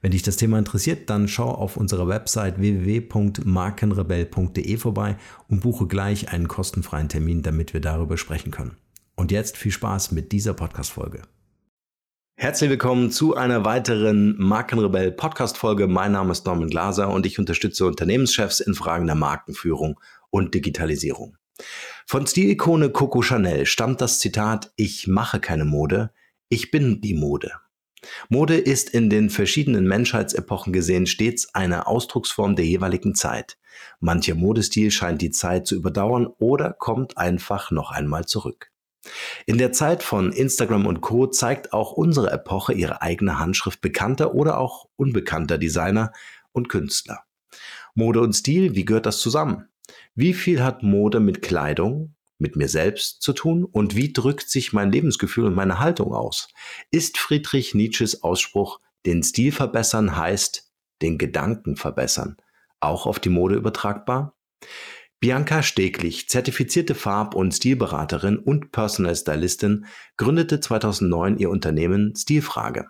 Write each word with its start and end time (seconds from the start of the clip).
Wenn 0.00 0.12
dich 0.12 0.22
das 0.22 0.36
Thema 0.36 0.58
interessiert, 0.58 1.10
dann 1.10 1.26
schau 1.26 1.50
auf 1.50 1.76
unserer 1.76 2.06
Website 2.06 2.60
www.markenrebell.de 2.60 4.76
vorbei 4.76 5.16
und 5.48 5.60
buche 5.60 5.88
gleich 5.88 6.32
einen 6.32 6.46
kostenfreien 6.46 7.08
Termin, 7.08 7.42
damit 7.42 7.74
wir 7.74 7.80
darüber 7.80 8.16
sprechen 8.16 8.52
können. 8.52 8.76
Und 9.16 9.32
jetzt 9.32 9.56
viel 9.56 9.72
Spaß 9.72 10.12
mit 10.12 10.30
dieser 10.30 10.54
Podcast-Folge. 10.54 11.22
Herzlich 12.36 12.70
willkommen 12.70 13.10
zu 13.10 13.34
einer 13.34 13.64
weiteren 13.64 14.36
Markenrebell 14.38 15.10
Podcast-Folge. 15.10 15.88
Mein 15.88 16.12
Name 16.12 16.30
ist 16.30 16.46
Norman 16.46 16.68
Glaser 16.68 17.08
und 17.08 17.26
ich 17.26 17.40
unterstütze 17.40 17.84
Unternehmenschefs 17.84 18.60
in 18.60 18.74
Fragen 18.74 19.06
der 19.06 19.16
Markenführung 19.16 19.98
und 20.30 20.54
Digitalisierung. 20.54 21.36
Von 22.06 22.24
Stilikone 22.24 22.90
Coco 22.90 23.22
Chanel 23.22 23.66
stammt 23.66 24.00
das 24.00 24.20
Zitat, 24.20 24.70
ich 24.76 25.08
mache 25.08 25.40
keine 25.40 25.64
Mode, 25.64 26.12
ich 26.48 26.70
bin 26.70 27.00
die 27.00 27.14
Mode. 27.14 27.50
Mode 28.28 28.56
ist 28.56 28.90
in 28.90 29.10
den 29.10 29.30
verschiedenen 29.30 29.86
Menschheitsepochen 29.86 30.72
gesehen 30.72 31.06
stets 31.06 31.54
eine 31.54 31.86
Ausdrucksform 31.86 32.56
der 32.56 32.66
jeweiligen 32.66 33.14
Zeit. 33.14 33.58
Mancher 34.00 34.34
Modestil 34.34 34.90
scheint 34.90 35.22
die 35.22 35.30
Zeit 35.30 35.66
zu 35.66 35.76
überdauern 35.76 36.26
oder 36.38 36.72
kommt 36.72 37.16
einfach 37.16 37.70
noch 37.70 37.90
einmal 37.90 38.26
zurück. 38.26 38.70
In 39.46 39.58
der 39.58 39.72
Zeit 39.72 40.02
von 40.02 40.32
Instagram 40.32 40.86
und 40.86 41.00
Co 41.00 41.26
zeigt 41.26 41.72
auch 41.72 41.92
unsere 41.92 42.30
Epoche 42.30 42.74
ihre 42.74 43.00
eigene 43.02 43.38
Handschrift 43.38 43.80
bekannter 43.80 44.34
oder 44.34 44.58
auch 44.58 44.88
unbekannter 44.96 45.58
Designer 45.58 46.12
und 46.52 46.68
Künstler. 46.68 47.24
Mode 47.94 48.20
und 48.20 48.34
Stil, 48.34 48.74
wie 48.74 48.84
gehört 48.84 49.06
das 49.06 49.20
zusammen? 49.20 49.68
Wie 50.14 50.34
viel 50.34 50.62
hat 50.62 50.82
Mode 50.82 51.20
mit 51.20 51.42
Kleidung, 51.42 52.14
mit 52.38 52.56
mir 52.56 52.68
selbst 52.68 53.22
zu 53.22 53.32
tun 53.32 53.64
und 53.64 53.96
wie 53.96 54.12
drückt 54.12 54.48
sich 54.48 54.72
mein 54.72 54.90
Lebensgefühl 54.92 55.46
und 55.46 55.54
meine 55.54 55.78
Haltung 55.78 56.14
aus? 56.14 56.48
Ist 56.90 57.18
Friedrich 57.18 57.74
Nietzsches 57.74 58.22
Ausspruch, 58.22 58.80
den 59.06 59.22
Stil 59.22 59.52
verbessern 59.52 60.16
heißt, 60.16 60.70
den 61.02 61.18
Gedanken 61.18 61.76
verbessern, 61.76 62.36
auch 62.80 63.06
auf 63.06 63.18
die 63.18 63.28
Mode 63.28 63.56
übertragbar? 63.56 64.36
Bianca 65.20 65.64
Steglich, 65.64 66.28
zertifizierte 66.28 66.94
Farb- 66.94 67.34
und 67.34 67.52
Stilberaterin 67.52 68.38
und 68.38 68.70
Personal 68.70 69.16
Stylistin, 69.16 69.86
gründete 70.16 70.60
2009 70.60 71.38
ihr 71.38 71.50
Unternehmen 71.50 72.14
Stilfrage. 72.16 72.86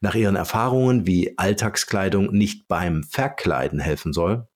Nach 0.00 0.16
ihren 0.16 0.34
Erfahrungen, 0.34 1.06
wie 1.06 1.38
Alltagskleidung 1.38 2.32
nicht 2.32 2.66
beim 2.66 3.04
Verkleiden 3.04 3.78
helfen 3.78 4.12
soll 4.12 4.48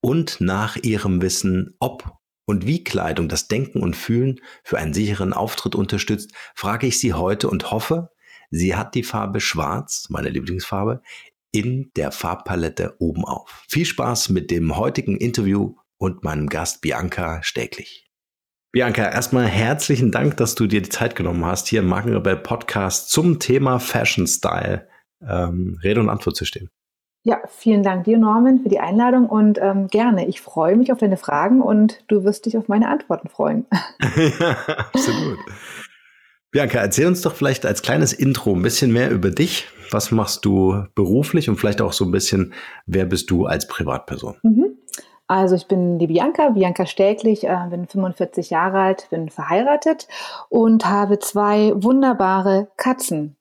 und 0.00 0.40
nach 0.40 0.76
ihrem 0.76 1.22
Wissen, 1.22 1.74
ob 1.80 2.18
und 2.46 2.66
wie 2.66 2.82
Kleidung 2.84 3.28
das 3.28 3.48
Denken 3.48 3.82
und 3.82 3.96
Fühlen 3.96 4.40
für 4.64 4.78
einen 4.78 4.94
sicheren 4.94 5.32
Auftritt 5.32 5.74
unterstützt, 5.74 6.32
frage 6.54 6.86
ich 6.86 6.98
Sie 6.98 7.12
heute 7.12 7.50
und 7.50 7.70
hoffe, 7.70 8.10
sie 8.50 8.74
hat 8.76 8.94
die 8.94 9.02
Farbe 9.02 9.40
Schwarz, 9.40 10.06
meine 10.08 10.30
Lieblingsfarbe, 10.30 11.02
in 11.52 11.90
der 11.96 12.12
Farbpalette 12.12 12.96
oben 12.98 13.24
auf. 13.24 13.64
Viel 13.68 13.84
Spaß 13.84 14.30
mit 14.30 14.50
dem 14.50 14.76
heutigen 14.76 15.16
Interview 15.16 15.74
und 15.98 16.22
meinem 16.22 16.48
Gast 16.48 16.80
Bianca 16.80 17.42
Stäglich. 17.42 18.06
Bianca, 18.72 19.10
erstmal 19.10 19.46
herzlichen 19.46 20.12
Dank, 20.12 20.36
dass 20.36 20.54
du 20.54 20.66
dir 20.66 20.82
die 20.82 20.90
Zeit 20.90 21.16
genommen 21.16 21.44
hast, 21.46 21.66
hier 21.66 21.80
im 21.80 21.86
Markenrebell 21.86 22.36
Podcast 22.36 23.10
zum 23.10 23.38
Thema 23.38 23.78
Fashion 23.78 24.26
Style 24.26 24.86
ähm, 25.26 25.78
Rede 25.82 26.00
und 26.00 26.10
Antwort 26.10 26.36
zu 26.36 26.44
stehen. 26.44 26.68
Ja, 27.26 27.40
vielen 27.48 27.82
Dank 27.82 28.04
dir, 28.04 28.18
Norman, 28.18 28.60
für 28.60 28.68
die 28.68 28.78
Einladung 28.78 29.28
und 29.28 29.58
ähm, 29.60 29.88
gerne. 29.88 30.28
Ich 30.28 30.40
freue 30.40 30.76
mich 30.76 30.92
auf 30.92 30.98
deine 30.98 31.16
Fragen 31.16 31.60
und 31.60 32.04
du 32.06 32.22
wirst 32.22 32.46
dich 32.46 32.56
auf 32.56 32.68
meine 32.68 32.88
Antworten 32.88 33.28
freuen. 33.28 33.66
ja, 34.38 34.56
absolut. 34.92 35.40
Bianca, 36.52 36.78
erzähl 36.78 37.08
uns 37.08 37.22
doch 37.22 37.34
vielleicht 37.34 37.66
als 37.66 37.82
kleines 37.82 38.12
Intro 38.12 38.54
ein 38.54 38.62
bisschen 38.62 38.92
mehr 38.92 39.10
über 39.10 39.30
dich. 39.30 39.66
Was 39.90 40.12
machst 40.12 40.44
du 40.44 40.84
beruflich 40.94 41.48
und 41.48 41.56
vielleicht 41.56 41.80
auch 41.80 41.92
so 41.92 42.04
ein 42.04 42.12
bisschen, 42.12 42.54
wer 42.86 43.06
bist 43.06 43.28
du 43.28 43.46
als 43.46 43.66
Privatperson? 43.66 44.36
Mhm. 44.44 44.78
Also 45.26 45.56
ich 45.56 45.66
bin 45.66 45.98
die 45.98 46.06
Bianca, 46.06 46.50
Bianca 46.50 46.86
Stäglich, 46.86 47.42
äh, 47.42 47.58
bin 47.68 47.88
45 47.88 48.50
Jahre 48.50 48.78
alt, 48.78 49.08
bin 49.10 49.30
verheiratet 49.30 50.06
und 50.48 50.88
habe 50.88 51.18
zwei 51.18 51.72
wunderbare 51.74 52.68
Katzen 52.76 53.36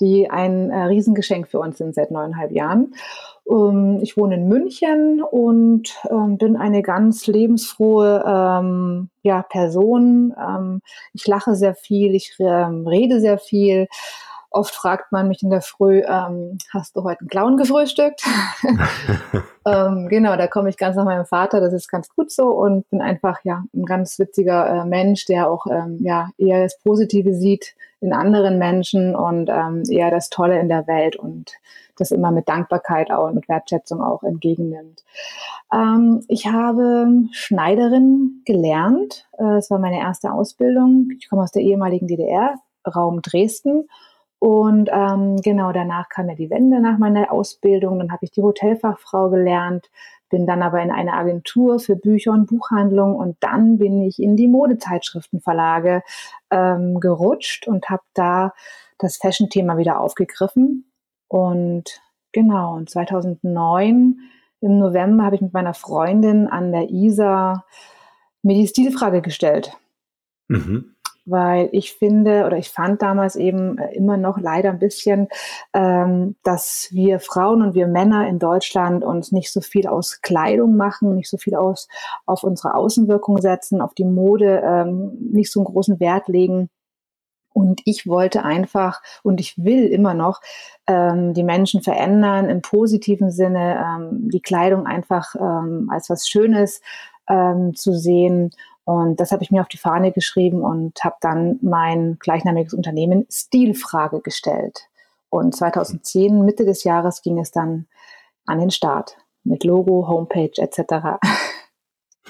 die 0.00 0.30
ein 0.30 0.70
äh, 0.70 0.84
Riesengeschenk 0.84 1.48
für 1.48 1.60
uns 1.60 1.78
sind 1.78 1.94
seit 1.94 2.10
neuneinhalb 2.10 2.52
Jahren. 2.52 2.94
Ähm, 3.50 3.98
ich 4.02 4.16
wohne 4.16 4.36
in 4.36 4.48
München 4.48 5.22
und 5.22 5.94
ähm, 6.10 6.38
bin 6.38 6.56
eine 6.56 6.82
ganz 6.82 7.26
lebensfrohe 7.26 8.24
ähm, 8.26 9.10
ja, 9.22 9.42
Person. 9.42 10.34
Ähm, 10.38 10.80
ich 11.12 11.26
lache 11.26 11.54
sehr 11.54 11.74
viel, 11.74 12.14
ich 12.14 12.36
ähm, 12.38 12.86
rede 12.86 13.20
sehr 13.20 13.38
viel. 13.38 13.88
Oft 14.52 14.74
fragt 14.74 15.12
man 15.12 15.28
mich 15.28 15.44
in 15.44 15.50
der 15.50 15.62
Früh, 15.62 16.02
ähm, 16.04 16.58
hast 16.72 16.96
du 16.96 17.04
heute 17.04 17.20
einen 17.20 17.28
Clown 17.28 17.56
gefrühstückt? 17.56 18.22
ähm, 19.64 20.08
genau, 20.08 20.36
da 20.36 20.48
komme 20.48 20.68
ich 20.70 20.76
ganz 20.76 20.96
nach 20.96 21.04
meinem 21.04 21.24
Vater, 21.24 21.60
das 21.60 21.72
ist 21.72 21.88
ganz 21.88 22.08
gut 22.08 22.32
so 22.32 22.48
und 22.48 22.88
bin 22.90 23.00
einfach 23.00 23.38
ja 23.44 23.62
ein 23.72 23.84
ganz 23.84 24.18
witziger 24.18 24.66
äh, 24.68 24.84
Mensch, 24.84 25.24
der 25.26 25.48
auch 25.48 25.66
ähm, 25.66 25.98
ja 26.00 26.30
eher 26.36 26.64
das 26.64 26.80
Positive 26.80 27.32
sieht 27.32 27.76
in 28.00 28.12
anderen 28.12 28.58
Menschen 28.58 29.14
und 29.14 29.48
ähm, 29.50 29.84
eher 29.88 30.10
das 30.10 30.30
Tolle 30.30 30.58
in 30.58 30.68
der 30.68 30.88
Welt 30.88 31.14
und 31.14 31.52
das 31.96 32.10
immer 32.10 32.32
mit 32.32 32.48
Dankbarkeit 32.48 33.12
auch 33.12 33.28
und 33.28 33.36
mit 33.36 33.48
Wertschätzung 33.48 34.02
auch 34.02 34.24
entgegennimmt. 34.24 35.04
Ähm, 35.72 36.24
ich 36.26 36.48
habe 36.48 37.06
Schneiderin 37.30 38.42
gelernt. 38.44 39.28
Äh, 39.38 39.44
das 39.44 39.70
war 39.70 39.78
meine 39.78 40.00
erste 40.00 40.32
Ausbildung. 40.32 41.10
Ich 41.16 41.28
komme 41.28 41.42
aus 41.42 41.52
der 41.52 41.62
ehemaligen 41.62 42.08
DDR, 42.08 42.54
Raum 42.84 43.22
Dresden 43.22 43.86
und 44.40 44.88
ähm, 44.90 45.36
genau 45.36 45.70
danach 45.70 46.08
kam 46.08 46.30
ja 46.30 46.34
die 46.34 46.48
Wende 46.48 46.80
nach 46.80 46.96
meiner 46.96 47.30
Ausbildung. 47.30 47.98
Dann 47.98 48.10
habe 48.10 48.24
ich 48.24 48.30
die 48.30 48.40
Hotelfachfrau 48.40 49.28
gelernt, 49.28 49.90
bin 50.30 50.46
dann 50.46 50.62
aber 50.62 50.80
in 50.80 50.90
eine 50.90 51.12
Agentur 51.12 51.78
für 51.78 51.94
Bücher 51.94 52.32
und 52.32 52.46
Buchhandlung 52.46 53.14
und 53.16 53.36
dann 53.40 53.76
bin 53.76 54.00
ich 54.00 54.18
in 54.18 54.36
die 54.36 54.48
Modezeitschriftenverlage 54.48 56.02
ähm, 56.50 57.00
gerutscht 57.00 57.68
und 57.68 57.90
habe 57.90 58.02
da 58.14 58.54
das 58.96 59.18
Fashion-Thema 59.18 59.76
wieder 59.76 60.00
aufgegriffen 60.00 60.90
Und 61.28 62.00
genau, 62.32 62.76
und 62.76 62.88
2009 62.88 64.20
im 64.62 64.78
November 64.78 65.24
habe 65.24 65.36
ich 65.36 65.42
mit 65.42 65.52
meiner 65.52 65.74
Freundin 65.74 66.48
an 66.48 66.72
der 66.72 66.88
ISA 66.88 67.66
mir 68.42 68.54
die 68.54 68.66
Stilfrage 68.68 69.20
gestellt. 69.20 69.76
Mhm 70.48 70.94
weil 71.24 71.68
ich 71.72 71.92
finde 71.92 72.46
oder 72.46 72.56
ich 72.56 72.70
fand 72.70 73.02
damals 73.02 73.36
eben 73.36 73.78
äh, 73.78 73.94
immer 73.94 74.16
noch 74.16 74.38
leider 74.38 74.70
ein 74.70 74.78
bisschen, 74.78 75.28
ähm, 75.74 76.36
dass 76.42 76.88
wir 76.90 77.20
Frauen 77.20 77.62
und 77.62 77.74
wir 77.74 77.86
Männer 77.86 78.28
in 78.28 78.38
Deutschland 78.38 79.04
uns 79.04 79.32
nicht 79.32 79.52
so 79.52 79.60
viel 79.60 79.86
aus 79.86 80.20
Kleidung 80.22 80.76
machen, 80.76 81.14
nicht 81.14 81.30
so 81.30 81.36
viel 81.36 81.54
aus 81.54 81.88
auf 82.26 82.42
unsere 82.42 82.74
Außenwirkung 82.74 83.38
setzen, 83.38 83.80
auf 83.80 83.94
die 83.94 84.04
Mode 84.04 84.62
ähm, 84.64 85.16
nicht 85.32 85.52
so 85.52 85.60
einen 85.60 85.66
großen 85.66 86.00
Wert 86.00 86.28
legen. 86.28 86.68
Und 87.52 87.80
ich 87.84 88.06
wollte 88.06 88.44
einfach 88.44 89.02
und 89.24 89.40
ich 89.40 89.62
will 89.62 89.86
immer 89.86 90.14
noch 90.14 90.40
ähm, 90.86 91.34
die 91.34 91.42
Menschen 91.42 91.82
verändern 91.82 92.48
im 92.48 92.62
positiven 92.62 93.32
Sinne, 93.32 93.84
ähm, 93.84 94.30
die 94.30 94.40
Kleidung 94.40 94.86
einfach 94.86 95.34
ähm, 95.34 95.88
als 95.90 96.08
was 96.10 96.28
Schönes 96.28 96.80
ähm, 97.28 97.74
zu 97.74 97.92
sehen 97.92 98.50
und 98.90 99.20
das 99.20 99.30
habe 99.30 99.44
ich 99.44 99.52
mir 99.52 99.60
auf 99.60 99.68
die 99.68 99.76
Fahne 99.76 100.10
geschrieben 100.10 100.62
und 100.62 101.04
habe 101.04 101.14
dann 101.20 101.60
mein 101.62 102.16
gleichnamiges 102.18 102.74
Unternehmen 102.74 103.24
Stilfrage 103.30 104.20
gestellt. 104.20 104.88
Und 105.28 105.54
2010, 105.54 106.44
Mitte 106.44 106.64
des 106.64 106.82
Jahres, 106.82 107.22
ging 107.22 107.38
es 107.38 107.52
dann 107.52 107.86
an 108.46 108.58
den 108.58 108.72
Start 108.72 109.16
mit 109.44 109.62
Logo, 109.62 110.08
Homepage 110.08 110.50
etc. 110.56 111.20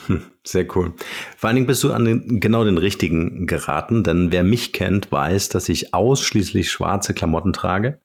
Hm, 0.07 0.23
sehr 0.47 0.67
cool. 0.77 0.93
Vor 1.37 1.49
allen 1.49 1.57
Dingen 1.57 1.67
bist 1.67 1.83
du 1.83 1.95
an 1.95 2.05
den, 2.05 2.41
genau 2.41 2.65
den 2.65 2.77
richtigen 2.77 3.47
geraten, 3.47 4.05
denn 4.05 4.31
wer 4.31 4.45
mich 4.45 4.75
kennt, 4.75 5.11
weiß, 5.11 5.49
dass 5.49 5.69
ich 5.71 5.95
ausschließlich 5.95 6.71
schwarze 6.71 7.15
Klamotten 7.15 7.55
trage. 7.55 8.01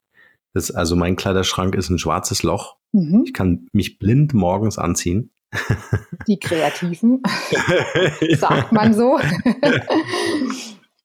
Das, 0.54 0.72
also 0.72 0.96
mein 0.96 1.18
Kleiderschrank 1.18 1.76
ist 1.76 1.90
ein 1.90 2.00
schwarzes 2.00 2.42
Loch. 2.42 2.78
Mhm. 2.94 3.24
Ich 3.26 3.34
kann 3.34 3.68
mich 3.74 4.00
blind 4.00 4.34
morgens 4.34 4.78
anziehen. 4.78 5.32
Die 6.28 6.40
Kreativen, 6.40 7.22
sagt 8.38 8.72
man 8.72 8.94
so. 8.94 9.20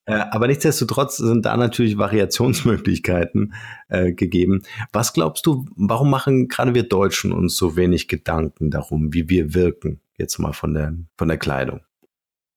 Äh, 0.05 0.13
aber 0.31 0.47
nichtsdestotrotz 0.47 1.17
sind 1.17 1.45
da 1.45 1.55
natürlich 1.55 1.97
Variationsmöglichkeiten 1.97 3.53
äh, 3.87 4.13
gegeben. 4.13 4.63
Was 4.91 5.13
glaubst 5.13 5.45
du, 5.45 5.65
warum 5.75 6.09
machen 6.09 6.47
gerade 6.47 6.73
wir 6.73 6.83
Deutschen 6.83 7.31
uns 7.31 7.55
so 7.55 7.75
wenig 7.75 8.07
Gedanken 8.07 8.71
darum, 8.71 9.13
wie 9.13 9.29
wir 9.29 9.53
wirken? 9.53 10.01
Jetzt 10.17 10.39
mal 10.39 10.53
von 10.53 10.73
der, 10.73 10.95
von 11.17 11.27
der 11.27 11.37
Kleidung. 11.37 11.81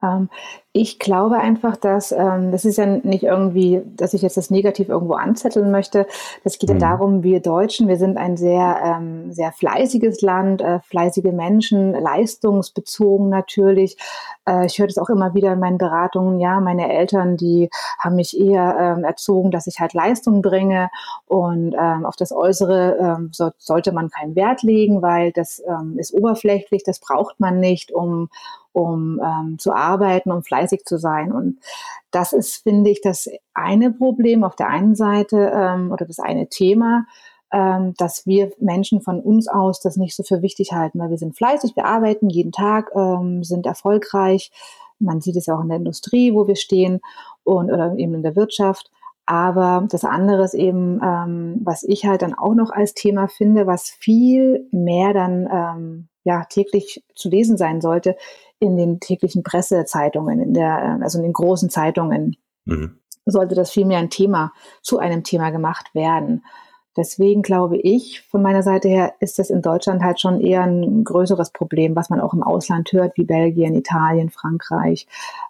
Ähm, 0.03 0.31
ich 0.77 0.99
glaube 0.99 1.39
einfach, 1.39 1.77
dass 1.77 2.11
ähm, 2.11 2.51
das 2.51 2.65
ist 2.65 2.79
ja 2.79 2.87
nicht 2.87 3.23
irgendwie, 3.23 3.83
dass 3.95 4.13
ich 4.13 4.23
jetzt 4.23 4.37
das 4.37 4.51
Negativ 4.51 4.89
irgendwo 4.89 5.15
anzetteln 5.15 5.71
möchte. 5.71 6.05
Das 6.43 6.59
geht 6.59 6.69
mhm. 6.69 6.81
ja 6.81 6.89
darum, 6.91 7.23
wir 7.23 7.39
Deutschen, 7.39 7.87
wir 7.87 7.97
sind 7.97 8.17
ein 8.17 8.37
sehr, 8.37 8.81
ähm, 8.83 9.33
sehr 9.33 9.53
fleißiges 9.53 10.21
Land, 10.21 10.63
äh, 10.63 10.81
fleißige 10.81 11.31
Menschen, 11.31 11.93
leistungsbezogen 11.93 13.29
natürlich. 13.29 13.97
Äh, 14.49 14.67
ich 14.67 14.77
höre 14.81 14.89
das 14.89 14.99
auch 14.99 15.11
immer 15.11 15.33
wieder 15.33 15.53
in 15.53 15.61
meinen 15.61 15.79
Beratungen. 15.79 16.41
Ja, 16.41 16.59
meine 16.59 16.93
Eltern, 16.93 17.37
die 17.37 17.71
haben 18.01 18.17
mich 18.17 18.37
eher 18.37 18.97
ähm, 18.97 19.05
erzogen, 19.05 19.53
dass 19.53 19.69
ich 19.69 19.79
halt 19.79 19.93
Leistung 19.93 20.43
bringe 20.43 20.91
und 21.29 21.77
ähm, 21.79 22.05
auf 22.05 22.17
das 22.17 22.33
Äußere 22.33 22.99
ähm, 23.01 23.31
so, 23.33 23.53
sollte 23.59 23.93
man 23.93 24.11
keinen 24.11 24.35
Wert 24.35 24.65
legen, 24.65 25.03
weil 25.03 25.31
das 25.31 25.63
ähm, 25.69 26.01
ist 26.01 26.13
oberflächlich, 26.13 26.83
das 26.83 26.99
braucht 26.99 27.39
man 27.39 27.61
nicht, 27.61 27.93
um 27.93 28.29
um 28.75 29.21
ähm, 29.25 29.59
zu 29.61 29.73
arbeiten, 29.73 30.33
um 30.33 30.43
fleißig 30.43 30.64
zu 30.85 30.99
sein. 30.99 31.33
Und 31.33 31.59
das 32.11 32.33
ist, 32.33 32.63
finde 32.63 32.91
ich, 32.91 33.01
das 33.01 33.29
eine 33.55 33.93
Problem 33.93 34.45
auf 34.45 34.57
der 34.57 34.69
einen 34.69 34.95
Seite 34.95 35.53
ähm, 35.55 35.93
oder 35.93 36.07
das 36.07 36.19
eine 36.19 36.49
Thema, 36.49 37.07
ähm, 37.53 37.95
dass 37.97 38.27
wir 38.27 38.53
Menschen 38.59 39.01
von 39.01 39.21
uns 39.21 39.49
aus 39.49 39.81
das 39.81 39.97
nicht 39.97 40.17
so 40.17 40.23
für 40.23 40.43
wichtig 40.43 40.73
halten, 40.73 40.99
weil 40.99 41.11
wir 41.11 41.19
sind 41.19 41.37
fleißig, 41.37 41.77
wir 41.77 41.87
arbeiten 41.87 42.29
jeden 42.29 42.53
Tag, 42.53 42.91
ähm, 42.95 43.45
sind 43.45 43.67
erfolgreich. 43.67 44.51
Man 44.99 45.21
sieht 45.21 45.37
es 45.37 45.47
ja 45.47 45.57
auch 45.57 45.63
in 45.63 45.69
der 45.69 45.79
Industrie, 45.79 46.35
wo 46.35 46.47
wir 46.47 46.57
stehen 46.57 47.01
und 47.45 47.71
oder 47.71 47.95
eben 47.97 48.15
in 48.15 48.23
der 48.23 48.37
Wirtschaft. 48.37 48.91
Aber 49.27 49.87
das 49.91 50.05
andere 50.05 50.45
ist 50.45 50.55
eben, 50.55 51.01
ähm, 51.03 51.61
was 51.65 51.83
ich 51.83 52.05
halt 52.05 52.23
dann 52.23 52.35
auch 52.35 52.55
noch 52.55 52.71
als 52.71 52.93
Thema 52.93 53.29
finde, 53.29 53.67
was 53.67 53.89
viel 53.89 54.69
mehr 54.71 55.15
dann 55.15 55.49
ähm, 55.51 56.09
ja 56.25 56.45
täglich 56.45 57.05
zu 57.15 57.29
lesen 57.29 57.57
sein 57.57 57.81
sollte, 57.81 58.17
in 58.59 58.77
den 58.77 59.01
täglichen 59.01 59.43
Pressezeitungen, 59.43 60.41
in 60.41 60.55
der, 60.55 60.99
also 61.03 61.19
in 61.19 61.25
den 61.25 61.33
großen 61.33 61.71
Zeitungen, 61.71 62.37
mhm. 62.65 62.99
sollte 63.27 63.55
das 63.55 63.71
viel 63.71 63.85
mehr 63.85 63.99
ein 63.99 64.11
Thema 64.11 64.53
zu 64.83 64.99
einem 64.99 65.23
Thema 65.23 65.51
gemacht 65.51 65.95
werden. 65.95 66.43
Deswegen 66.97 67.43
glaube 67.43 67.77
ich, 67.77 68.23
von 68.23 68.41
meiner 68.41 68.63
Seite 68.63 68.89
her 68.89 69.15
ist 69.19 69.39
das 69.39 69.51
in 69.51 69.63
Deutschland 69.63 70.03
halt 70.03 70.21
schon 70.21 70.41
eher 70.41 70.63
ein 70.63 71.03
größeres 71.03 71.51
Problem, 71.51 71.97
was 71.97 72.09
man 72.09 72.21
auch 72.21 72.35
im 72.35 72.43
Ausland 72.43 72.93
hört, 72.93 73.17
wie 73.17 73.25
Belgien, 73.25 73.75
Italien, 73.75 74.31
Frankreich, 74.31 75.09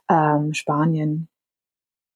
ähm, 0.08 0.54
Spanien. 0.54 1.28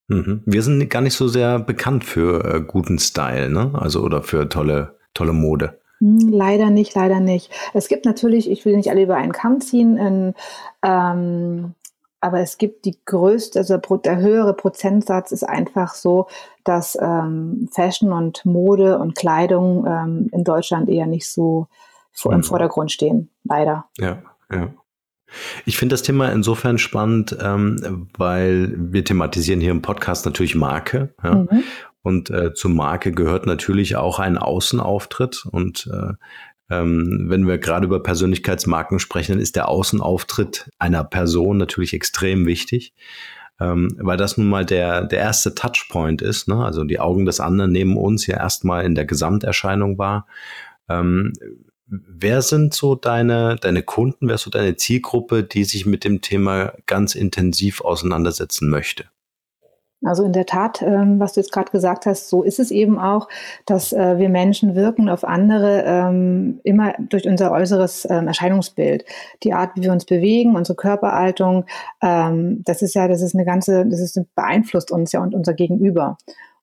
Mhm. 0.08 0.42
Wir 0.46 0.62
sind 0.62 0.88
gar 0.88 1.02
nicht 1.02 1.14
so 1.14 1.28
sehr 1.28 1.58
bekannt 1.58 2.04
für 2.04 2.42
äh, 2.42 2.60
guten 2.62 2.98
Style, 2.98 3.50
ne? 3.50 3.72
Also 3.74 4.00
oder 4.00 4.22
für 4.22 4.48
tolle, 4.48 4.96
tolle 5.12 5.34
Mode. 5.34 5.78
Hm, 5.98 6.28
leider 6.30 6.70
nicht, 6.70 6.94
leider 6.94 7.20
nicht. 7.20 7.52
Es 7.74 7.88
gibt 7.88 8.04
natürlich, 8.04 8.50
ich 8.50 8.64
will 8.64 8.76
nicht 8.76 8.90
alle 8.90 9.02
über 9.02 9.16
einen 9.16 9.32
Kamm 9.32 9.60
ziehen, 9.60 9.96
in, 9.96 10.34
ähm, 10.82 11.74
aber 12.20 12.40
es 12.40 12.58
gibt 12.58 12.84
die 12.84 12.98
größte, 13.04 13.60
also 13.60 13.78
der 13.78 14.18
höhere 14.18 14.54
Prozentsatz 14.54 15.30
ist 15.30 15.44
einfach 15.44 15.94
so, 15.94 16.26
dass 16.64 16.98
ähm, 17.00 17.68
Fashion 17.72 18.12
und 18.12 18.44
Mode 18.44 18.98
und 18.98 19.14
Kleidung 19.14 19.86
ähm, 19.86 20.28
in 20.32 20.42
Deutschland 20.42 20.88
eher 20.88 21.06
nicht 21.06 21.30
so 21.30 21.68
vor, 22.12 22.32
im. 22.32 22.42
Vordergrund 22.42 22.90
stehen, 22.90 23.30
leider. 23.44 23.86
Ja, 23.98 24.22
ja. 24.50 24.70
Ich 25.66 25.76
finde 25.78 25.94
das 25.94 26.02
Thema 26.02 26.30
insofern 26.32 26.78
spannend, 26.78 27.36
ähm, 27.40 28.08
weil 28.16 28.74
wir 28.76 29.04
thematisieren 29.04 29.60
hier 29.60 29.70
im 29.70 29.82
Podcast 29.82 30.24
natürlich 30.24 30.54
Marke. 30.54 31.14
Ja? 31.22 31.34
Mhm. 31.34 31.64
Und 32.02 32.30
äh, 32.30 32.54
zur 32.54 32.70
Marke 32.70 33.12
gehört 33.12 33.46
natürlich 33.46 33.96
auch 33.96 34.18
ein 34.18 34.38
Außenauftritt. 34.38 35.44
Und 35.50 35.90
äh, 35.92 36.12
ähm, 36.70 37.26
wenn 37.28 37.46
wir 37.46 37.58
gerade 37.58 37.86
über 37.86 38.02
Persönlichkeitsmarken 38.02 38.98
sprechen, 38.98 39.32
dann 39.32 39.40
ist 39.40 39.56
der 39.56 39.68
Außenauftritt 39.68 40.70
einer 40.78 41.04
Person 41.04 41.58
natürlich 41.58 41.94
extrem 41.94 42.46
wichtig. 42.46 42.94
Ähm, 43.60 43.96
weil 43.98 44.16
das 44.16 44.38
nun 44.38 44.48
mal 44.48 44.64
der, 44.64 45.04
der 45.04 45.18
erste 45.18 45.54
Touchpoint 45.54 46.22
ist. 46.22 46.46
Ne? 46.46 46.64
Also 46.64 46.84
die 46.84 47.00
Augen 47.00 47.26
des 47.26 47.40
anderen 47.40 47.72
nehmen 47.72 47.96
uns 47.96 48.26
ja 48.26 48.36
erstmal 48.36 48.84
in 48.84 48.94
der 48.94 49.04
Gesamterscheinung 49.04 49.98
wahr. 49.98 50.26
Ähm, 50.88 51.32
wer 51.88 52.42
sind 52.42 52.74
so 52.74 52.94
deine, 52.94 53.56
deine 53.56 53.82
Kunden, 53.82 54.28
wer 54.28 54.36
ist 54.36 54.42
so 54.42 54.50
deine 54.50 54.76
Zielgruppe, 54.76 55.42
die 55.42 55.64
sich 55.64 55.86
mit 55.86 56.04
dem 56.04 56.20
Thema 56.20 56.72
ganz 56.86 57.14
intensiv 57.14 57.80
auseinandersetzen 57.80 58.68
möchte? 58.68 59.06
Also 60.04 60.22
in 60.22 60.32
der 60.32 60.46
Tat, 60.46 60.80
ähm, 60.80 61.18
was 61.18 61.32
du 61.32 61.40
jetzt 61.40 61.50
gerade 61.50 61.72
gesagt 61.72 62.06
hast, 62.06 62.28
so 62.28 62.44
ist 62.44 62.60
es 62.60 62.70
eben 62.70 63.00
auch, 63.00 63.28
dass 63.66 63.92
äh, 63.92 64.16
wir 64.18 64.28
Menschen 64.28 64.76
wirken 64.76 65.08
auf 65.08 65.24
andere 65.24 65.82
ähm, 65.84 66.60
immer 66.62 66.94
durch 66.98 67.26
unser 67.26 67.50
äußeres 67.50 68.06
ähm, 68.08 68.28
Erscheinungsbild. 68.28 69.04
Die 69.42 69.52
Art, 69.52 69.72
wie 69.74 69.82
wir 69.82 69.90
uns 69.90 70.04
bewegen, 70.04 70.54
unsere 70.54 70.76
Körperhaltung, 70.76 71.64
ähm, 72.00 72.62
das 72.64 72.80
ist 72.82 72.94
ja, 72.94 73.08
das 73.08 73.22
ist 73.22 73.34
eine 73.34 73.44
ganze, 73.44 73.86
das 73.86 73.98
ist 73.98 74.20
beeinflusst 74.36 74.92
uns 74.92 75.10
ja 75.10 75.20
und 75.20 75.34
unser 75.34 75.54
Gegenüber. 75.54 76.16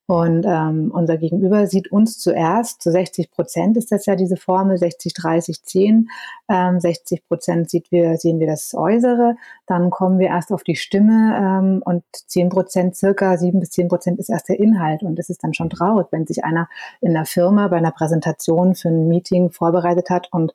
Und 0.07 0.45
ähm, 0.47 0.91
unser 0.93 1.17
Gegenüber 1.17 1.65
sieht 1.65 1.91
uns 1.91 2.19
zuerst, 2.19 2.81
zu 2.81 2.91
60 2.91 3.31
Prozent 3.31 3.75
ist 3.75 3.91
das 3.91 4.05
ja 4.05 4.15
diese 4.15 4.37
Formel, 4.37 4.77
60, 4.77 5.15
30, 5.15 5.63
10. 5.63 6.09
Ähm, 6.47 6.79
60 6.79 7.27
Prozent 7.27 7.71
sieht 7.71 7.91
wir, 7.91 8.17
sehen 8.17 8.39
wir 8.39 8.45
das 8.45 8.75
Äußere, 8.75 9.35
dann 9.65 9.89
kommen 9.89 10.19
wir 10.19 10.27
erst 10.27 10.51
auf 10.51 10.63
die 10.63 10.75
Stimme 10.75 11.35
ähm, 11.41 11.81
und 11.83 12.03
10 12.11 12.49
Prozent, 12.49 12.95
circa 12.95 13.35
7 13.35 13.59
bis 13.59 13.71
10 13.71 13.87
Prozent 13.87 14.19
ist 14.19 14.29
erst 14.29 14.49
der 14.49 14.59
Inhalt. 14.59 15.01
Und 15.01 15.17
es 15.17 15.29
ist 15.29 15.43
dann 15.43 15.55
schon 15.55 15.71
traurig, 15.71 16.07
wenn 16.11 16.27
sich 16.27 16.43
einer 16.43 16.69
in 17.01 17.13
der 17.13 17.25
Firma 17.25 17.67
bei 17.67 17.77
einer 17.77 17.91
Präsentation 17.91 18.75
für 18.75 18.89
ein 18.89 19.07
Meeting 19.07 19.49
vorbereitet 19.49 20.11
hat 20.11 20.31
und 20.31 20.53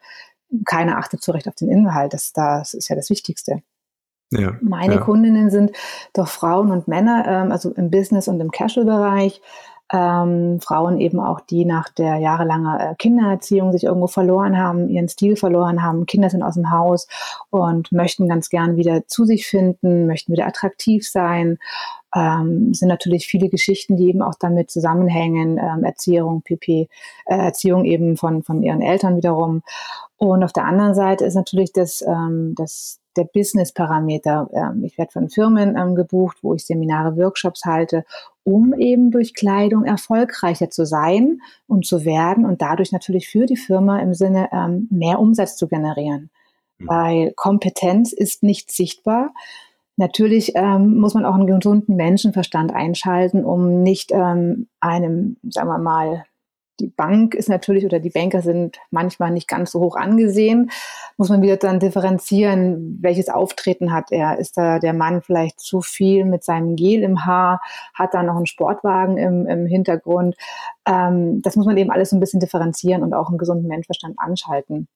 keiner 0.65 0.99
achtet 0.99 1.23
so 1.25 1.33
recht 1.33 1.49
auf 1.49 1.57
den 1.57 1.69
Inhalt. 1.69 2.13
Das, 2.15 2.33
das 2.33 2.75
ist 2.75 2.89
ja 2.89 2.95
das 2.95 3.11
Wichtigste. 3.11 3.63
Ja, 4.31 4.55
Meine 4.61 4.95
ja. 4.95 5.01
Kundinnen 5.01 5.51
sind 5.51 5.73
doch 6.13 6.29
Frauen 6.29 6.71
und 6.71 6.87
Männer, 6.87 7.25
ähm, 7.27 7.53
also 7.53 7.73
im 7.73 7.91
Business 7.91 8.29
und 8.29 8.41
im 8.41 8.51
Casual-Bereich. 8.51 9.41
Ähm, 9.93 10.61
Frauen 10.61 11.01
eben 11.01 11.19
auch, 11.19 11.41
die 11.41 11.65
nach 11.65 11.89
der 11.89 12.19
jahrelangen 12.19 12.79
äh, 12.79 12.95
Kindererziehung 12.97 13.73
sich 13.73 13.83
irgendwo 13.85 14.07
verloren 14.07 14.57
haben, 14.57 14.89
ihren 14.89 15.09
Stil 15.09 15.35
verloren 15.35 15.83
haben, 15.83 16.07
Kinder 16.07 16.31
sind 16.31 16.45
aus 16.45 16.55
dem 16.55 16.71
Haus 16.71 17.09
und 17.51 17.91
möchten 17.91 18.29
ganz 18.29 18.51
gern 18.51 18.77
wieder 18.77 19.09
zu 19.09 19.25
sich 19.25 19.49
finden, 19.49 20.07
möchten 20.07 20.33
wieder 20.33 20.47
attraktiv 20.47 21.09
sein. 21.09 21.59
Ähm, 22.15 22.73
sind 22.73 22.89
natürlich 22.89 23.27
viele 23.27 23.49
Geschichten, 23.49 23.97
die 23.97 24.09
eben 24.09 24.23
auch 24.23 24.35
damit 24.39 24.71
zusammenhängen, 24.71 25.59
ähm, 25.59 25.83
Erziehung, 25.83 26.43
PP, 26.43 26.89
äh, 27.27 27.37
Erziehung 27.37 27.85
eben 27.85 28.17
von, 28.17 28.45
von 28.45 28.63
ihren 28.63 28.83
Eltern 28.83 29.17
wiederum. 29.17 29.63
Und 30.19 30.45
auf 30.45 30.53
der 30.53 30.67
anderen 30.67 30.95
Seite 30.95 31.25
ist 31.25 31.35
natürlich 31.35 31.73
das, 31.73 32.03
ähm, 32.03 32.55
das 32.57 33.00
der 33.17 33.25
Business-Parameter. 33.25 34.49
Ähm, 34.53 34.85
ich 34.85 34.97
werde 34.99 35.13
von 35.13 35.29
Firmen 35.29 35.77
ähm, 35.77 35.95
gebucht, 35.95 36.39
wo 36.43 36.55
ich 36.55 36.65
Seminare, 36.65 37.17
Workshops 37.17 37.65
halte 37.65 38.05
um 38.45 38.75
eben 38.75 39.11
durch 39.11 39.35
Kleidung 39.35 39.85
erfolgreicher 39.85 40.71
zu 40.71 40.87
sein 40.87 41.41
und 41.67 41.87
zu 41.87 42.05
werden 42.05 42.45
und 42.45 42.63
dadurch 42.63 42.93
natürlich 42.93 43.29
für 43.29 43.47
die 43.47 43.57
Firma 43.57 43.99
im 44.01 44.15
Sinne 44.15 44.49
ähm, 44.53 44.89
mehr 44.91 45.21
Umsatz 45.21 45.57
zu 45.57 45.69
generieren. 45.69 46.31
Mhm. 46.79 46.89
Weil 46.89 47.33
Kompetenz 47.37 48.13
ist 48.13 48.43
nicht 48.43 48.73
sichtbar. 48.73 49.33
Natürlich 49.97 50.53
ähm, 50.55 50.97
muss 50.97 51.15
man 51.15 51.27
auch 51.27 51.35
einen 51.35 51.47
gesunden 51.47 51.97
Menschenverstand 51.97 52.73
einschalten, 52.73 53.45
um 53.45 53.83
nicht 53.83 54.13
ähm, 54.13 54.69
einem, 54.81 55.37
sagen 55.49 55.69
wir 55.69 55.79
mal, 55.79 56.25
die 56.81 56.89
Bank 56.89 57.35
ist 57.35 57.49
natürlich 57.49 57.85
oder 57.85 58.01
die 58.01 58.11
Banker 58.11 58.43
sind 58.43 58.79
manchmal 58.91 59.31
nicht 59.31 59.49
ganz 59.49 59.71
so 59.71 59.81
hoch 59.81 59.97
angesehen. 59.97 60.71
Muss 61.17 61.29
man 61.29 61.43
wieder 61.43 61.57
dann 61.57 61.79
differenzieren, 61.79 62.99
welches 63.01 63.29
Auftreten 63.29 63.93
hat 63.93 64.11
er? 64.11 64.39
Ist 64.39 64.57
da 64.57 64.79
der 64.79 64.95
Mann 64.95 65.23
vielleicht 65.23 65.61
zu 65.61 65.83
viel 65.83 66.25
mit 66.25 66.43
seinem 66.43 66.77
Gel 66.77 67.03
im 67.03 67.27
Haar? 67.27 67.61
Hat 67.95 68.15
da 68.15 68.23
noch 68.23 68.37
einen 68.37 68.47
Sportwagen 68.47 69.19
im, 69.19 69.47
im 69.47 69.67
Hintergrund? 69.67 70.37
Ähm, 70.87 71.43
das 71.43 71.57
muss 71.57 71.67
man 71.67 71.77
eben 71.77 71.91
alles 71.91 72.11
so 72.11 72.17
ein 72.17 72.21
bisschen 72.21 72.41
differenzieren 72.41 73.03
und 73.03 73.15
auch 73.15 73.29
einen 73.29 73.39
gesunden 73.39 73.69
Menschenverstand 73.69 74.19
anschalten. 74.19 74.89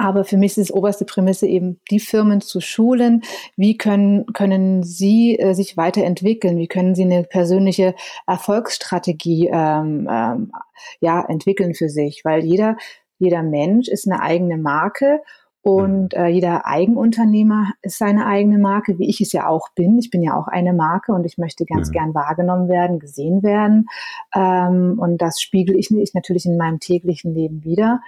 Aber 0.00 0.22
für 0.22 0.36
mich 0.36 0.52
ist 0.52 0.58
es 0.58 0.72
oberste 0.72 1.04
Prämisse 1.04 1.48
eben, 1.48 1.80
die 1.90 1.98
Firmen 1.98 2.40
zu 2.40 2.60
schulen. 2.60 3.22
Wie 3.56 3.76
können, 3.76 4.26
können 4.32 4.84
sie 4.84 5.36
äh, 5.36 5.54
sich 5.54 5.76
weiterentwickeln? 5.76 6.56
Wie 6.56 6.68
können 6.68 6.94
sie 6.94 7.02
eine 7.02 7.24
persönliche 7.24 7.96
Erfolgsstrategie 8.24 9.50
ähm, 9.52 10.08
ähm, 10.08 10.52
ja, 11.00 11.24
entwickeln 11.28 11.74
für 11.74 11.88
sich? 11.88 12.24
Weil 12.24 12.44
jeder, 12.44 12.76
jeder 13.18 13.42
Mensch 13.42 13.88
ist 13.88 14.06
eine 14.06 14.22
eigene 14.22 14.56
Marke 14.56 15.20
und 15.62 16.14
äh, 16.14 16.28
jeder 16.28 16.64
Eigenunternehmer 16.64 17.72
ist 17.82 17.98
seine 17.98 18.26
eigene 18.26 18.58
Marke, 18.58 19.00
wie 19.00 19.08
ich 19.10 19.20
es 19.20 19.32
ja 19.32 19.48
auch 19.48 19.68
bin. 19.74 19.98
Ich 19.98 20.10
bin 20.10 20.22
ja 20.22 20.38
auch 20.38 20.46
eine 20.46 20.74
Marke 20.74 21.12
und 21.12 21.24
ich 21.24 21.38
möchte 21.38 21.64
ganz 21.64 21.88
mhm. 21.88 21.92
gern 21.92 22.14
wahrgenommen 22.14 22.68
werden, 22.68 23.00
gesehen 23.00 23.42
werden. 23.42 23.86
Ähm, 24.32 24.96
und 25.00 25.20
das 25.20 25.40
spiegel 25.40 25.76
ich, 25.76 25.90
ich 25.90 26.14
natürlich 26.14 26.46
in 26.46 26.56
meinem 26.56 26.78
täglichen 26.78 27.34
Leben 27.34 27.64
wieder 27.64 28.00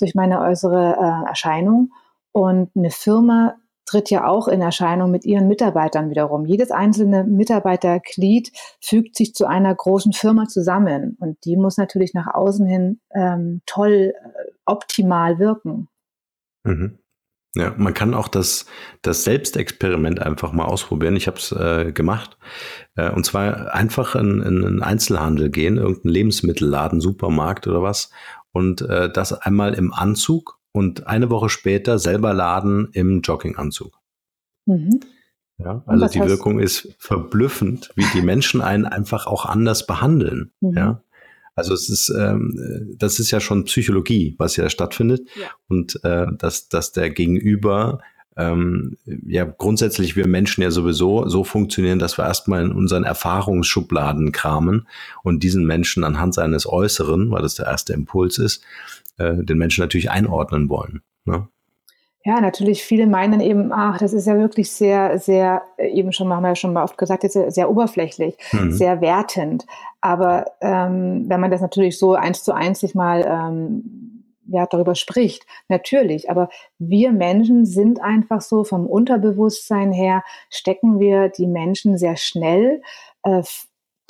durch 0.00 0.14
meine 0.14 0.40
äußere 0.40 0.96
äh, 0.96 1.28
Erscheinung. 1.28 1.92
Und 2.32 2.70
eine 2.76 2.90
Firma 2.90 3.56
tritt 3.88 4.10
ja 4.10 4.26
auch 4.26 4.48
in 4.48 4.60
Erscheinung 4.60 5.10
mit 5.10 5.24
ihren 5.24 5.48
Mitarbeitern 5.48 6.10
wiederum. 6.10 6.44
Jedes 6.44 6.70
einzelne 6.70 7.24
Mitarbeiterglied 7.24 8.52
fügt 8.80 9.16
sich 9.16 9.34
zu 9.34 9.46
einer 9.46 9.74
großen 9.74 10.12
Firma 10.12 10.46
zusammen 10.46 11.16
und 11.20 11.38
die 11.44 11.56
muss 11.56 11.78
natürlich 11.78 12.12
nach 12.12 12.32
außen 12.32 12.66
hin 12.66 13.00
ähm, 13.14 13.62
toll, 13.66 14.12
äh, 14.14 14.50
optimal 14.66 15.38
wirken. 15.38 15.88
Mhm. 16.64 16.98
Ja, 17.54 17.74
man 17.76 17.94
kann 17.94 18.12
auch 18.12 18.28
das, 18.28 18.66
das 19.00 19.24
Selbstexperiment 19.24 20.20
einfach 20.20 20.52
mal 20.52 20.66
ausprobieren. 20.66 21.16
Ich 21.16 21.26
habe 21.26 21.38
es 21.38 21.50
äh, 21.50 21.92
gemacht. 21.92 22.36
Äh, 22.94 23.10
und 23.10 23.24
zwar 23.24 23.74
einfach 23.74 24.14
in, 24.14 24.42
in 24.42 24.64
einen 24.64 24.82
Einzelhandel 24.82 25.48
gehen, 25.50 25.78
irgendeinen 25.78 26.12
Lebensmittelladen, 26.12 27.00
Supermarkt 27.00 27.66
oder 27.66 27.82
was, 27.82 28.10
und 28.52 28.82
äh, 28.82 29.10
das 29.10 29.32
einmal 29.32 29.74
im 29.74 29.92
Anzug 29.92 30.58
und 30.72 31.06
eine 31.06 31.30
Woche 31.30 31.48
später 31.48 31.98
selber 31.98 32.34
laden 32.34 32.88
im 32.92 33.20
Jogginganzug. 33.20 33.98
Mhm. 34.66 35.00
Ja, 35.58 35.82
also 35.86 36.06
die 36.06 36.20
Wirkung 36.20 36.60
ist 36.60 36.94
verblüffend, 36.98 37.90
wie 37.96 38.04
die 38.14 38.22
Menschen 38.22 38.60
einen 38.60 38.86
einfach 38.86 39.26
auch 39.26 39.44
anders 39.44 39.86
behandeln. 39.86 40.52
Mhm. 40.60 40.76
Ja, 40.76 41.02
also 41.58 41.74
es 41.74 41.88
ist, 41.88 42.10
ähm, 42.10 42.94
das 42.96 43.18
ist 43.18 43.32
ja 43.32 43.40
schon 43.40 43.64
Psychologie, 43.64 44.36
was 44.38 44.54
ja 44.54 44.70
stattfindet 44.70 45.28
ja. 45.34 45.48
und 45.66 45.98
äh, 46.04 46.26
dass, 46.38 46.68
dass 46.68 46.92
der 46.92 47.10
Gegenüber 47.10 48.00
ähm, 48.38 48.96
ja 49.04 49.44
grundsätzlich 49.44 50.16
wir 50.16 50.26
Menschen 50.26 50.62
ja 50.62 50.70
sowieso 50.70 51.28
so 51.28 51.44
funktionieren, 51.44 51.98
dass 51.98 52.18
wir 52.18 52.24
erstmal 52.24 52.64
in 52.64 52.72
unseren 52.72 53.04
Erfahrungsschubladen 53.04 54.32
kramen 54.32 54.86
und 55.22 55.42
diesen 55.42 55.66
Menschen 55.66 56.04
anhand 56.04 56.34
seines 56.34 56.66
Äußeren, 56.66 57.30
weil 57.30 57.42
das 57.42 57.56
der 57.56 57.66
erste 57.66 57.92
Impuls 57.92 58.38
ist, 58.38 58.62
äh, 59.18 59.34
den 59.42 59.58
Menschen 59.58 59.82
natürlich 59.82 60.10
einordnen 60.10 60.68
wollen. 60.68 61.02
Ne? 61.24 61.48
Ja, 62.24 62.40
natürlich, 62.40 62.82
viele 62.82 63.06
meinen 63.06 63.40
eben, 63.40 63.72
ach, 63.72 63.98
das 63.98 64.12
ist 64.12 64.26
ja 64.26 64.36
wirklich 64.36 64.70
sehr, 64.70 65.18
sehr, 65.18 65.62
eben 65.78 66.12
schon 66.12 66.28
haben 66.32 66.42
wir 66.42 66.48
ja 66.48 66.56
schon 66.56 66.72
mal 66.72 66.84
oft 66.84 66.98
gesagt, 66.98 67.22
sehr, 67.30 67.50
sehr 67.50 67.70
oberflächlich, 67.70 68.36
mhm. 68.52 68.72
sehr 68.72 69.00
wertend. 69.00 69.66
Aber 70.00 70.44
ähm, 70.60 71.24
wenn 71.28 71.40
man 71.40 71.50
das 71.50 71.60
natürlich 71.60 71.98
so 71.98 72.14
eins 72.14 72.44
zu 72.44 72.52
eins 72.52 72.80
sich 72.80 72.94
mal 72.94 73.24
ähm, 73.26 74.17
ja, 74.48 74.66
darüber 74.66 74.94
spricht. 74.94 75.46
Natürlich. 75.68 76.30
Aber 76.30 76.48
wir 76.78 77.12
Menschen 77.12 77.66
sind 77.66 78.00
einfach 78.00 78.40
so 78.40 78.64
vom 78.64 78.86
Unterbewusstsein 78.86 79.92
her 79.92 80.22
stecken 80.50 80.98
wir 80.98 81.28
die 81.28 81.46
Menschen 81.46 81.96
sehr 81.96 82.16
schnell. 82.16 82.82
Äh, 83.22 83.42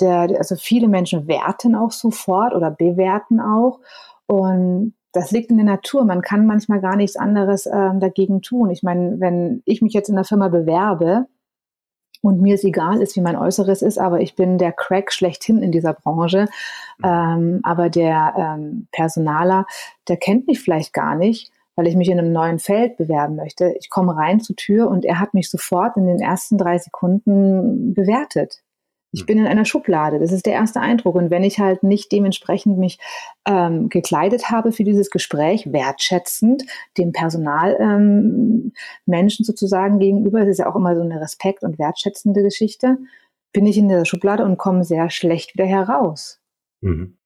der, 0.00 0.38
also 0.38 0.56
viele 0.56 0.88
Menschen 0.88 1.26
werten 1.26 1.74
auch 1.74 1.90
sofort 1.90 2.54
oder 2.54 2.70
bewerten 2.70 3.40
auch. 3.40 3.80
Und 4.26 4.94
das 5.12 5.30
liegt 5.30 5.50
in 5.50 5.56
der 5.56 5.66
Natur. 5.66 6.04
Man 6.04 6.22
kann 6.22 6.46
manchmal 6.46 6.80
gar 6.80 6.96
nichts 6.96 7.16
anderes 7.16 7.66
äh, 7.66 7.98
dagegen 7.98 8.42
tun. 8.42 8.70
Ich 8.70 8.82
meine, 8.82 9.18
wenn 9.18 9.62
ich 9.64 9.82
mich 9.82 9.92
jetzt 9.92 10.08
in 10.08 10.14
der 10.14 10.24
Firma 10.24 10.48
bewerbe, 10.48 11.26
und 12.20 12.40
mir 12.40 12.54
es 12.54 12.64
egal 12.64 13.00
ist, 13.00 13.16
wie 13.16 13.20
mein 13.20 13.36
Äußeres 13.36 13.82
ist, 13.82 13.98
aber 13.98 14.20
ich 14.20 14.34
bin 14.34 14.58
der 14.58 14.72
Crack 14.72 15.12
schlechthin 15.12 15.62
in 15.62 15.72
dieser 15.72 15.94
Branche. 15.94 16.46
Mhm. 16.98 17.04
Ähm, 17.04 17.60
aber 17.62 17.90
der 17.90 18.34
ähm, 18.36 18.88
Personaler, 18.92 19.66
der 20.08 20.16
kennt 20.16 20.46
mich 20.46 20.60
vielleicht 20.60 20.92
gar 20.92 21.14
nicht, 21.14 21.52
weil 21.76 21.86
ich 21.86 21.96
mich 21.96 22.08
in 22.08 22.18
einem 22.18 22.32
neuen 22.32 22.58
Feld 22.58 22.96
bewerben 22.96 23.36
möchte. 23.36 23.74
Ich 23.78 23.88
komme 23.88 24.16
rein 24.16 24.40
zur 24.40 24.56
Tür 24.56 24.88
und 24.88 25.04
er 25.04 25.20
hat 25.20 25.34
mich 25.34 25.48
sofort 25.48 25.96
in 25.96 26.06
den 26.06 26.20
ersten 26.20 26.58
drei 26.58 26.78
Sekunden 26.78 27.94
bewertet. 27.94 28.62
Ich 29.12 29.24
bin 29.24 29.38
in 29.38 29.46
einer 29.46 29.64
Schublade. 29.64 30.18
Das 30.18 30.32
ist 30.32 30.44
der 30.44 30.52
erste 30.52 30.80
Eindruck. 30.80 31.14
Und 31.14 31.30
wenn 31.30 31.42
ich 31.42 31.58
halt 31.58 31.82
nicht 31.82 32.12
dementsprechend 32.12 32.78
mich 32.78 32.98
ähm, 33.46 33.88
gekleidet 33.88 34.50
habe 34.50 34.72
für 34.72 34.84
dieses 34.84 35.10
Gespräch, 35.10 35.72
wertschätzend 35.72 36.64
dem 36.98 37.12
Personalmenschen 37.12 38.72
ähm, 39.06 39.44
sozusagen 39.44 39.98
gegenüber, 39.98 40.40
das 40.40 40.50
ist 40.50 40.58
ja 40.58 40.70
auch 40.70 40.76
immer 40.76 40.94
so 40.94 41.02
eine 41.02 41.20
respekt- 41.20 41.62
und 41.62 41.78
wertschätzende 41.78 42.42
Geschichte, 42.42 42.98
bin 43.52 43.66
ich 43.66 43.78
in 43.78 43.88
der 43.88 44.04
Schublade 44.04 44.44
und 44.44 44.58
komme 44.58 44.84
sehr 44.84 45.08
schlecht 45.10 45.54
wieder 45.54 45.66
heraus. 45.66 46.40
Mhm. 46.80 47.17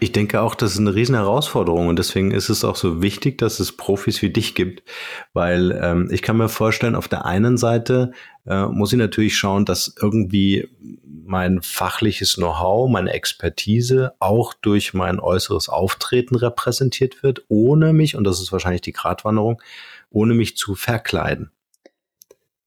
Ich 0.00 0.10
denke 0.10 0.40
auch, 0.40 0.56
das 0.56 0.72
ist 0.72 0.80
eine 0.80 0.94
riesen 0.94 1.14
Herausforderung 1.14 1.86
und 1.86 1.98
deswegen 1.98 2.32
ist 2.32 2.48
es 2.48 2.64
auch 2.64 2.74
so 2.74 3.02
wichtig, 3.02 3.38
dass 3.38 3.60
es 3.60 3.76
Profis 3.76 4.20
wie 4.20 4.30
dich 4.30 4.56
gibt, 4.56 4.82
weil 5.32 5.78
ähm, 5.80 6.08
ich 6.10 6.22
kann 6.22 6.36
mir 6.36 6.48
vorstellen, 6.48 6.96
auf 6.96 7.06
der 7.06 7.24
einen 7.24 7.56
Seite 7.56 8.10
äh, 8.46 8.66
muss 8.66 8.92
ich 8.92 8.98
natürlich 8.98 9.36
schauen, 9.36 9.64
dass 9.64 9.94
irgendwie 10.00 10.68
mein 11.24 11.62
fachliches 11.62 12.34
Know-how, 12.34 12.90
meine 12.90 13.12
Expertise 13.12 14.14
auch 14.18 14.54
durch 14.54 14.92
mein 14.92 15.20
äußeres 15.20 15.68
Auftreten 15.68 16.34
repräsentiert 16.34 17.22
wird, 17.22 17.44
ohne 17.48 17.92
mich, 17.92 18.16
und 18.16 18.24
das 18.24 18.40
ist 18.40 18.50
wahrscheinlich 18.50 18.82
die 18.82 18.92
Gratwanderung, 18.92 19.62
ohne 20.10 20.34
mich 20.34 20.56
zu 20.56 20.74
verkleiden. 20.74 21.52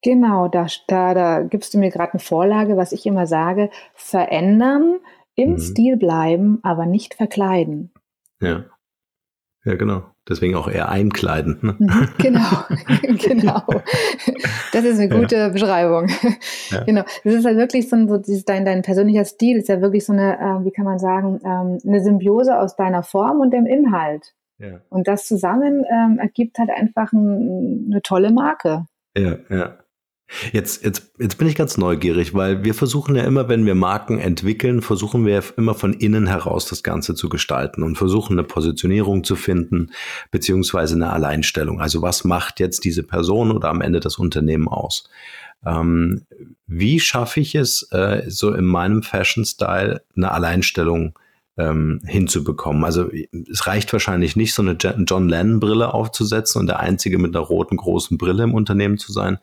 Genau, 0.01 0.48
da, 0.48 0.67
da, 0.88 1.13
da 1.13 1.41
gibst 1.43 1.74
du 1.74 1.77
mir 1.77 1.89
gerade 1.89 2.13
eine 2.13 2.19
Vorlage, 2.19 2.77
was 2.77 2.91
ich 2.91 3.05
immer 3.05 3.27
sage, 3.27 3.69
verändern, 3.93 5.00
im 5.36 5.52
mhm. 5.52 5.58
Stil 5.60 5.98
bleiben, 5.98 6.60
aber 6.63 6.86
nicht 6.86 7.13
verkleiden. 7.16 7.92
Ja. 8.42 8.66
Ja, 9.66 9.75
genau. 9.75 10.04
Deswegen 10.28 10.56
auch 10.56 10.70
eher 10.70 10.90
einkleiden. 10.90 11.58
Ne? 11.62 11.75
Mhm, 11.80 12.10
genau, 12.18 12.63
genau. 13.18 13.62
Das 14.72 14.84
ist 14.86 15.00
eine 15.00 15.10
gute 15.10 15.36
ja. 15.36 15.50
Beschreibung. 15.50 16.10
Ja. 16.70 16.84
Genau. 16.84 17.04
Das 17.24 17.34
ist 17.34 17.46
halt 17.46 17.58
wirklich 17.58 17.90
so, 17.90 17.96
ein, 17.96 18.08
so 18.08 18.18
dieses, 18.18 18.46
dein, 18.46 18.66
dein 18.66 18.82
persönlicher 18.82 19.25
Stil 19.25 19.58
ist 19.58 19.70
ja 19.70 19.82
wirklich 19.82 20.06
so 20.06 20.13
eine, 20.13 20.38
äh, 20.38 20.66
wie 20.66 20.72
kann 20.72 20.86
man 20.86 21.00
sagen, 21.00 21.40
ähm, 21.46 21.78
eine 21.86 22.02
Symbiose 22.02 22.58
aus 22.58 22.75
deiner 22.75 23.04
Form 23.04 23.40
und 23.40 23.52
dem 23.52 23.66
Inhalt. 23.66 24.34
Ja. 24.60 24.80
Und 24.90 25.08
das 25.08 25.25
zusammen 25.25 25.86
ähm, 25.90 26.20
ergibt 26.20 26.58
halt 26.58 26.70
einfach 26.70 27.12
ein, 27.12 27.88
eine 27.90 28.02
tolle 28.02 28.32
Marke. 28.32 28.86
Ja, 29.18 29.38
ja. 29.50 29.78
Jetzt, 30.52 30.84
jetzt, 30.84 31.12
jetzt 31.20 31.38
bin 31.38 31.48
ich 31.48 31.56
ganz 31.56 31.78
neugierig, 31.78 32.34
weil 32.34 32.63
wir 32.63 32.74
versuchen 32.74 33.16
ja 33.16 33.24
immer, 33.24 33.50
wenn 33.50 33.66
wir 33.66 33.75
Marken 33.75 34.20
entwickeln, 34.20 34.82
versuchen 34.82 35.25
wir 35.25 35.44
immer 35.58 35.75
von 35.75 35.94
innen 35.94 36.28
heraus 36.28 36.66
das 36.66 36.84
Ganze 36.84 37.16
zu 37.16 37.30
gestalten 37.30 37.84
und 37.84 37.98
versuchen 37.98 38.34
eine 38.34 38.48
Positionierung 38.48 39.24
zu 39.24 39.36
finden, 39.36 39.92
beziehungsweise 40.32 40.96
eine 40.96 41.12
Alleinstellung. 41.12 41.82
Also 41.82 42.02
was 42.02 42.24
macht 42.24 42.60
jetzt 42.60 42.84
diese 42.84 43.04
Person 43.04 43.52
oder 43.52 43.70
am 43.70 43.82
Ende 43.82 44.00
das 44.00 44.18
Unternehmen 44.18 44.68
aus? 44.68 45.10
Ähm, 45.66 46.24
wie 46.68 47.00
schaffe 47.00 47.40
ich 47.40 47.56
es, 47.56 47.88
äh, 47.92 48.24
so 48.28 48.54
in 48.54 48.66
meinem 48.66 49.04
Fashion-Style 49.04 50.02
eine 50.16 50.32
Alleinstellung 50.32 51.18
ähm, 51.57 52.01
hinzubekommen. 52.05 52.83
Also 52.83 53.10
es 53.51 53.67
reicht 53.67 53.93
wahrscheinlich 53.93 54.36
nicht, 54.36 54.53
so 54.53 54.62
eine 54.62 54.74
John 54.74 55.29
Lennon-Brille 55.29 55.93
aufzusetzen 55.93 56.60
und 56.60 56.67
der 56.67 56.79
Einzige 56.79 57.19
mit 57.19 57.36
einer 57.36 57.45
roten 57.45 57.77
großen 57.77 58.17
Brille 58.17 58.43
im 58.43 58.53
Unternehmen 58.53 58.98
zu 58.98 59.12
sein. 59.12 59.38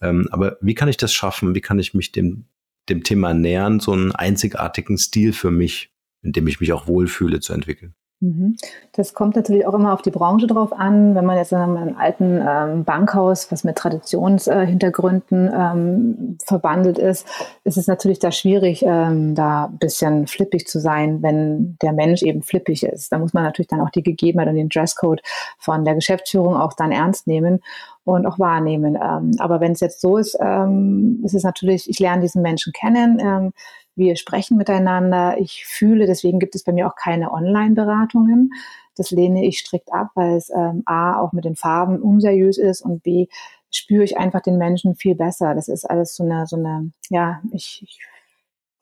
Ähm, 0.00 0.28
aber 0.30 0.58
wie 0.60 0.74
kann 0.74 0.88
ich 0.88 0.96
das 0.96 1.12
schaffen? 1.12 1.54
Wie 1.54 1.60
kann 1.60 1.78
ich 1.78 1.94
mich 1.94 2.12
dem, 2.12 2.44
dem 2.88 3.02
Thema 3.02 3.32
nähern, 3.32 3.80
so 3.80 3.92
einen 3.92 4.12
einzigartigen 4.12 4.98
Stil 4.98 5.32
für 5.32 5.50
mich, 5.50 5.90
in 6.22 6.32
dem 6.32 6.46
ich 6.46 6.60
mich 6.60 6.72
auch 6.72 6.86
wohlfühle, 6.86 7.40
zu 7.40 7.52
entwickeln? 7.52 7.94
Mhm. 8.20 8.56
Das 8.92 9.12
kommt 9.12 9.36
natürlich 9.36 9.66
auch 9.66 9.74
immer 9.74 9.92
auf 9.92 10.00
die 10.00 10.10
Branche 10.10 10.46
drauf 10.46 10.72
an. 10.72 11.14
Wenn 11.14 11.24
man 11.24 11.36
jetzt 11.36 11.52
in 11.52 11.58
einem 11.58 11.96
alten 11.96 12.40
ähm, 12.46 12.84
Bankhaus, 12.84 13.50
was 13.50 13.64
mit 13.64 13.76
Traditionshintergründen 13.76 15.48
äh, 15.48 15.52
ähm, 15.54 16.38
verbandelt 16.44 16.98
ist, 16.98 17.26
ist 17.64 17.76
es 17.76 17.86
natürlich 17.86 18.20
da 18.20 18.30
schwierig, 18.30 18.82
ähm, 18.86 19.34
da 19.34 19.66
ein 19.66 19.78
bisschen 19.78 20.26
flippig 20.26 20.66
zu 20.66 20.80
sein, 20.80 21.22
wenn 21.22 21.76
der 21.82 21.92
Mensch 21.92 22.22
eben 22.22 22.42
flippig 22.42 22.84
ist. 22.84 23.12
Da 23.12 23.18
muss 23.18 23.34
man 23.34 23.42
natürlich 23.42 23.68
dann 23.68 23.80
auch 23.80 23.90
die 23.90 24.02
Gegebenheit 24.02 24.48
und 24.48 24.54
den 24.54 24.68
Dresscode 24.68 25.20
von 25.58 25.84
der 25.84 25.94
Geschäftsführung 25.94 26.56
auch 26.56 26.72
dann 26.72 26.92
ernst 26.92 27.26
nehmen 27.26 27.60
und 28.04 28.26
auch 28.26 28.38
wahrnehmen. 28.38 28.96
Ähm, 28.96 29.32
aber 29.38 29.60
wenn 29.60 29.72
es 29.72 29.80
jetzt 29.80 30.00
so 30.00 30.18
ist, 30.18 30.36
ähm, 30.40 31.20
ist 31.24 31.34
es 31.34 31.42
natürlich, 31.42 31.90
ich 31.90 31.98
lerne 31.98 32.22
diesen 32.22 32.42
Menschen 32.42 32.72
kennen 32.72 33.18
ähm, 33.20 33.52
wir 33.96 34.16
sprechen 34.16 34.56
miteinander, 34.56 35.36
ich 35.38 35.66
fühle, 35.66 36.06
deswegen 36.06 36.38
gibt 36.38 36.54
es 36.54 36.64
bei 36.64 36.72
mir 36.72 36.86
auch 36.86 36.96
keine 36.96 37.32
Online-Beratungen. 37.32 38.52
Das 38.96 39.10
lehne 39.10 39.44
ich 39.44 39.58
strikt 39.58 39.92
ab, 39.92 40.10
weil 40.14 40.36
es 40.36 40.50
ähm, 40.50 40.82
A 40.86 41.20
auch 41.20 41.32
mit 41.32 41.44
den 41.44 41.56
Farben 41.56 42.00
unseriös 42.00 42.58
ist 42.58 42.82
und 42.82 43.02
B 43.02 43.26
spüre 43.70 44.04
ich 44.04 44.16
einfach 44.16 44.40
den 44.40 44.56
Menschen 44.58 44.94
viel 44.94 45.14
besser. 45.16 45.54
Das 45.54 45.68
ist 45.68 45.84
alles 45.84 46.14
so 46.14 46.22
eine, 46.24 46.46
so 46.46 46.56
eine, 46.56 46.92
ja, 47.10 47.40
ich, 47.52 47.82
ich 47.82 47.98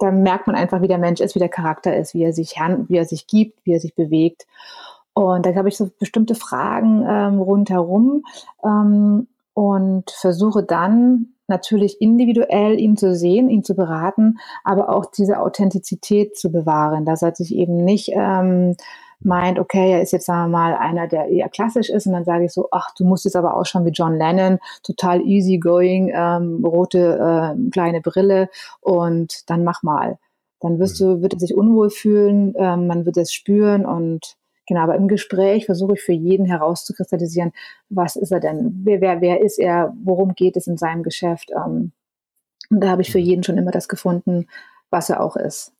da 0.02 0.10
merkt 0.10 0.48
man 0.48 0.56
einfach, 0.56 0.82
wie 0.82 0.88
der 0.88 0.98
Mensch 0.98 1.20
ist, 1.20 1.36
wie 1.36 1.40
der 1.40 1.48
Charakter 1.48 1.96
ist, 1.96 2.12
wie 2.12 2.24
er 2.24 2.32
sich, 2.32 2.56
wie 2.88 2.96
er 2.96 3.04
sich 3.04 3.28
gibt, 3.28 3.64
wie 3.64 3.72
er 3.72 3.80
sich 3.80 3.94
bewegt. 3.94 4.46
Und 5.14 5.46
da 5.46 5.54
habe 5.54 5.68
ich 5.68 5.76
so 5.76 5.90
bestimmte 5.98 6.34
Fragen 6.34 7.04
ähm, 7.06 7.38
rundherum 7.38 8.24
ähm, 8.64 9.28
und 9.54 10.10
versuche 10.10 10.62
dann 10.62 11.34
natürlich 11.48 12.00
individuell 12.00 12.78
ihn 12.78 12.96
zu 12.96 13.14
sehen, 13.14 13.50
ihn 13.50 13.64
zu 13.64 13.74
beraten, 13.74 14.38
aber 14.64 14.88
auch 14.88 15.06
diese 15.06 15.40
Authentizität 15.40 16.36
zu 16.36 16.50
bewahren, 16.50 17.04
dass 17.04 17.22
er 17.22 17.34
sich 17.34 17.54
eben 17.54 17.84
nicht 17.84 18.10
ähm, 18.14 18.76
meint, 19.24 19.58
okay, 19.58 19.92
er 19.92 20.02
ist 20.02 20.12
jetzt 20.12 20.26
sagen 20.26 20.50
wir 20.50 20.58
mal 20.58 20.74
einer, 20.74 21.06
der 21.06 21.28
eher 21.28 21.48
klassisch 21.48 21.90
ist 21.90 22.06
und 22.06 22.12
dann 22.12 22.24
sage 22.24 22.44
ich 22.44 22.52
so, 22.52 22.68
ach, 22.70 22.90
du 22.96 23.04
musst 23.04 23.24
jetzt 23.24 23.36
aber 23.36 23.56
ausschauen 23.56 23.84
wie 23.84 23.90
John 23.90 24.16
Lennon, 24.16 24.58
total 24.82 25.20
easy 25.22 25.58
going, 25.58 26.10
ähm, 26.14 26.64
rote 26.64 27.54
äh, 27.56 27.70
kleine 27.70 28.00
Brille 28.00 28.48
und 28.80 29.48
dann 29.50 29.64
mach 29.64 29.82
mal. 29.82 30.18
Dann 30.60 30.78
wirst 30.78 31.00
mhm. 31.00 31.04
du, 31.04 31.22
wird 31.22 31.34
er 31.34 31.40
sich 31.40 31.54
unwohl 31.54 31.90
fühlen, 31.90 32.54
ähm, 32.56 32.86
man 32.86 33.06
wird 33.06 33.16
es 33.16 33.32
spüren 33.32 33.84
und 33.84 34.36
Genau, 34.66 34.82
aber 34.82 34.96
im 34.96 35.08
Gespräch 35.08 35.66
versuche 35.66 35.94
ich 35.94 36.02
für 36.02 36.12
jeden 36.12 36.46
herauszukristallisieren, 36.46 37.52
was 37.88 38.16
ist 38.16 38.30
er 38.30 38.40
denn? 38.40 38.80
Wer, 38.84 39.00
wer, 39.00 39.20
wer 39.20 39.40
ist 39.42 39.58
er? 39.58 39.92
Worum 40.02 40.34
geht 40.34 40.56
es 40.56 40.66
in 40.66 40.76
seinem 40.76 41.02
Geschäft? 41.02 41.50
Ähm, 41.54 41.92
und 42.70 42.80
da 42.80 42.90
habe 42.90 43.02
ich 43.02 43.10
für 43.10 43.18
mhm. 43.18 43.24
jeden 43.24 43.42
schon 43.42 43.58
immer 43.58 43.72
das 43.72 43.88
gefunden, 43.88 44.46
was 44.90 45.10
er 45.10 45.20
auch 45.20 45.36
ist. 45.36 45.72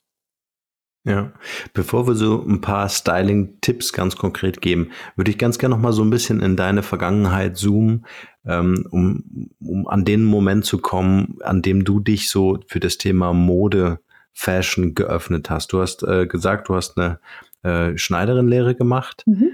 Ja, 1.05 1.33
bevor 1.73 2.07
wir 2.07 2.15
so 2.15 2.41
ein 2.47 2.61
paar 2.61 2.87
Styling-Tipps 2.87 3.91
ganz 3.91 4.15
konkret 4.15 4.61
geben, 4.61 4.91
würde 5.17 5.31
ich 5.31 5.37
ganz 5.37 5.59
gerne 5.59 5.75
noch 5.75 5.81
mal 5.81 5.91
so 5.91 6.01
ein 6.01 6.09
bisschen 6.09 6.41
in 6.41 6.55
deine 6.55 6.81
Vergangenheit 6.81 7.57
zoomen, 7.57 8.05
ähm, 8.45 8.87
um, 8.89 9.49
um 9.59 9.87
an 9.87 10.05
den 10.05 10.23
Moment 10.23 10.63
zu 10.63 10.77
kommen, 10.77 11.39
an 11.41 11.61
dem 11.61 11.83
du 11.83 11.99
dich 11.99 12.29
so 12.29 12.59
für 12.67 12.79
das 12.79 12.97
Thema 12.97 13.33
Mode, 13.33 13.99
Fashion 14.31 14.95
geöffnet 14.95 15.49
hast. 15.49 15.73
Du 15.73 15.81
hast 15.81 16.03
äh, 16.03 16.25
gesagt, 16.25 16.69
du 16.69 16.75
hast 16.75 16.97
eine 16.97 17.19
äh, 17.63 17.97
Schneiderin-Lehre 17.97 18.75
gemacht. 18.75 19.23
Mhm. 19.25 19.51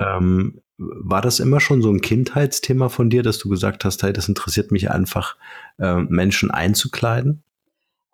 Ähm, 0.00 0.60
war 0.76 1.22
das 1.22 1.38
immer 1.40 1.60
schon 1.60 1.82
so 1.82 1.90
ein 1.90 2.00
Kindheitsthema 2.00 2.88
von 2.88 3.08
dir, 3.08 3.22
dass 3.22 3.38
du 3.38 3.48
gesagt 3.48 3.84
hast, 3.84 4.02
hey, 4.02 4.12
das 4.12 4.28
interessiert 4.28 4.72
mich 4.72 4.90
einfach, 4.90 5.36
äh, 5.78 5.96
Menschen 5.96 6.50
einzukleiden? 6.50 7.44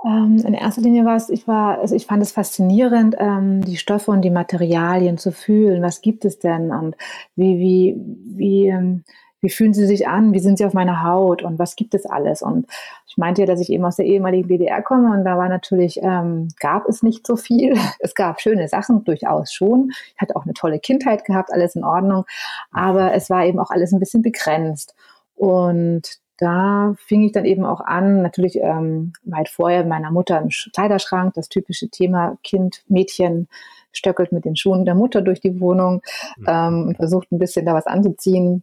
Ähm, 0.04 0.42
in 0.46 0.54
erster 0.54 0.82
Linie 0.82 1.04
war 1.04 1.16
es, 1.16 1.28
ich 1.28 1.46
war, 1.46 1.78
also 1.78 1.94
ich 1.94 2.06
fand 2.06 2.22
es 2.22 2.32
faszinierend, 2.32 3.16
ähm, 3.18 3.62
die 3.62 3.76
Stoffe 3.76 4.10
und 4.10 4.22
die 4.22 4.30
Materialien 4.30 5.18
zu 5.18 5.32
fühlen. 5.32 5.82
Was 5.82 6.00
gibt 6.00 6.25
es 6.25 6.38
denn 6.38 6.70
und 6.70 6.96
wie, 7.37 7.58
wie, 7.58 7.96
wie, 8.37 8.68
ähm, 8.68 9.04
wie 9.40 9.50
fühlen 9.50 9.75
sie 9.75 9.87
sich 9.87 10.06
an, 10.09 10.32
wie 10.32 10.38
sind 10.38 10.59
sie 10.59 10.64
auf 10.64 10.75
meiner 10.75 11.02
Haut 11.02 11.42
und 11.42 11.59
was 11.59 11.76
gibt 11.76 11.94
es 11.94 12.06
alles. 12.06 12.42
Und 12.42 12.66
ich 13.06 13.16
meinte 13.16 13.42
ja, 13.42 13.47
dass 13.47 13.61
ich 13.61 13.70
eben 13.70 13.85
aus 13.85 13.97
der 13.97 14.06
ehemaligen 14.06 14.49
DDR 14.49 14.82
komme 14.82 15.12
und 15.16 15.25
da 15.25 15.38
war 15.38 15.49
natürlich, 15.49 16.00
ähm, 16.02 16.49
gab 16.59 16.88
es 16.88 17.02
nicht 17.02 17.26
so 17.26 17.37
viel. 17.37 17.75
Es 18.02 18.14
gab 18.14 18.40
schöne 18.40 18.68
Sachen, 18.68 19.04
durchaus 19.04 19.52
schon. 19.52 19.90
Ich 20.14 20.20
hatte 20.20 20.37
auch 20.37 20.44
eine 20.44 20.55
tolle 20.55 20.79
Kindheit 20.79 21.24
gehabt, 21.24 21.53
alles 21.53 21.76
in 21.76 21.85
Ordnung, 21.85 22.24
aber 22.70 23.12
es 23.14 23.31
war 23.31 23.44
eben 23.44 23.59
auch 23.59 23.70
alles 23.70 23.92
ein 23.92 24.00
bisschen 24.00 24.22
begrenzt. 24.22 24.94
Und 25.35 26.20
da 26.38 26.94
fing 27.07 27.22
ich 27.22 27.33
dann 27.33 27.44
eben 27.44 27.64
auch 27.64 27.81
an, 27.81 28.22
natürlich 28.22 28.57
ähm, 28.57 29.12
weit 29.24 29.50
vorher 29.50 29.85
meiner 29.85 30.11
Mutter 30.11 30.40
im 30.40 30.48
Kleiderschrank, 30.48 31.35
das 31.35 31.50
typische 31.50 31.90
Thema 31.90 32.38
Kind, 32.42 32.83
Mädchen, 32.88 33.48
stöckelt 33.92 34.33
mit 34.33 34.44
den 34.44 34.57
Schuhen 34.57 34.85
der 34.85 34.94
Mutter 34.94 35.20
durch 35.20 35.40
die 35.40 35.61
Wohnung 35.61 36.03
mhm. 36.37 36.46
ähm, 36.48 36.87
und 36.88 36.96
versucht 36.96 37.31
ein 37.33 37.38
bisschen 37.38 37.66
da 37.66 37.74
was 37.74 37.87
anzuziehen. 37.87 38.62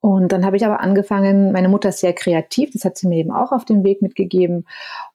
Und 0.00 0.32
dann 0.32 0.46
habe 0.46 0.56
ich 0.56 0.64
aber 0.64 0.80
angefangen, 0.80 1.52
meine 1.52 1.68
Mutter 1.68 1.90
ist 1.90 2.00
sehr 2.00 2.14
kreativ, 2.14 2.70
das 2.72 2.84
hat 2.84 2.96
sie 2.96 3.06
mir 3.06 3.18
eben 3.18 3.32
auch 3.32 3.52
auf 3.52 3.64
den 3.64 3.84
Weg 3.84 4.00
mitgegeben. 4.00 4.66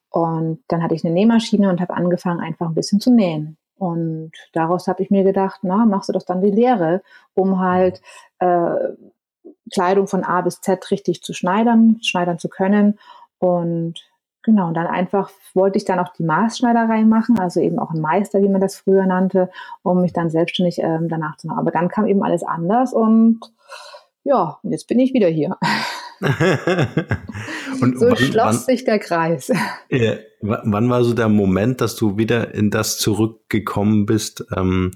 Und 0.10 0.64
dann 0.68 0.84
hatte 0.84 0.96
ich 0.96 1.04
eine 1.04 1.14
Nähmaschine 1.14 1.70
und 1.70 1.82
habe 1.82 1.94
angefangen, 1.94 2.40
einfach 2.40 2.68
ein 2.68 2.76
bisschen 2.76 3.00
zu 3.02 3.12
nähen. 3.12 3.58
Und 3.78 4.32
daraus 4.54 4.88
habe 4.88 5.04
ich 5.04 5.10
mir 5.10 5.24
gedacht, 5.24 5.60
na, 5.64 5.86
machst 5.86 6.10
du 6.10 6.14
doch 6.14 6.24
dann 6.24 6.42
die 6.42 6.52
Lehre, 6.52 7.02
um 7.34 7.60
halt 7.60 8.02
äh, 8.40 8.76
Kleidung 9.74 10.08
von 10.08 10.24
A 10.24 10.42
bis 10.42 10.62
Z 10.62 10.90
richtig 10.92 11.22
zu 11.22 11.34
schneidern, 11.34 11.98
schneidern 12.02 12.40
zu 12.40 12.48
können. 12.48 12.98
Und 13.40 14.06
genau, 14.44 14.68
und 14.68 14.76
dann 14.76 14.88
einfach 14.88 15.30
wollte 15.54 15.78
ich 15.78 15.86
dann 15.86 16.00
auch 16.00 16.14
die 16.14 16.24
Maßschneiderei 16.24 17.04
machen, 17.04 17.40
also 17.40 17.60
eben 17.60 17.80
auch 17.80 17.92
ein 17.92 18.02
Meister, 18.02 18.42
wie 18.42 18.50
man 18.50 18.62
das 18.62 18.78
früher 18.78 19.06
nannte, 19.06 19.50
um 19.84 20.02
mich 20.02 20.14
dann 20.14 20.30
selbstständig 20.30 20.80
ähm, 20.80 21.10
danach 21.10 21.38
zu 21.38 21.48
machen. 21.48 21.60
Aber 21.60 21.72
dann 21.72 21.90
kam 21.90 22.06
eben 22.08 22.24
alles 22.24 22.44
anders 22.44 22.94
und 22.94 23.40
ja, 24.26 24.60
jetzt 24.64 24.88
bin 24.88 25.00
ich 25.00 25.14
wieder 25.14 25.28
hier. 25.28 25.56
und 27.82 28.00
so 28.00 28.08
wann, 28.08 28.18
schloss 28.18 28.46
wann, 28.46 28.58
sich 28.58 28.84
der 28.84 29.00
Kreis. 29.00 29.52
Ja, 29.90 30.14
wann 30.42 30.90
war 30.90 31.04
so 31.04 31.14
der 31.14 31.30
Moment, 31.30 31.80
dass 31.80 31.96
du 31.96 32.18
wieder 32.18 32.54
in 32.56 32.72
das 32.72 32.98
zurückgekommen 32.98 34.08
bist, 34.08 34.44
ähm, 34.56 34.92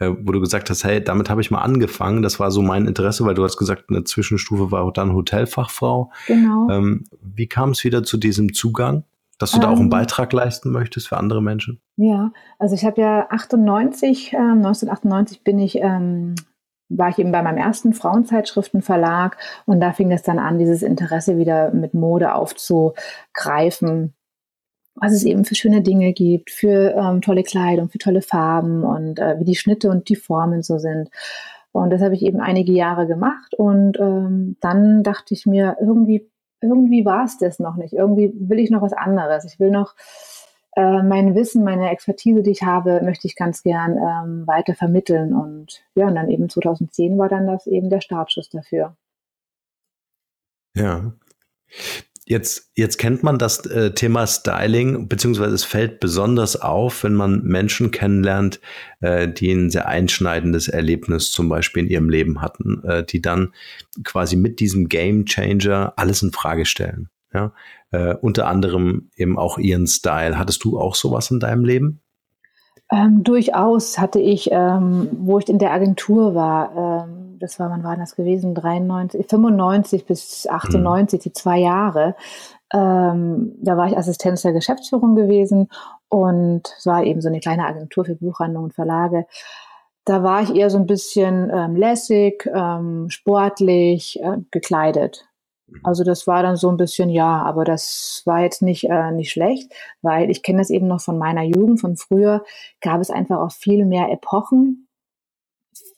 äh, 0.00 0.10
wo 0.10 0.32
du 0.32 0.40
gesagt 0.40 0.68
hast, 0.68 0.82
hey, 0.82 1.02
damit 1.02 1.30
habe 1.30 1.40
ich 1.40 1.52
mal 1.52 1.60
angefangen. 1.60 2.22
Das 2.22 2.40
war 2.40 2.50
so 2.50 2.60
mein 2.60 2.86
Interesse, 2.86 3.24
weil 3.24 3.34
du 3.34 3.44
hast 3.44 3.56
gesagt, 3.56 3.84
eine 3.88 4.02
Zwischenstufe 4.02 4.72
war 4.72 4.92
dann 4.92 5.14
Hotelfachfrau. 5.14 6.10
Genau. 6.26 6.68
Ähm, 6.68 7.04
wie 7.20 7.46
kam 7.46 7.70
es 7.70 7.84
wieder 7.84 8.02
zu 8.02 8.16
diesem 8.16 8.52
Zugang? 8.52 9.04
Dass 9.38 9.52
du 9.52 9.58
da 9.58 9.68
auch 9.68 9.76
einen 9.76 9.84
ähm. 9.84 9.90
Beitrag 9.90 10.32
leisten 10.32 10.70
möchtest 10.70 11.08
für 11.08 11.16
andere 11.16 11.42
Menschen? 11.42 11.80
Ja, 11.96 12.32
also 12.60 12.76
ich 12.76 12.84
habe 12.84 13.00
ja 13.00 13.26
98, 13.30 14.34
äh, 14.34 14.36
1998 14.36 15.42
bin 15.42 15.58
ich 15.58 15.78
ähm, 15.78 16.34
war 16.96 17.08
ich 17.08 17.18
eben 17.18 17.32
bei 17.32 17.42
meinem 17.42 17.58
ersten 17.58 17.92
Frauenzeitschriftenverlag 17.92 19.36
und 19.66 19.80
da 19.80 19.92
fing 19.92 20.12
es 20.12 20.22
dann 20.22 20.38
an, 20.38 20.58
dieses 20.58 20.82
Interesse 20.82 21.38
wieder 21.38 21.72
mit 21.72 21.94
Mode 21.94 22.34
aufzugreifen, 22.34 24.14
was 24.94 25.12
es 25.12 25.24
eben 25.24 25.44
für 25.44 25.54
schöne 25.54 25.82
Dinge 25.82 26.12
gibt, 26.12 26.50
für 26.50 26.94
ähm, 26.94 27.22
tolle 27.22 27.42
Kleidung, 27.42 27.88
für 27.88 27.98
tolle 27.98 28.22
Farben 28.22 28.84
und 28.84 29.18
äh, 29.18 29.38
wie 29.38 29.44
die 29.44 29.56
Schnitte 29.56 29.90
und 29.90 30.08
die 30.08 30.16
Formen 30.16 30.62
so 30.62 30.78
sind. 30.78 31.10
Und 31.72 31.90
das 31.90 32.02
habe 32.02 32.14
ich 32.14 32.22
eben 32.22 32.40
einige 32.40 32.72
Jahre 32.72 33.06
gemacht 33.06 33.54
und 33.54 33.98
ähm, 33.98 34.56
dann 34.60 35.02
dachte 35.02 35.32
ich 35.32 35.46
mir, 35.46 35.76
irgendwie, 35.80 36.28
irgendwie 36.60 37.04
war 37.04 37.24
es 37.24 37.38
das 37.38 37.58
noch 37.58 37.76
nicht. 37.76 37.94
Irgendwie 37.94 38.32
will 38.34 38.58
ich 38.58 38.70
noch 38.70 38.82
was 38.82 38.92
anderes. 38.92 39.44
Ich 39.44 39.58
will 39.58 39.70
noch 39.70 39.94
äh, 40.74 41.02
mein 41.02 41.34
Wissen, 41.34 41.64
meine 41.64 41.90
Expertise, 41.90 42.42
die 42.42 42.50
ich 42.50 42.62
habe, 42.62 43.00
möchte 43.02 43.26
ich 43.26 43.36
ganz 43.36 43.62
gern 43.62 43.96
ähm, 43.96 44.46
weiter 44.46 44.74
vermitteln. 44.74 45.34
Und 45.34 45.82
ja, 45.94 46.06
und 46.06 46.14
dann 46.14 46.30
eben 46.30 46.48
2010 46.48 47.18
war 47.18 47.28
dann 47.28 47.46
das 47.46 47.66
eben 47.66 47.90
der 47.90 48.00
Startschuss 48.00 48.48
dafür. 48.48 48.96
Ja. 50.74 51.12
Jetzt, 52.24 52.70
jetzt 52.74 52.98
kennt 52.98 53.22
man 53.22 53.38
das 53.38 53.66
äh, 53.66 53.92
Thema 53.92 54.26
Styling, 54.26 55.08
beziehungsweise 55.08 55.54
es 55.54 55.64
fällt 55.64 55.98
besonders 56.00 56.60
auf, 56.60 57.02
wenn 57.02 57.14
man 57.14 57.42
Menschen 57.42 57.90
kennenlernt, 57.90 58.60
äh, 59.00 59.28
die 59.28 59.52
ein 59.52 59.70
sehr 59.70 59.88
einschneidendes 59.88 60.68
Erlebnis 60.68 61.32
zum 61.32 61.48
Beispiel 61.48 61.84
in 61.84 61.90
ihrem 61.90 62.08
Leben 62.08 62.40
hatten, 62.40 62.82
äh, 62.84 63.04
die 63.04 63.20
dann 63.20 63.52
quasi 64.04 64.36
mit 64.36 64.60
diesem 64.60 64.88
Game 64.88 65.26
Changer 65.26 65.94
alles 65.96 66.22
in 66.22 66.32
Frage 66.32 66.64
stellen. 66.64 67.10
Ja? 67.34 67.52
Äh, 67.92 68.14
unter 68.14 68.46
anderem 68.48 69.10
eben 69.16 69.38
auch 69.38 69.58
ihren 69.58 69.86
Style. 69.86 70.38
Hattest 70.38 70.64
du 70.64 70.80
auch 70.80 70.94
sowas 70.94 71.30
in 71.30 71.40
deinem 71.40 71.64
Leben? 71.64 72.00
Ähm, 72.90 73.22
durchaus 73.22 73.98
hatte 73.98 74.18
ich, 74.18 74.50
ähm, 74.50 75.08
wo 75.12 75.38
ich 75.38 75.48
in 75.48 75.58
der 75.58 75.72
Agentur 75.72 76.34
war, 76.34 77.06
ähm, 77.06 77.38
das 77.38 77.58
war, 77.58 77.70
wann 77.70 77.84
war 77.84 77.96
das 77.96 78.16
gewesen? 78.16 78.54
93, 78.54 79.26
95 79.28 80.06
bis 80.06 80.46
98, 80.46 81.18
mhm. 81.18 81.22
die 81.22 81.32
zwei 81.32 81.58
Jahre. 81.58 82.14
Ähm, 82.72 83.54
da 83.60 83.76
war 83.76 83.88
ich 83.88 83.96
Assistenz 83.96 84.42
der 84.42 84.52
Geschäftsführung 84.52 85.14
gewesen 85.14 85.68
und 86.08 86.72
es 86.78 86.86
war 86.86 87.04
eben 87.04 87.20
so 87.20 87.28
eine 87.28 87.40
kleine 87.40 87.66
Agentur 87.66 88.04
für 88.04 88.14
Buchhandlungen 88.14 88.70
und 88.70 88.74
Verlage. 88.74 89.26
Da 90.04 90.22
war 90.22 90.42
ich 90.42 90.54
eher 90.54 90.70
so 90.70 90.78
ein 90.78 90.86
bisschen 90.86 91.50
ähm, 91.52 91.76
lässig, 91.76 92.48
ähm, 92.54 93.10
sportlich 93.10 94.18
äh, 94.22 94.38
gekleidet 94.50 95.26
Also 95.82 96.04
das 96.04 96.26
war 96.26 96.42
dann 96.42 96.56
so 96.56 96.70
ein 96.70 96.76
bisschen, 96.76 97.10
ja, 97.10 97.42
aber 97.42 97.64
das 97.64 98.22
war 98.24 98.42
jetzt 98.42 98.62
nicht, 98.62 98.88
äh, 98.88 99.10
nicht 99.10 99.30
schlecht, 99.30 99.72
weil 100.00 100.30
ich 100.30 100.42
kenne 100.42 100.58
das 100.58 100.70
eben 100.70 100.86
noch 100.86 101.00
von 101.00 101.18
meiner 101.18 101.42
Jugend, 101.42 101.80
von 101.80 101.96
früher 101.96 102.44
gab 102.80 103.00
es 103.00 103.10
einfach 103.10 103.38
auch 103.38 103.52
viel 103.52 103.84
mehr 103.84 104.10
Epochen, 104.10 104.88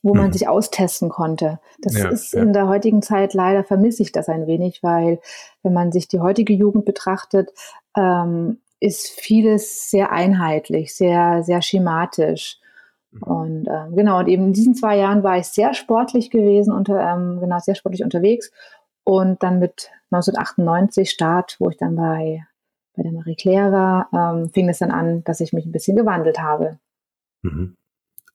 wo 0.02 0.14
man 0.14 0.28
mhm. 0.28 0.32
sich 0.32 0.48
austesten 0.48 1.08
konnte. 1.08 1.60
Das 1.80 1.96
ja, 1.96 2.08
ist 2.08 2.32
ja. 2.32 2.42
in 2.42 2.52
der 2.52 2.68
heutigen 2.68 3.02
Zeit 3.02 3.34
leider 3.34 3.64
vermisse 3.64 4.02
ich 4.02 4.12
das 4.12 4.28
ein 4.28 4.46
wenig, 4.46 4.82
weil 4.82 5.20
wenn 5.62 5.72
man 5.72 5.92
sich 5.92 6.08
die 6.08 6.20
heutige 6.20 6.52
Jugend 6.52 6.84
betrachtet, 6.84 7.50
ähm, 7.96 8.58
ist 8.80 9.08
vieles 9.08 9.90
sehr 9.90 10.12
einheitlich, 10.12 10.94
sehr, 10.94 11.42
sehr 11.42 11.62
schematisch. 11.62 12.58
Mhm. 13.12 13.22
Und 13.22 13.68
ähm, 13.68 13.96
genau, 13.96 14.18
und 14.18 14.28
eben 14.28 14.46
in 14.46 14.52
diesen 14.52 14.74
zwei 14.74 14.98
Jahren 14.98 15.22
war 15.22 15.38
ich 15.38 15.46
sehr 15.46 15.74
sportlich 15.74 16.30
gewesen, 16.30 16.72
unter, 16.72 17.00
ähm, 17.00 17.40
genau, 17.40 17.58
sehr 17.58 17.74
sportlich 17.74 18.04
unterwegs 18.04 18.50
und 19.05 19.43
dann 19.43 19.59
mit 19.59 19.90
1998 20.11 21.11
Start, 21.11 21.57
wo 21.59 21.71
ich 21.71 21.77
dann 21.77 21.97
bei, 21.97 22.47
bei 22.97 23.03
der 23.03 23.12
Marie 23.12 23.37
Claire 23.37 23.73
war, 23.73 24.09
ähm, 24.12 24.51
fing 24.51 24.69
es 24.69 24.79
dann 24.79 24.90
an, 24.90 25.23
dass 25.25 25.40
ich 25.40 25.53
mich 25.53 25.67
ein 25.67 25.73
bisschen 25.73 25.97
gewandelt 25.97 26.40
habe. 26.40 26.79
Mhm. 27.43 27.77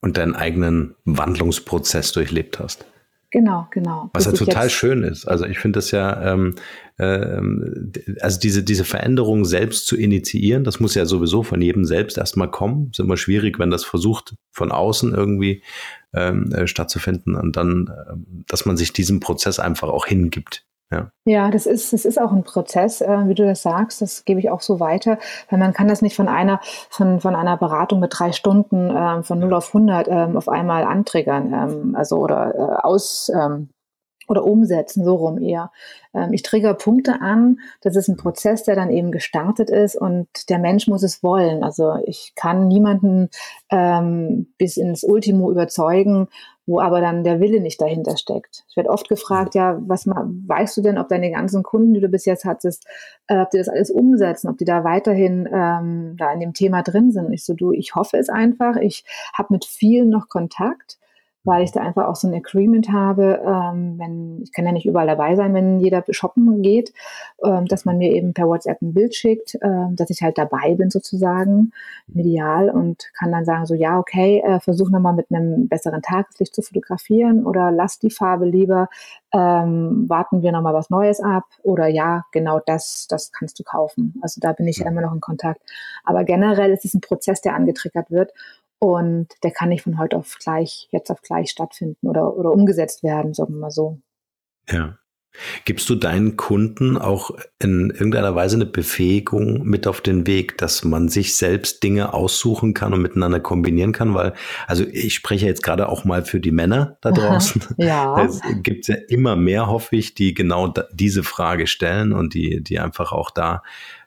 Und 0.02 0.18
deinen 0.18 0.36
eigenen 0.36 0.96
Wandlungsprozess 1.04 2.14
durchlebt 2.14 2.60
hast. 2.60 2.86
Genau, 3.32 3.68
genau. 3.70 4.10
Was 4.14 4.26
ja 4.26 4.32
total 4.32 4.72
schön 4.72 5.04
ist. 5.04 5.28
Also 5.28 5.46
ich 5.46 5.60
finde 5.60 5.78
das 5.78 5.92
ja, 5.92 6.34
ähm, 6.34 6.56
ähm, 6.98 7.92
also 8.22 8.40
diese, 8.40 8.64
diese 8.64 8.84
Veränderung 8.84 9.46
selbst 9.46 9.86
zu 9.86 9.96
initiieren, 9.96 10.64
das 10.64 10.80
muss 10.80 10.96
ja 10.96 11.06
sowieso 11.06 11.44
von 11.44 11.62
jedem 11.62 11.86
selbst 11.86 12.18
erstmal 12.18 12.50
kommen. 12.50 12.90
Ist 12.92 13.00
immer 13.00 13.18
schwierig, 13.18 13.60
wenn 13.60 13.70
das 13.70 13.84
versucht, 13.84 14.36
von 14.52 14.72
außen 14.72 15.14
irgendwie 15.14 15.64
ähm, 16.14 16.52
äh, 16.54 16.66
stattzufinden 16.66 17.36
und 17.36 17.56
dann, 17.56 17.88
äh, 17.88 18.14
dass 18.48 18.66
man 18.66 18.78
sich 18.78 18.94
diesem 18.94 19.20
Prozess 19.20 19.60
einfach 19.60 19.90
auch 19.90 20.08
hingibt. 20.08 20.66
Ja. 20.92 21.12
ja, 21.26 21.52
das 21.52 21.68
ist, 21.68 21.94
das 21.94 22.04
ist 22.04 22.20
auch 22.20 22.32
ein 22.32 22.44
Prozess, 22.44 23.02
äh, 23.02 23.28
wie 23.28 23.36
du 23.36 23.46
das 23.46 23.62
sagst, 23.62 24.02
das 24.02 24.26
gebe 24.26 24.40
ich 24.40 24.50
auch 24.50 24.62
so 24.62 24.80
weiter, 24.80 25.20
weil 25.50 25.60
man 25.60 25.72
kann 25.72 25.88
das 25.88 26.02
nicht 26.02 26.16
von 26.16 26.28
einer, 26.28 26.60
von, 26.90 27.20
von 27.20 27.36
einer 27.36 27.58
Beratung 27.58 28.00
mit 28.00 28.12
drei 28.18 28.32
Stunden 28.32 28.90
äh, 28.90 29.22
von 29.22 29.38
0 29.38 29.54
auf 29.54 29.68
100 29.68 30.08
äh, 30.08 30.12
auf 30.36 30.50
einmal 30.50 30.84
antriggern, 30.84 31.54
ähm, 31.54 31.96
also 31.96 32.18
oder 32.18 32.56
äh, 32.56 32.88
aus, 32.88 33.32
ähm, 33.34 33.70
oder 34.30 34.46
umsetzen, 34.46 35.04
so 35.04 35.16
rum 35.16 35.40
eher. 35.40 35.72
Ähm, 36.14 36.34
ich 36.34 36.44
trigger 36.44 36.76
Punkte 36.76 37.20
an. 37.22 37.60
Das 37.82 37.96
ist 37.96 38.08
ein 38.08 38.18
Prozess, 38.18 38.64
der 38.64 38.76
dann 38.76 38.92
eben 38.92 39.12
gestartet 39.12 39.70
ist 39.70 39.96
und 39.96 40.28
der 40.50 40.60
Mensch 40.60 40.88
muss 40.88 41.04
es 41.04 41.24
wollen. 41.24 41.64
Also 41.64 41.96
ich 42.06 42.34
kann 42.36 42.68
niemanden 42.68 43.30
ähm, 43.70 44.54
bis 44.58 44.78
ins 44.78 45.04
Ultimo 45.04 45.52
überzeugen, 45.52 46.28
wo 46.70 46.80
aber 46.80 47.02
dann 47.02 47.24
der 47.24 47.40
Wille 47.40 47.62
nicht 47.62 47.82
dahinter 47.82 48.16
steckt. 48.16 48.64
Ich 48.70 48.78
werde 48.78 48.92
oft 48.92 49.10
gefragt, 49.10 49.56
ja, 49.56 49.80
was 49.82 50.06
weißt 50.06 50.78
du 50.78 50.82
denn, 50.82 51.00
ob 51.00 51.10
deine 51.10 51.32
ganzen 51.32 51.64
Kunden, 51.64 51.96
die 51.96 52.00
du 52.00 52.10
bis 52.10 52.26
jetzt 52.26 52.46
hattest, 52.46 52.86
äh, 53.28 53.42
ob 53.42 53.50
die 53.50 53.58
das 53.58 53.70
alles 53.70 53.90
umsetzen, 53.90 54.50
ob 54.50 54.58
die 54.60 54.66
da 54.66 54.84
weiterhin 54.84 55.50
ähm, 55.52 56.16
da 56.16 56.32
in 56.32 56.40
dem 56.40 56.54
Thema 56.54 56.84
drin 56.84 57.12
sind? 57.12 57.34
Ich 57.34 57.44
so, 57.44 57.56
du, 57.56 57.72
ich 57.72 57.96
hoffe 57.96 58.18
es 58.18 58.30
einfach. 58.30 58.76
Ich 58.76 59.04
habe 59.34 59.54
mit 59.54 59.66
vielen 59.66 60.10
noch 60.10 60.30
Kontakt 60.30 60.99
weil 61.44 61.64
ich 61.64 61.72
da 61.72 61.82
einfach 61.82 62.08
auch 62.08 62.16
so 62.16 62.28
ein 62.28 62.34
Agreement 62.34 62.92
habe, 62.92 63.42
ähm, 63.46 63.96
wenn, 63.98 64.42
ich 64.42 64.52
kann 64.52 64.66
ja 64.66 64.72
nicht 64.72 64.86
überall 64.86 65.08
dabei 65.08 65.36
sein, 65.36 65.54
wenn 65.54 65.80
jeder 65.80 66.04
shoppen 66.10 66.62
geht, 66.62 66.94
ähm, 67.44 67.66
dass 67.66 67.86
man 67.86 67.98
mir 67.98 68.12
eben 68.12 68.34
per 68.34 68.48
WhatsApp 68.48 68.82
ein 68.82 68.94
Bild 68.94 69.16
schickt, 69.16 69.58
ähm, 69.62 69.96
dass 69.96 70.10
ich 70.10 70.22
halt 70.22 70.38
dabei 70.38 70.76
bin 70.76 70.90
sozusagen, 70.90 71.72
medial 72.08 72.70
und 72.70 73.10
kann 73.18 73.32
dann 73.32 73.46
sagen 73.46 73.66
so, 73.66 73.74
ja, 73.74 73.98
okay, 74.00 74.44
äh, 74.46 74.60
versuch 74.60 74.90
nochmal 74.90 75.14
mit 75.14 75.28
einem 75.32 75.68
besseren 75.68 76.02
Tageslicht 76.02 76.54
zu 76.54 76.62
fotografieren 76.62 77.46
oder 77.46 77.72
lass 77.72 78.00
die 78.00 78.12
Farbe 78.12 78.46
lieber, 78.46 78.90
ähm, 79.34 80.06
warten 80.10 80.42
wir 80.42 80.52
nochmal 80.52 80.74
was 80.74 80.90
Neues 80.90 81.22
ab 81.22 81.46
oder 81.64 81.88
ja, 81.88 82.26
genau 82.32 82.60
das, 82.66 83.08
das 83.10 83.32
kannst 83.32 83.60
du 83.60 83.64
kaufen. 83.64 84.16
Also 84.22 84.42
da 84.42 84.54
bin 84.54 84.68
ich 84.68 84.80
ja 84.80 84.88
immer 84.88 85.02
noch 85.02 85.14
in 85.14 85.22
Kontakt. 85.22 85.62
Aber 86.04 86.24
generell 86.24 86.72
ist 86.72 86.86
es 86.86 86.94
ein 86.94 87.02
Prozess, 87.02 87.42
der 87.42 87.56
angetriggert 87.56 88.12
wird 88.12 88.34
und 88.80 89.28
der 89.44 89.52
kann 89.52 89.70
nicht 89.70 89.84
von 89.84 90.00
heute 90.00 90.18
auf 90.18 90.38
gleich, 90.40 90.88
jetzt 90.92 91.12
auf 91.12 91.22
gleich 91.22 91.52
stattfinden 91.52 92.08
oder, 92.08 92.36
oder 92.36 92.52
umgesetzt 92.52 93.04
werden, 93.04 93.34
sagen 93.34 93.54
wir 93.54 93.60
mal 93.60 93.72
so. 93.72 94.00
Ja. 94.70 94.98
Gibst 95.64 95.90
du 95.90 95.96
deinen 95.96 96.38
Kunden 96.38 96.98
auch 96.98 97.32
in 97.60 97.92
irgendeiner 97.92 98.36
Weise 98.36 98.56
eine 98.56 98.66
Befähigung 98.66 99.64
mit 99.64 99.88
auf 99.88 100.02
den 100.02 100.28
Weg, 100.28 100.58
dass 100.58 100.84
man 100.84 101.08
sich 101.08 101.36
selbst 101.36 101.84
Dinge 101.84 102.14
aussuchen 102.14 102.74
kann 102.74 102.94
und 102.94 103.02
miteinander 103.02 103.40
kombinieren 103.40 103.92
kann? 103.92 104.14
Weil, 104.14 104.34
also 104.68 104.86
ich 104.92 105.14
spreche 105.14 105.46
jetzt 105.46 105.64
gerade 105.64 105.88
auch 105.88 106.04
mal 106.04 106.26
für 106.26 106.40
die 106.40 106.52
Männer 106.52 106.98
da 107.02 107.12
draußen. 107.12 107.62
ja. 107.78 108.26
Es 108.26 108.42
gibt 108.64 108.88
ja 108.88 108.96
immer 109.08 109.36
mehr, 109.36 109.68
hoffe 109.68 109.96
ich, 109.96 110.14
die 110.14 110.34
genau 110.34 110.74
diese 110.92 111.24
Frage 111.24 111.68
stellen 111.68 112.12
und 112.12 112.34
die, 112.34 112.62
die 112.62 112.80
einfach 112.80 113.12
auch 113.12 113.32
da 113.32 113.64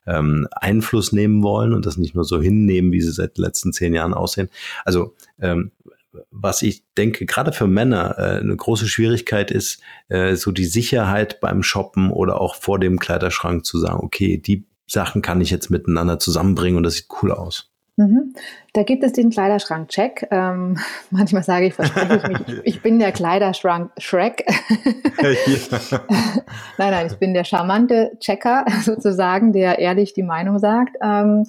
ähm, 0.07 0.49
Einfluss 0.51 1.13
nehmen 1.13 1.43
wollen 1.43 1.73
und 1.73 1.87
das 1.87 1.97
nicht 1.97 2.15
nur 2.15 2.25
so 2.25 2.41
hinnehmen, 2.41 2.93
wie 2.93 3.01
sie 3.01 3.13
seit 3.13 3.39
den 3.39 3.45
letzten 3.45 3.73
zehn 3.73 3.95
Jahren 3.95 4.15
aussehen. 4.15 4.49
Also 4.85 5.15
ähm, 5.41 5.71
was 6.31 6.63
ich 6.63 6.85
denke, 6.97 7.27
gerade 7.27 7.53
für 7.53 7.67
Männer 7.67 8.17
äh, 8.19 8.41
eine 8.41 8.57
große 8.57 8.87
Schwierigkeit 8.87 9.51
ist, 9.51 9.81
äh, 10.09 10.35
so 10.37 10.53
die 10.53 10.65
Sicherheit 10.65 11.41
beim 11.41 11.63
Shoppen 11.63 12.11
oder 12.11 12.41
auch 12.41 12.57
vor 12.57 12.79
dem 12.79 12.99
Kleiderschrank 12.99 13.65
zu 13.65 13.79
sagen, 13.79 14.01
okay, 14.03 14.39
die 14.39 14.65
Sachen 14.87 15.23
kann 15.23 15.41
ich 15.41 15.51
jetzt 15.51 15.71
miteinander 15.71 16.19
zusammenbringen 16.19 16.77
und 16.77 16.83
das 16.83 16.95
sieht 16.95 17.09
cool 17.23 17.33
aus. 17.33 17.73
Mhm. 17.97 18.35
Da 18.73 18.85
gibt 18.85 19.05
es 19.05 19.13
den 19.13 19.31
Kleiderschrank-Check. 19.31 20.29
Ähm, 20.31 20.79
manchmal 21.11 21.43
sage 21.43 21.67
ich, 21.67 21.75
verspreche 21.75 22.17
ich 22.17 22.29
mich, 22.29 22.61
ich 22.65 22.83
bin 22.83 22.99
der 22.99 23.13
Kleiderschrank-Shrek. 23.13 24.45
nein, 26.79 26.91
nein, 26.91 27.07
ich 27.07 27.17
bin 27.17 27.35
der 27.35 27.45
charmante 27.45 28.13
Checker 28.21 28.65
sozusagen, 28.83 29.53
der 29.53 29.79
ehrlich 29.79 30.15
die 30.15 30.23
Meinung 30.23 30.59
sagt. 30.59 30.97
Ähm, 31.03 31.45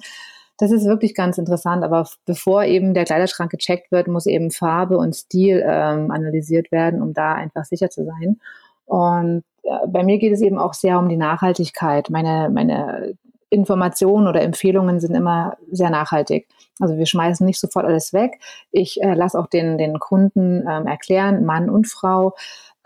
das 0.58 0.70
ist 0.70 0.86
wirklich 0.86 1.14
ganz 1.14 1.38
interessant. 1.38 1.84
Aber 1.84 2.06
bevor 2.26 2.64
eben 2.64 2.94
der 2.94 3.04
Kleiderschrank 3.04 3.50
gecheckt 3.50 3.90
wird, 3.92 4.08
muss 4.08 4.26
eben 4.26 4.50
Farbe 4.50 4.98
und 4.98 5.14
Stil 5.14 5.64
ähm, 5.66 6.10
analysiert 6.10 6.72
werden, 6.72 7.02
um 7.02 7.12
da 7.12 7.34
einfach 7.34 7.64
sicher 7.64 7.90
zu 7.90 8.04
sein. 8.04 8.38
Und 8.86 9.44
bei 9.86 10.02
mir 10.02 10.18
geht 10.18 10.32
es 10.32 10.40
eben 10.40 10.58
auch 10.58 10.74
sehr 10.74 10.98
um 10.98 11.08
die 11.08 11.16
Nachhaltigkeit. 11.16 12.10
Meine, 12.10 12.50
meine 12.50 13.14
Informationen 13.50 14.26
oder 14.26 14.42
Empfehlungen 14.42 15.00
sind 15.00 15.14
immer 15.14 15.56
sehr 15.70 15.90
nachhaltig. 15.90 16.48
Also 16.80 16.96
wir 16.96 17.06
schmeißen 17.06 17.46
nicht 17.46 17.60
sofort 17.60 17.86
alles 17.86 18.12
weg. 18.12 18.40
Ich 18.72 19.00
äh, 19.02 19.14
lasse 19.14 19.38
auch 19.38 19.46
den, 19.46 19.78
den 19.78 19.98
Kunden 20.00 20.64
ähm, 20.68 20.86
erklären, 20.86 21.44
Mann 21.44 21.70
und 21.70 21.86
Frau, 21.86 22.34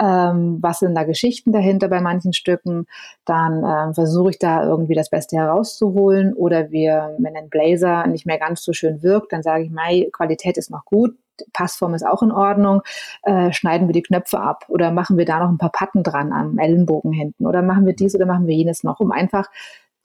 ähm, 0.01 0.59
was 0.61 0.79
sind 0.81 0.95
da 0.95 1.05
Geschichten 1.05 1.53
dahinter 1.53 1.89
bei 1.89 2.01
manchen 2.01 2.33
Stücken. 2.33 2.87
Dann 3.25 3.65
ähm, 3.65 3.95
versuche 3.95 4.31
ich 4.31 4.39
da 4.39 4.65
irgendwie 4.65 4.95
das 4.95 5.11
Beste 5.11 5.37
herauszuholen. 5.37 6.35
Oder 6.35 6.71
wir, 6.71 7.17
wenn 7.19 7.37
ein 7.37 7.49
Blazer 7.49 8.07
nicht 8.07 8.27
mehr 8.27 8.39
ganz 8.39 8.63
so 8.63 8.73
schön 8.73 9.03
wirkt, 9.03 9.33
dann 9.33 9.43
sage 9.43 9.65
ich, 9.65 9.71
Mai, 9.71 10.09
Qualität 10.13 10.57
ist 10.57 10.71
noch 10.71 10.85
gut, 10.85 11.17
Passform 11.53 11.95
ist 11.95 12.07
auch 12.07 12.23
in 12.23 12.33
Ordnung, 12.33 12.83
äh, 13.23 13.53
schneiden 13.53 13.89
wir 13.89 13.93
die 13.93 14.03
Knöpfe 14.03 14.41
ab 14.41 14.65
oder 14.69 14.91
machen 14.91 15.17
wir 15.17 15.25
da 15.25 15.39
noch 15.39 15.49
ein 15.49 15.59
paar 15.59 15.73
Patten 15.73 16.03
dran 16.03 16.33
am 16.33 16.59
Ellenbogen 16.59 17.13
hinten 17.13 17.47
oder 17.47 17.63
machen 17.63 17.87
wir 17.87 17.95
dies 17.95 18.15
oder 18.15 18.27
machen 18.27 18.47
wir 18.47 18.55
jenes 18.55 18.83
noch, 18.83 19.01
um 19.01 19.13
einfach 19.13 19.49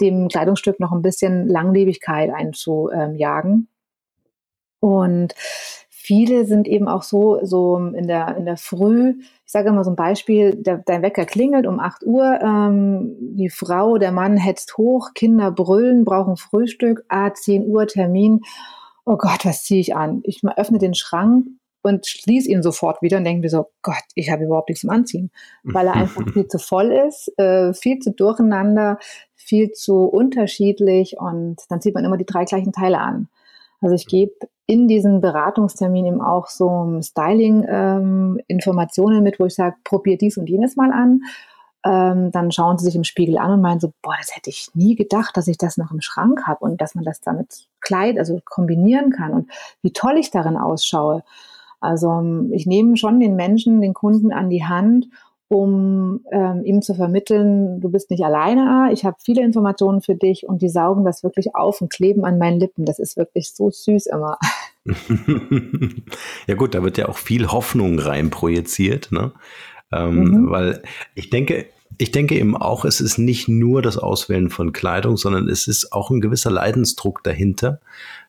dem 0.01 0.27
Kleidungsstück 0.27 0.79
noch 0.79 0.91
ein 0.91 1.01
bisschen 1.01 1.47
Langlebigkeit 1.47 2.31
einzujagen. 2.31 3.67
Und 4.79 5.33
viele 6.03 6.45
sind 6.45 6.67
eben 6.67 6.89
auch 6.89 7.03
so, 7.03 7.39
so 7.43 7.77
in 7.77 8.07
der, 8.07 8.35
in 8.35 8.45
der 8.45 8.57
Früh, 8.57 9.13
ich 9.45 9.51
sage 9.51 9.69
immer 9.69 9.85
so 9.85 9.91
ein 9.91 9.95
Beispiel, 9.95 10.53
der, 10.53 10.79
dein 10.79 11.01
Wecker 11.01 11.25
klingelt 11.25 11.65
um 11.65 11.79
8 11.79 12.05
Uhr, 12.05 12.41
ähm, 12.41 13.15
die 13.37 13.49
Frau, 13.49 13.97
der 13.97 14.11
Mann 14.11 14.35
hetzt 14.35 14.77
hoch, 14.77 15.11
Kinder 15.15 15.49
brüllen, 15.49 16.03
brauchen 16.03 16.35
Frühstück, 16.35 17.05
ah, 17.07 17.33
10 17.33 17.67
Uhr 17.67 17.87
Termin. 17.87 18.41
Oh 19.05 19.15
Gott, 19.15 19.45
was 19.45 19.63
ziehe 19.63 19.79
ich 19.79 19.95
an? 19.95 20.21
Ich 20.25 20.41
öffne 20.57 20.77
den 20.77 20.93
Schrank 20.93 21.47
und 21.83 22.05
schließe 22.05 22.51
ihn 22.51 22.63
sofort 22.63 23.01
wieder 23.01 23.17
und 23.17 23.23
denke 23.23 23.41
mir 23.41 23.49
so, 23.49 23.67
Gott, 23.81 24.03
ich 24.15 24.29
habe 24.29 24.43
überhaupt 24.43 24.67
nichts 24.67 24.81
zum 24.81 24.89
Anziehen, 24.89 25.31
weil 25.63 25.87
er 25.87 25.93
einfach 25.93 26.23
viel 26.33 26.47
zu 26.47 26.57
voll 26.57 26.91
ist, 26.91 27.31
äh, 27.39 27.73
viel 27.73 27.99
zu 27.99 28.11
durcheinander, 28.11 28.99
viel 29.35 29.71
zu 29.71 30.03
unterschiedlich 30.03 31.15
und 31.17 31.61
dann 31.69 31.79
zieht 31.79 31.95
man 31.95 32.03
immer 32.03 32.17
die 32.17 32.25
drei 32.25 32.43
gleichen 32.43 32.73
Teile 32.73 32.99
an. 32.99 33.29
Also 33.79 33.95
ich 33.95 34.05
gebe 34.05 34.33
in 34.65 34.87
diesen 34.87 35.21
Beratungstermin 35.21 36.05
eben 36.05 36.21
auch 36.21 36.47
so 36.47 36.99
Styling-Informationen 37.01 39.17
ähm, 39.17 39.23
mit, 39.23 39.39
wo 39.39 39.45
ich 39.45 39.55
sage, 39.55 39.75
probier 39.83 40.17
dies 40.17 40.37
und 40.37 40.49
jenes 40.49 40.75
mal 40.75 40.91
an. 40.91 41.21
Ähm, 41.85 42.31
dann 42.31 42.51
schauen 42.51 42.77
sie 42.77 42.85
sich 42.85 42.95
im 42.95 43.03
Spiegel 43.03 43.37
an 43.37 43.51
und 43.51 43.59
meinen 43.61 43.81
so, 43.81 43.91
boah, 44.01 44.15
das 44.17 44.33
hätte 44.35 44.49
ich 44.49 44.69
nie 44.73 44.95
gedacht, 44.95 45.35
dass 45.35 45.49
ich 45.49 45.57
das 45.57 45.75
noch 45.75 45.91
im 45.91 45.99
Schrank 45.99 46.47
habe 46.47 46.63
und 46.63 46.79
dass 46.79 46.95
man 46.95 47.03
das 47.03 47.19
damit 47.19 47.67
Kleid, 47.81 48.17
also 48.17 48.39
kombinieren 48.45 49.11
kann 49.11 49.33
und 49.33 49.51
wie 49.81 49.91
toll 49.91 50.17
ich 50.17 50.31
darin 50.31 50.55
ausschaue. 50.55 51.23
Also 51.81 52.09
ähm, 52.11 52.51
ich 52.53 52.65
nehme 52.65 52.95
schon 52.95 53.19
den 53.19 53.35
Menschen, 53.35 53.81
den 53.81 53.93
Kunden 53.93 54.31
an 54.31 54.49
die 54.49 54.63
Hand 54.63 55.07
um 55.53 56.25
ähm, 56.31 56.63
ihm 56.63 56.81
zu 56.81 56.95
vermitteln, 56.95 57.79
du 57.79 57.89
bist 57.89 58.09
nicht 58.09 58.23
alleine, 58.23 58.89
ich 58.91 59.05
habe 59.05 59.17
viele 59.23 59.43
Informationen 59.43 60.01
für 60.01 60.15
dich 60.15 60.47
und 60.47 60.61
die 60.61 60.69
saugen 60.69 61.05
das 61.05 61.23
wirklich 61.23 61.55
auf 61.55 61.79
und 61.81 61.91
kleben 61.91 62.25
an 62.25 62.37
meinen 62.37 62.59
Lippen. 62.59 62.85
Das 62.85 62.99
ist 62.99 63.17
wirklich 63.17 63.53
so 63.53 63.69
süß 63.69 64.07
immer. 64.07 64.37
ja 66.47 66.55
gut, 66.55 66.73
da 66.73 66.83
wird 66.83 66.97
ja 66.97 67.07
auch 67.07 67.17
viel 67.17 67.51
Hoffnung 67.51 67.99
rein 67.99 68.29
projiziert, 68.29 69.11
ne? 69.11 69.31
Ähm, 69.91 70.23
mhm. 70.23 70.49
Weil 70.49 70.81
ich 71.13 71.29
denke, 71.29 71.67
ich 71.99 72.11
denke 72.11 72.35
eben 72.35 72.57
auch, 72.57 72.83
es 72.83 72.99
ist 72.99 73.19
nicht 73.19 73.47
nur 73.47 73.81
das 73.81 73.97
Auswählen 73.97 74.49
von 74.49 74.73
Kleidung, 74.73 75.17
sondern 75.17 75.47
es 75.47 75.67
ist 75.67 75.93
auch 75.93 76.09
ein 76.09 76.21
gewisser 76.21 76.49
Leidensdruck 76.49 77.23
dahinter, 77.23 77.79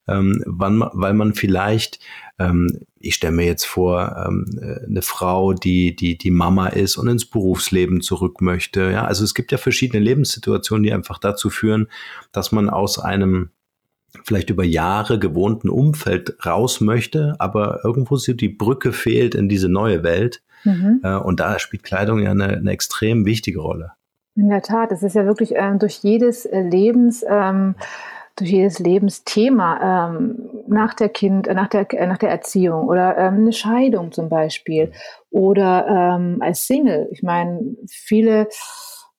ähm, 0.07 0.43
wann, 0.47 0.85
weil 0.93 1.15
man 1.15 1.35
vielleicht, 1.35 2.01
ähm, 2.39 2.81
ich 3.05 3.15
stelle 3.15 3.35
mir 3.35 3.47
jetzt 3.47 3.67
vor, 3.67 4.25
ähm, 4.27 4.47
eine 4.87 5.03
Frau, 5.03 5.53
die, 5.53 5.95
die, 5.95 6.17
die 6.17 6.31
Mama 6.31 6.69
ist 6.69 6.97
und 6.97 7.09
ins 7.09 7.25
Berufsleben 7.25 8.01
zurück 8.01 8.41
möchte. 8.41 8.91
Ja, 8.91 9.05
also 9.05 9.25
es 9.25 9.35
gibt 9.35 9.53
ja 9.53 9.59
verschiedene 9.59 10.03
Lebenssituationen, 10.03 10.83
die 10.83 10.93
einfach 10.93 11.19
dazu 11.19 11.51
führen, 11.51 11.89
dass 12.33 12.53
man 12.53 12.71
aus 12.71 12.99
einem 12.99 13.51
vielleicht 14.23 14.51
über 14.51 14.65
Jahre 14.65 15.19
gewohnten 15.19 15.69
Umfeld 15.69 16.37
raus 16.47 16.81
möchte, 16.81 17.35
aber 17.39 17.81
irgendwo 17.85 18.17
so 18.17 18.33
die 18.33 18.49
Brücke 18.49 18.93
fehlt 18.93 19.35
in 19.35 19.49
diese 19.49 19.69
neue 19.69 20.03
Welt. 20.03 20.43
Mhm. 20.65 21.01
Äh, 21.03 21.17
und 21.17 21.41
da 21.41 21.59
spielt 21.59 21.83
Kleidung 21.83 22.21
ja 22.21 22.31
eine, 22.31 22.49
eine, 22.49 22.71
extrem 22.71 23.27
wichtige 23.27 23.61
Rolle. 23.61 23.93
In 24.37 24.49
der 24.49 24.63
Tat, 24.63 24.93
es 24.93 25.03
ist 25.03 25.15
ja 25.15 25.27
wirklich 25.27 25.53
ähm, 25.55 25.79
durch 25.79 25.99
jedes 26.03 26.47
äh, 26.47 26.61
Lebens 26.61 27.25
ähm, 27.29 27.75
durch 28.37 28.51
jedes 28.51 28.79
Lebensthema 28.79 30.09
ähm, 30.09 30.51
nach 30.67 30.95
der 30.95 31.09
Kind, 31.09 31.47
äh, 31.47 31.55
nach 31.55 31.69
der, 31.69 31.93
äh, 31.93 32.07
nach 32.07 32.19
der 32.19 32.31
Erziehung 32.31 32.89
oder 32.89 33.17
ähm, 33.17 33.35
eine 33.35 33.53
Scheidung 33.53 34.13
zum 34.13 34.29
Beispiel 34.29 34.93
oder 35.31 35.87
ähm, 35.87 36.39
als 36.41 36.67
Single. 36.67 37.09
Ich 37.13 37.23
meine, 37.23 37.77
viele 37.89 38.49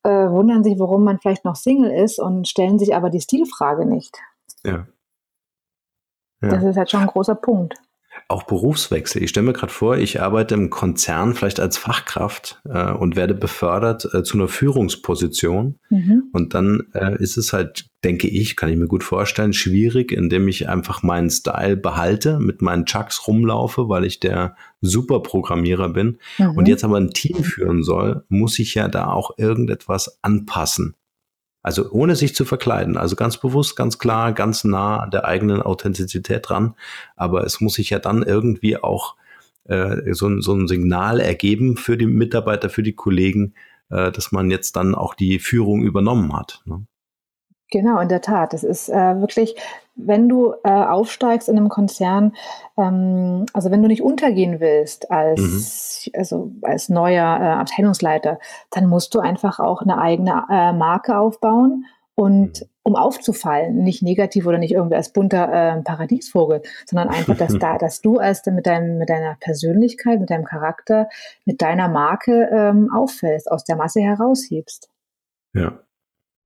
äh, 0.04 0.10
wundern 0.10 0.63
sich, 0.63 0.78
warum 0.80 1.04
man 1.04 1.19
vielleicht 1.19 1.45
noch 1.45 1.56
Single 1.56 1.91
ist 1.91 2.19
und 2.19 2.47
stellen 2.47 2.78
sich 2.78 2.95
aber 2.95 3.10
die 3.10 3.21
Stilfrage 3.21 3.86
nicht. 3.86 4.17
Ja. 4.63 4.86
ja. 6.41 6.49
Das 6.49 6.63
ist 6.63 6.78
halt 6.78 6.91
schon 6.91 7.01
ein 7.01 7.08
großer 7.08 7.36
Punkt. 7.36 7.75
Auch 8.28 8.44
Berufswechsel. 8.44 9.22
Ich 9.22 9.30
stelle 9.30 9.46
mir 9.46 9.54
gerade 9.54 9.72
vor, 9.72 9.98
ich 9.98 10.20
arbeite 10.20 10.56
im 10.56 10.72
Konzern 10.72 11.36
vielleicht 11.36 11.60
als 11.60 11.78
Fachkraft 11.78 12.60
äh, 12.68 12.92
und 12.92 13.16
werde 13.16 13.36
befördert 13.36 14.08
äh, 14.14 14.24
zu 14.24 14.38
einer 14.38 14.48
Führungsposition. 14.48 15.78
Mhm. 15.92 16.24
Und 16.34 16.56
dann 16.56 16.88
äh, 16.94 17.22
ist 17.22 17.38
es 17.38 17.54
halt, 17.54 17.86
denke 18.04 18.28
ich, 18.28 18.56
kann 18.56 18.70
ich 18.70 18.78
mir 18.78 18.88
gut 18.88 19.04
vorstellen, 19.04 19.54
schwierig, 19.54 20.12
indem 20.12 20.48
ich 20.48 20.68
einfach 20.68 21.04
meinen 21.04 21.30
Style 21.30 21.78
behalte, 21.78 22.40
mit 22.40 22.64
meinen 22.64 22.88
Chucks 22.88 23.28
rumlaufe, 23.28 23.90
weil 23.90 24.06
ich 24.06 24.20
der 24.20 24.56
Superprogrammierer 24.82 25.90
bin. 25.90 26.18
Mhm. 26.40 26.58
Und 26.58 26.68
jetzt 26.68 26.84
aber 26.84 26.98
ein 26.98 27.12
Team 27.12 27.44
führen 27.44 27.84
soll, 27.84 28.24
muss 28.28 28.58
ich 28.58 28.74
ja 28.74 28.88
da 28.88 29.08
auch 29.08 29.38
irgendetwas 29.38 30.18
anpassen. 30.24 30.96
Also 31.65 31.89
ohne 31.89 32.15
sich 32.15 32.36
zu 32.36 32.45
verkleiden. 32.45 32.95
Also 32.95 33.15
ganz 33.15 33.38
bewusst, 33.38 33.75
ganz 33.75 33.97
klar, 33.97 34.34
ganz 34.34 34.65
nah 34.65 34.99
an 34.99 35.10
der 35.10 35.25
eigenen 35.25 35.63
Authentizität 35.63 36.47
dran. 36.47 36.75
Aber 37.15 37.43
es 37.43 37.60
muss 37.60 37.73
sich 37.73 37.89
ja 37.89 37.97
dann 37.97 38.21
irgendwie 38.21 38.78
auch 38.78 39.15
äh, 39.63 40.13
so, 40.13 40.41
so 40.41 40.54
ein 40.54 40.67
Signal 40.67 41.19
ergeben 41.19 41.75
für 41.75 41.97
die 41.97 42.06
Mitarbeiter, 42.06 42.69
für 42.69 42.84
die 42.84 42.93
Kollegen, 42.93 43.56
äh, 43.89 44.12
dass 44.12 44.32
man 44.32 44.51
jetzt 44.51 44.75
dann 44.75 44.93
auch 44.93 45.15
die 45.15 45.39
Führung 45.39 45.82
übernommen 45.82 46.38
hat. 46.38 46.62
Ne? 46.65 46.86
Genau, 47.76 48.00
in 48.00 48.08
der 48.08 48.22
Tat. 48.22 48.54
Es 48.54 48.64
ist 48.64 48.88
äh, 48.88 49.20
wirklich, 49.20 49.54
wenn 49.96 50.30
du 50.30 50.54
äh, 50.64 50.70
aufsteigst 50.70 51.50
in 51.50 51.58
einem 51.58 51.68
Konzern, 51.68 52.32
ähm, 52.78 53.48
also 53.52 53.70
wenn 53.70 53.82
du 53.82 53.90
nicht 53.90 54.02
untergehen 54.02 54.62
willst 54.62 55.12
als, 55.12 56.06
mhm. 56.08 56.18
also 56.18 56.52
als 56.62 56.88
neuer 56.88 57.38
äh, 57.38 57.60
Abteilungsleiter, 57.60 58.40
dann 58.72 58.88
musst 58.88 59.14
du 59.14 59.20
einfach 59.20 59.60
auch 59.60 59.82
eine 59.82 59.98
eigene 59.98 60.46
äh, 60.50 60.72
Marke 60.72 61.18
aufbauen 61.18 61.84
und 62.16 62.62
mhm. 62.62 62.68
um 62.84 62.96
aufzufallen, 62.96 63.84
nicht 63.84 64.02
negativ 64.02 64.48
oder 64.48 64.58
nicht 64.58 64.72
irgendwie 64.72 64.96
als 64.96 65.12
bunter 65.12 65.52
äh, 65.52 65.82
Paradiesvogel, 65.82 66.62
sondern 66.86 67.10
einfach, 67.10 67.36
dass 67.36 67.60
da, 67.60 67.78
dass 67.78 68.00
du 68.00 68.20
als 68.20 68.46
mit 68.46 68.66
deinem, 68.66 69.00
mit 69.00 69.10
deiner 69.10 69.36
Persönlichkeit, 69.42 70.22
mit 70.22 70.30
deinem 70.30 70.46
Charakter, 70.46 71.10
mit 71.44 71.62
deiner 71.62 71.90
Marke 71.90 72.48
ähm, 72.54 72.90
auffällst, 72.96 73.52
aus 73.52 73.66
der 73.66 73.76
Masse 73.76 74.00
heraushebst. 74.00 74.90
Ja. 75.54 75.85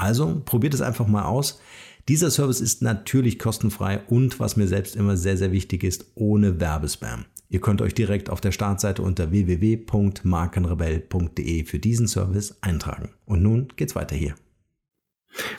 Also 0.00 0.42
probiert 0.44 0.72
es 0.72 0.80
einfach 0.80 1.06
mal 1.06 1.24
aus. 1.24 1.60
Dieser 2.08 2.30
Service 2.30 2.62
ist 2.62 2.80
natürlich 2.80 3.38
kostenfrei 3.38 4.00
und 4.08 4.40
was 4.40 4.56
mir 4.56 4.66
selbst 4.66 4.96
immer 4.96 5.18
sehr, 5.18 5.36
sehr 5.36 5.52
wichtig 5.52 5.84
ist, 5.84 6.06
ohne 6.14 6.58
Werbespam. 6.58 7.26
Ihr 7.50 7.60
könnt 7.60 7.82
euch 7.82 7.92
direkt 7.94 8.30
auf 8.30 8.40
der 8.40 8.52
Startseite 8.52 9.02
unter 9.02 9.30
www.markenrebell.de 9.30 11.66
für 11.66 11.78
diesen 11.78 12.08
Service 12.08 12.56
eintragen. 12.62 13.10
Und 13.26 13.42
nun 13.42 13.68
geht's 13.76 13.94
weiter 13.94 14.16
hier. 14.16 14.34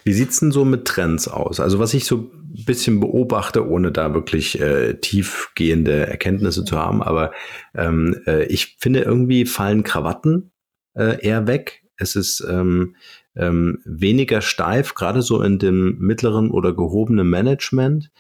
Wie 0.03 0.13
sieht's 0.13 0.39
denn 0.39 0.51
so 0.51 0.65
mit 0.65 0.85
Trends 0.85 1.27
aus? 1.27 1.59
Also 1.59 1.77
was 1.77 1.93
ich 1.93 2.05
so 2.05 2.17
ein 2.17 2.31
bisschen 2.65 2.99
beobachte, 2.99 3.69
ohne 3.69 3.91
da 3.91 4.15
wirklich 4.15 4.59
äh, 4.59 4.95
tiefgehende 4.95 6.07
Erkenntnisse 6.07 6.65
zu 6.65 6.79
haben, 6.79 7.03
aber 7.03 7.31
ähm, 7.75 8.19
äh, 8.25 8.45
ich 8.45 8.77
finde 8.79 9.01
irgendwie 9.01 9.45
fallen 9.45 9.83
Krawatten 9.83 10.49
äh, 10.95 11.23
eher 11.23 11.45
weg. 11.45 11.83
Es 11.97 12.15
ist 12.15 12.43
ähm, 12.49 12.95
ähm, 13.35 13.79
weniger 13.85 14.41
steif, 14.41 14.95
gerade 14.95 15.21
so 15.21 15.41
in 15.41 15.59
dem 15.59 15.97
mittleren 15.99 16.51
oder 16.51 16.73
gehobenen 16.73 17.29
Management. 17.29 18.11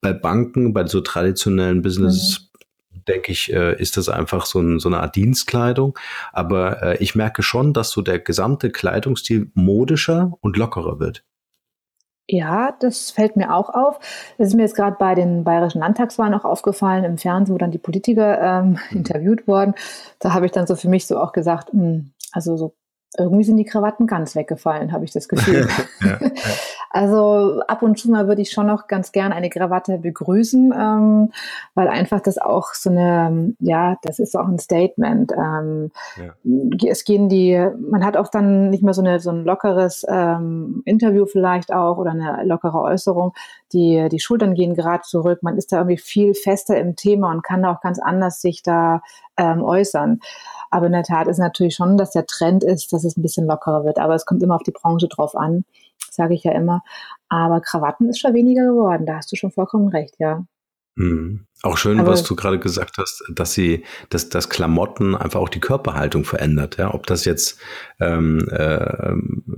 Bei 0.00 0.12
Banken, 0.12 0.72
bei 0.72 0.86
so 0.86 1.00
traditionellen 1.00 1.82
Business, 1.82 2.50
mhm. 2.92 3.04
denke 3.08 3.32
ich, 3.32 3.52
äh, 3.52 3.80
ist 3.80 3.96
das 3.96 4.08
einfach 4.08 4.46
so, 4.46 4.60
ein, 4.60 4.78
so, 4.78 4.88
eine 4.88 5.00
Art 5.00 5.16
Dienstkleidung. 5.16 5.98
Aber 6.32 6.82
äh, 6.82 6.96
ich 6.98 7.14
merke 7.14 7.42
schon, 7.42 7.72
dass 7.72 7.90
so 7.90 8.02
der 8.02 8.18
gesamte 8.18 8.70
Kleidungsstil 8.70 9.50
modischer 9.54 10.32
und 10.40 10.56
lockerer 10.56 11.00
wird. 11.00 11.24
Ja, 12.30 12.76
das 12.78 13.10
fällt 13.10 13.36
mir 13.36 13.54
auch 13.54 13.70
auf. 13.70 13.98
Das 14.36 14.48
ist 14.48 14.54
mir 14.54 14.62
jetzt 14.62 14.76
gerade 14.76 14.96
bei 14.98 15.14
den 15.14 15.44
bayerischen 15.44 15.80
Landtagswahlen 15.80 16.34
auch 16.34 16.44
aufgefallen 16.44 17.04
im 17.04 17.16
Fernsehen, 17.16 17.54
wo 17.54 17.58
dann 17.58 17.70
die 17.70 17.78
Politiker 17.78 18.38
ähm, 18.40 18.78
mhm. 18.90 18.98
interviewt 18.98 19.48
wurden. 19.48 19.74
Da 20.18 20.34
habe 20.34 20.44
ich 20.44 20.52
dann 20.52 20.66
so 20.66 20.76
für 20.76 20.90
mich 20.90 21.06
so 21.06 21.18
auch 21.18 21.32
gesagt, 21.32 21.72
mh, 21.72 21.80
hm, 21.80 22.10
also 22.32 22.58
so 22.58 22.74
irgendwie 23.16 23.44
sind 23.44 23.56
die 23.56 23.64
Krawatten 23.64 24.06
ganz 24.06 24.34
weggefallen, 24.34 24.92
habe 24.92 25.04
ich 25.04 25.12
das 25.12 25.28
Gefühl. 25.28 25.68
ja, 26.00 26.08
ja. 26.08 26.30
Also 26.98 27.62
ab 27.68 27.82
und 27.82 27.96
zu 27.96 28.10
mal 28.10 28.26
würde 28.26 28.42
ich 28.42 28.50
schon 28.50 28.66
noch 28.66 28.88
ganz 28.88 29.12
gern 29.12 29.32
eine 29.32 29.50
Krawatte 29.50 29.98
begrüßen, 29.98 30.74
ähm, 30.76 31.32
weil 31.76 31.86
einfach 31.86 32.18
das 32.18 32.38
auch 32.38 32.74
so 32.74 32.90
eine, 32.90 33.54
ja, 33.60 33.96
das 34.02 34.18
ist 34.18 34.36
auch 34.36 34.48
ein 34.48 34.58
Statement. 34.58 35.30
Ähm, 35.30 35.92
ja. 36.16 36.90
Es 36.90 37.04
gehen 37.04 37.28
die, 37.28 37.56
man 37.78 38.04
hat 38.04 38.16
auch 38.16 38.26
dann 38.26 38.70
nicht 38.70 38.82
mehr 38.82 38.94
so, 38.94 39.02
eine, 39.02 39.20
so 39.20 39.30
ein 39.30 39.44
lockeres 39.44 40.04
ähm, 40.08 40.82
Interview 40.86 41.26
vielleicht 41.26 41.72
auch 41.72 41.98
oder 41.98 42.10
eine 42.10 42.42
lockere 42.42 42.80
Äußerung. 42.80 43.32
Die, 43.72 44.08
die 44.10 44.18
Schultern 44.18 44.54
gehen 44.54 44.74
gerade 44.74 45.02
zurück, 45.02 45.38
man 45.42 45.56
ist 45.56 45.70
da 45.70 45.76
irgendwie 45.76 45.98
viel 45.98 46.34
fester 46.34 46.76
im 46.80 46.96
Thema 46.96 47.30
und 47.30 47.44
kann 47.44 47.62
da 47.62 47.74
auch 47.74 47.80
ganz 47.80 48.00
anders 48.00 48.40
sich 48.40 48.64
da 48.64 49.02
ähm, 49.36 49.62
äußern. 49.62 50.18
Aber 50.70 50.86
in 50.86 50.92
der 50.92 51.04
Tat 51.04 51.28
ist 51.28 51.38
natürlich 51.38 51.76
schon, 51.76 51.96
dass 51.96 52.10
der 52.10 52.26
Trend 52.26 52.64
ist, 52.64 52.92
dass 52.92 53.04
es 53.04 53.16
ein 53.16 53.22
bisschen 53.22 53.46
lockerer 53.46 53.84
wird. 53.84 54.00
Aber 54.00 54.16
es 54.16 54.26
kommt 54.26 54.42
immer 54.42 54.56
auf 54.56 54.64
die 54.64 54.72
Branche 54.72 55.06
drauf 55.06 55.36
an, 55.36 55.64
sage 56.18 56.34
ich 56.34 56.44
ja 56.44 56.52
immer. 56.52 56.82
Aber 57.30 57.62
Krawatten 57.62 58.10
ist 58.10 58.20
schon 58.20 58.34
weniger 58.34 58.66
geworden. 58.66 59.06
Da 59.06 59.16
hast 59.16 59.32
du 59.32 59.36
schon 59.36 59.50
vollkommen 59.50 59.88
recht, 59.88 60.16
ja. 60.18 60.44
Mhm. 60.98 61.46
Auch 61.62 61.76
schön, 61.76 62.00
Aber 62.00 62.10
was 62.10 62.24
du 62.24 62.34
gerade 62.34 62.58
gesagt 62.58 62.98
hast, 62.98 63.22
dass 63.32 63.52
sie, 63.52 63.84
dass 64.10 64.28
das 64.28 64.48
Klamotten 64.48 65.14
einfach 65.14 65.40
auch 65.40 65.48
die 65.48 65.60
Körperhaltung 65.60 66.24
verändert. 66.24 66.76
Ja, 66.76 66.92
ob 66.92 67.06
das 67.06 67.24
jetzt 67.24 67.60
ähm, 68.00 68.48
äh, 68.50 69.14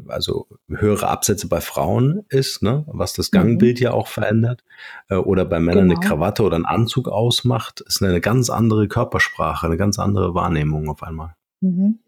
also 0.09 0.47
höhere 0.69 1.09
Absätze 1.09 1.49
bei 1.49 1.63
Frauen 1.63 2.25
ist, 2.29 2.63
ne, 2.63 2.85
was 2.87 3.15
das 3.15 3.31
Gangbild 3.31 3.81
mhm. 3.81 3.85
ja 3.85 3.93
auch 3.93 4.09
verändert, 4.09 4.65
äh, 5.09 5.17
oder 5.17 5.47
bei 5.47 5.61
Männern 5.61 5.89
genau. 5.89 6.01
eine 6.01 6.09
Krawatte 6.09 6.43
oder 6.43 6.57
einen 6.57 6.67
Anzug 6.67 7.09
ausmacht, 7.09 7.81
ist 7.81 8.03
eine 8.03 8.21
ganz 8.21 8.51
andere 8.51 8.87
Körpersprache, 8.87 9.67
eine 9.67 9.79
ganz 9.79 9.99
andere 9.99 10.35
Wahrnehmung 10.35 10.91
auf 10.91 11.03
einmal. 11.03 11.35
Mhm. 11.61 12.01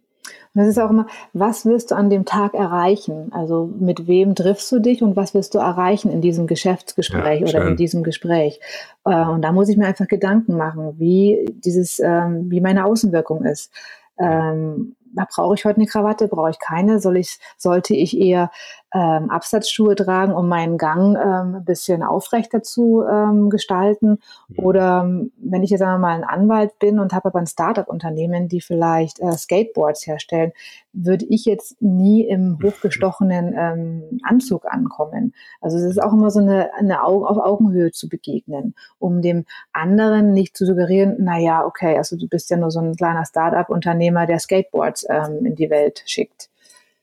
Und 0.55 0.61
das 0.61 0.69
ist 0.69 0.79
auch 0.79 0.91
immer, 0.91 1.07
was 1.33 1.65
wirst 1.65 1.91
du 1.91 1.95
an 1.95 2.11
dem 2.11 2.27
Tag 2.27 2.53
erreichen? 2.53 3.33
Also 3.33 3.71
mit 3.79 4.07
wem 4.07 4.35
triffst 4.35 4.71
du 4.71 4.81
dich 4.81 5.03
und 5.03 5.17
was 5.17 5.33
wirst 5.33 5.55
du 5.55 5.59
erreichen 5.59 6.11
in 6.11 6.21
diesem 6.21 6.47
Geschäftsgespräch 6.47 7.41
ja, 7.41 7.47
oder 7.49 7.69
in 7.69 7.77
diesem 7.77 8.03
Gespräch? 8.03 8.61
Äh, 9.07 9.25
und 9.25 9.43
da 9.43 9.53
muss 9.53 9.71
ich 9.71 9.79
mir 9.79 9.87
einfach 9.87 10.09
Gedanken 10.09 10.57
machen, 10.57 10.95
wie 10.99 11.47
dieses, 11.51 11.99
ähm, 12.01 12.51
wie 12.51 12.61
meine 12.61 12.85
Außenwirkung 12.85 13.45
ist. 13.45 13.73
Ähm, 14.19 14.95
brauche 15.15 15.55
ich 15.55 15.65
heute 15.65 15.77
eine 15.77 15.87
Krawatte? 15.87 16.29
Brauche 16.29 16.51
ich 16.51 16.59
keine? 16.59 17.01
Soll 17.01 17.17
ich, 17.17 17.39
sollte 17.57 17.95
ich 17.95 18.19
eher 18.19 18.51
ähm, 18.95 19.31
Absatzschuhe 19.31 19.95
tragen, 19.95 20.35
um 20.35 20.49
meinen 20.49 20.77
Gang 20.77 21.17
ähm, 21.17 21.55
ein 21.57 21.65
bisschen 21.65 22.03
aufrechter 22.03 22.63
zu 22.63 23.03
ähm, 23.11 23.49
gestalten. 23.49 24.19
Mhm. 24.49 24.59
Oder 24.59 25.03
ähm, 25.05 25.33
wenn 25.39 25.63
ich 25.63 25.71
jetzt 25.71 25.83
einmal 25.83 26.17
ein 26.17 26.25
Anwalt 26.25 26.79
bin 26.79 26.99
und 26.99 27.13
habe 27.13 27.29
aber 27.29 27.39
ein 27.39 27.47
Startup-Unternehmen, 27.47 28.49
die 28.49 28.61
vielleicht 28.61 29.21
äh, 29.21 29.33
Skateboards 29.33 30.07
herstellen, 30.07 30.53
würde 30.93 31.25
ich 31.25 31.47
jetzt 31.47 31.81
nie 31.81 32.27
im 32.27 32.59
hochgestochenen 32.63 33.55
ähm, 33.57 34.21
Anzug 34.25 34.67
ankommen. 34.67 35.33
Also 35.61 35.79
es 35.79 35.85
ist 35.85 36.03
auch 36.03 36.13
immer 36.13 36.31
so 36.31 36.41
eine, 36.41 36.75
eine 36.75 37.03
Au 37.05 37.25
auf 37.25 37.39
Augenhöhe 37.39 37.93
zu 37.93 38.09
begegnen, 38.09 38.75
um 38.99 39.23
dem 39.23 39.47
anderen 39.73 40.35
nicht 40.35 40.57
zu 40.57 40.67
suggerieren, 40.67 41.17
na 41.19 41.39
ja, 41.39 41.65
okay, 41.65 41.97
also 41.97 42.17
du 42.17 42.29
bist 42.29 42.51
ja 42.51 42.59
nur 42.59 42.71
so 42.71 42.81
ein 42.81 42.95
kleiner 42.95 43.25
Startup-Unternehmer, 43.25 44.27
der 44.27 44.39
Skateboards 44.39 45.07
ähm, 45.09 45.47
in 45.47 45.55
die 45.55 45.71
Welt 45.71 46.03
schickt. 46.07 46.51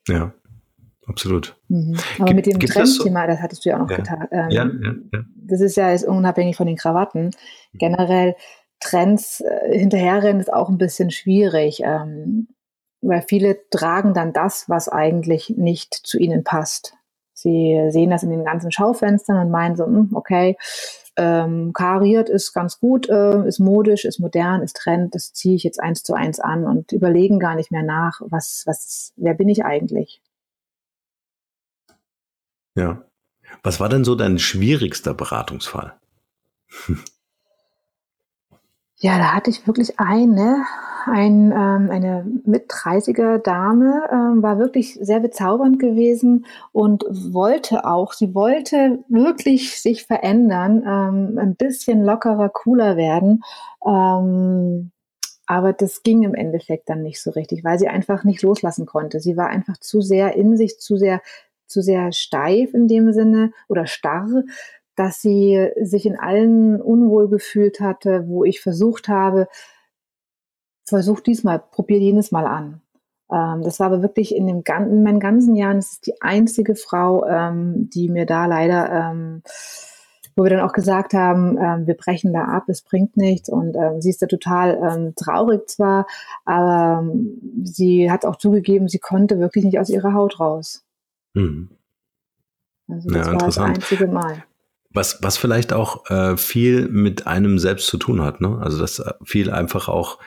Ja 0.08 0.32
absolut. 1.10 1.58
Mhm. 1.68 1.98
Aber 2.18 2.26
gibt, 2.26 2.36
mit 2.36 2.46
dem 2.46 2.60
Trendthema, 2.60 3.28
das, 3.28 3.36
das, 3.36 3.44
hattest 3.44 3.66
du 3.66 3.70
ja 3.70 3.76
auch 3.76 3.82
noch 3.82 3.92
ja. 3.92 3.98
getan. 3.98 4.28
Ähm, 4.32 4.50
ja, 4.50 4.66
ja, 4.66 4.94
ja, 5.14 5.20
Das 5.36 5.62
ist 5.62 5.76
ja 5.76 5.92
jetzt 5.92 6.06
unabhängig 6.06 6.56
von 6.56 6.68
den 6.68 6.78
Krawatten. 6.78 7.32
Generell 7.74 8.36
Trends 8.80 9.42
äh, 9.42 9.78
hinterherrennen 9.78 10.40
ist 10.40 10.54
auch 10.54 10.70
ein 10.70 10.78
bisschen 10.78 11.12
schwierig, 11.12 11.82
ähm, 11.84 12.48
weil 13.02 13.24
viele 13.28 13.58
tragen 13.70 14.14
dann 14.14 14.34
das, 14.34 14.70
was 14.70 14.90
eigentlich 14.90 15.54
nicht 15.58 15.94
zu 15.94 16.18
ihnen 16.18 16.44
passt. 16.44 16.94
Sie 17.34 17.88
sehen 17.90 18.10
das 18.10 18.24
in 18.24 18.32
den 18.32 18.44
ganzen 18.44 18.72
Schaufenstern 18.72 19.38
und 19.38 19.52
meinen 19.52 19.78
so, 19.78 19.86
hm, 19.86 20.10
okay, 20.14 20.58
ähm, 21.16 21.74
kariert 21.74 22.30
ist 22.30 22.54
ganz 22.54 22.80
gut, 22.80 23.10
äh, 23.10 23.46
ist 23.48 23.60
modisch, 23.60 24.06
ist 24.06 24.20
modern, 24.20 24.62
ist 24.62 24.78
Trend, 24.78 25.16
das 25.16 25.34
ziehe 25.34 25.56
ich 25.56 25.64
jetzt 25.64 25.82
eins 25.82 26.04
zu 26.04 26.14
eins 26.14 26.40
an 26.40 26.66
und 26.66 26.92
überlegen 26.92 27.40
gar 27.40 27.56
nicht 27.56 27.72
mehr 27.72 27.84
nach, 27.84 28.22
was, 28.22 28.64
was, 28.66 29.14
wer 29.18 29.34
bin 29.34 29.50
ich 29.50 29.66
eigentlich? 29.66 30.22
Ja. 32.76 33.04
Was 33.64 33.80
war 33.80 33.90
denn 33.90 34.04
so 34.04 34.16
dein 34.16 34.40
schwierigster 34.40 35.14
Beratungsfall? 35.14 35.98
Ja, 39.02 39.18
da 39.18 39.34
hatte 39.34 39.50
ich 39.50 39.66
wirklich 39.66 39.98
eine, 39.98 40.66
ein, 41.06 41.54
ähm, 41.54 41.90
eine 41.90 42.26
mit 42.46 42.70
30er 42.70 43.38
Dame, 43.38 44.04
ähm, 44.12 44.44
war 44.44 44.60
wirklich 44.60 44.96
sehr 45.02 45.22
bezaubernd 45.22 45.80
gewesen 45.80 46.46
und 46.74 47.06
wollte 47.10 47.86
auch, 47.86 48.12
sie 48.12 48.36
wollte 48.36 49.00
wirklich 49.08 49.80
sich 49.82 50.06
verändern, 50.06 50.84
ähm, 50.86 51.38
ein 51.38 51.56
bisschen 51.56 52.04
lockerer, 52.04 52.50
cooler 52.50 52.98
werden. 52.98 53.42
Ähm, 53.86 54.92
aber 55.46 55.72
das 55.72 56.04
ging 56.04 56.24
im 56.24 56.36
Endeffekt 56.36 56.90
dann 56.90 57.02
nicht 57.02 57.22
so 57.22 57.32
richtig, 57.32 57.64
weil 57.64 57.80
sie 57.80 57.88
einfach 57.88 58.26
nicht 58.26 58.42
loslassen 58.42 58.86
konnte. 58.86 59.22
Sie 59.22 59.38
war 59.38 59.48
einfach 59.48 59.78
zu 59.78 60.02
sehr 60.02 60.36
in 60.36 60.58
sich, 60.58 60.78
zu 60.80 60.98
sehr 60.98 61.22
zu 61.70 61.82
sehr 61.82 62.12
steif 62.12 62.74
in 62.74 62.88
dem 62.88 63.14
Sinne 63.14 63.52
oder 63.68 63.88
starr, 63.88 64.44
dass 64.96 65.22
sie 65.22 65.70
sich 65.82 66.06
in 66.06 66.20
allen 66.20 66.82
unwohl 66.82 67.30
gefühlt 67.30 67.80
hatte, 67.80 68.28
wo 68.28 68.44
ich 68.44 68.60
versucht 68.60 69.08
habe, 69.08 69.48
versuch 70.86 71.22
diesmal, 71.22 71.60
probier 71.60 72.00
jenes 72.00 72.32
Mal 72.32 72.46
an. 72.46 72.82
Ähm, 73.32 73.62
das 73.62 73.80
war 73.80 73.88
aber 73.88 74.02
wirklich 74.02 74.36
in, 74.36 74.48
dem, 74.48 74.64
in 74.68 75.04
meinen 75.04 75.20
ganzen 75.20 75.56
Jahren, 75.56 75.78
das 75.78 75.94
ist 75.94 76.08
die 76.08 76.22
einzige 76.22 76.76
Frau, 76.76 77.26
ähm, 77.26 77.90
die 77.94 78.10
mir 78.10 78.26
da 78.26 78.46
leider, 78.46 78.92
ähm, 78.92 79.44
wo 80.36 80.44
wir 80.44 80.50
dann 80.50 80.68
auch 80.68 80.74
gesagt 80.74 81.14
haben, 81.14 81.58
ähm, 81.58 81.88
wir 81.88 81.96
brechen 81.96 82.34
da 82.34 82.46
ab, 82.46 82.64
es 82.68 82.82
bringt 82.82 83.18
nichts 83.18 83.50
und 83.50 83.76
ähm, 83.76 84.02
sie 84.02 84.10
ist 84.10 84.22
da 84.22 84.26
total 84.26 84.80
ähm, 84.84 85.14
traurig 85.16 85.70
zwar, 85.70 86.08
aber 86.46 87.08
sie 87.64 88.12
hat 88.12 88.26
auch 88.26 88.38
zugegeben, 88.38 88.88
sie 88.88 89.00
konnte 89.00 89.40
wirklich 89.40 89.66
nicht 89.66 89.80
aus 89.80 89.90
ihrer 89.90 90.14
Haut 90.14 90.40
raus. 90.40 90.84
Mhm. 91.34 91.70
Also 92.88 93.10
das 93.10 93.28
ja, 93.28 93.34
war 93.34 93.38
das 93.38 93.58
einzige 93.58 94.08
Mal. 94.08 94.44
Was, 94.92 95.20
was 95.22 95.38
vielleicht 95.38 95.72
auch 95.72 96.10
äh, 96.10 96.36
viel 96.36 96.88
mit 96.90 97.28
einem 97.28 97.60
selbst 97.60 97.88
zu 97.88 97.98
tun 97.98 98.22
hat, 98.22 98.42
ne? 98.42 98.58
Also 98.60 98.80
das 98.80 99.00
äh, 99.00 99.14
viel 99.24 99.52
einfach 99.52 99.88
auch 99.88 100.18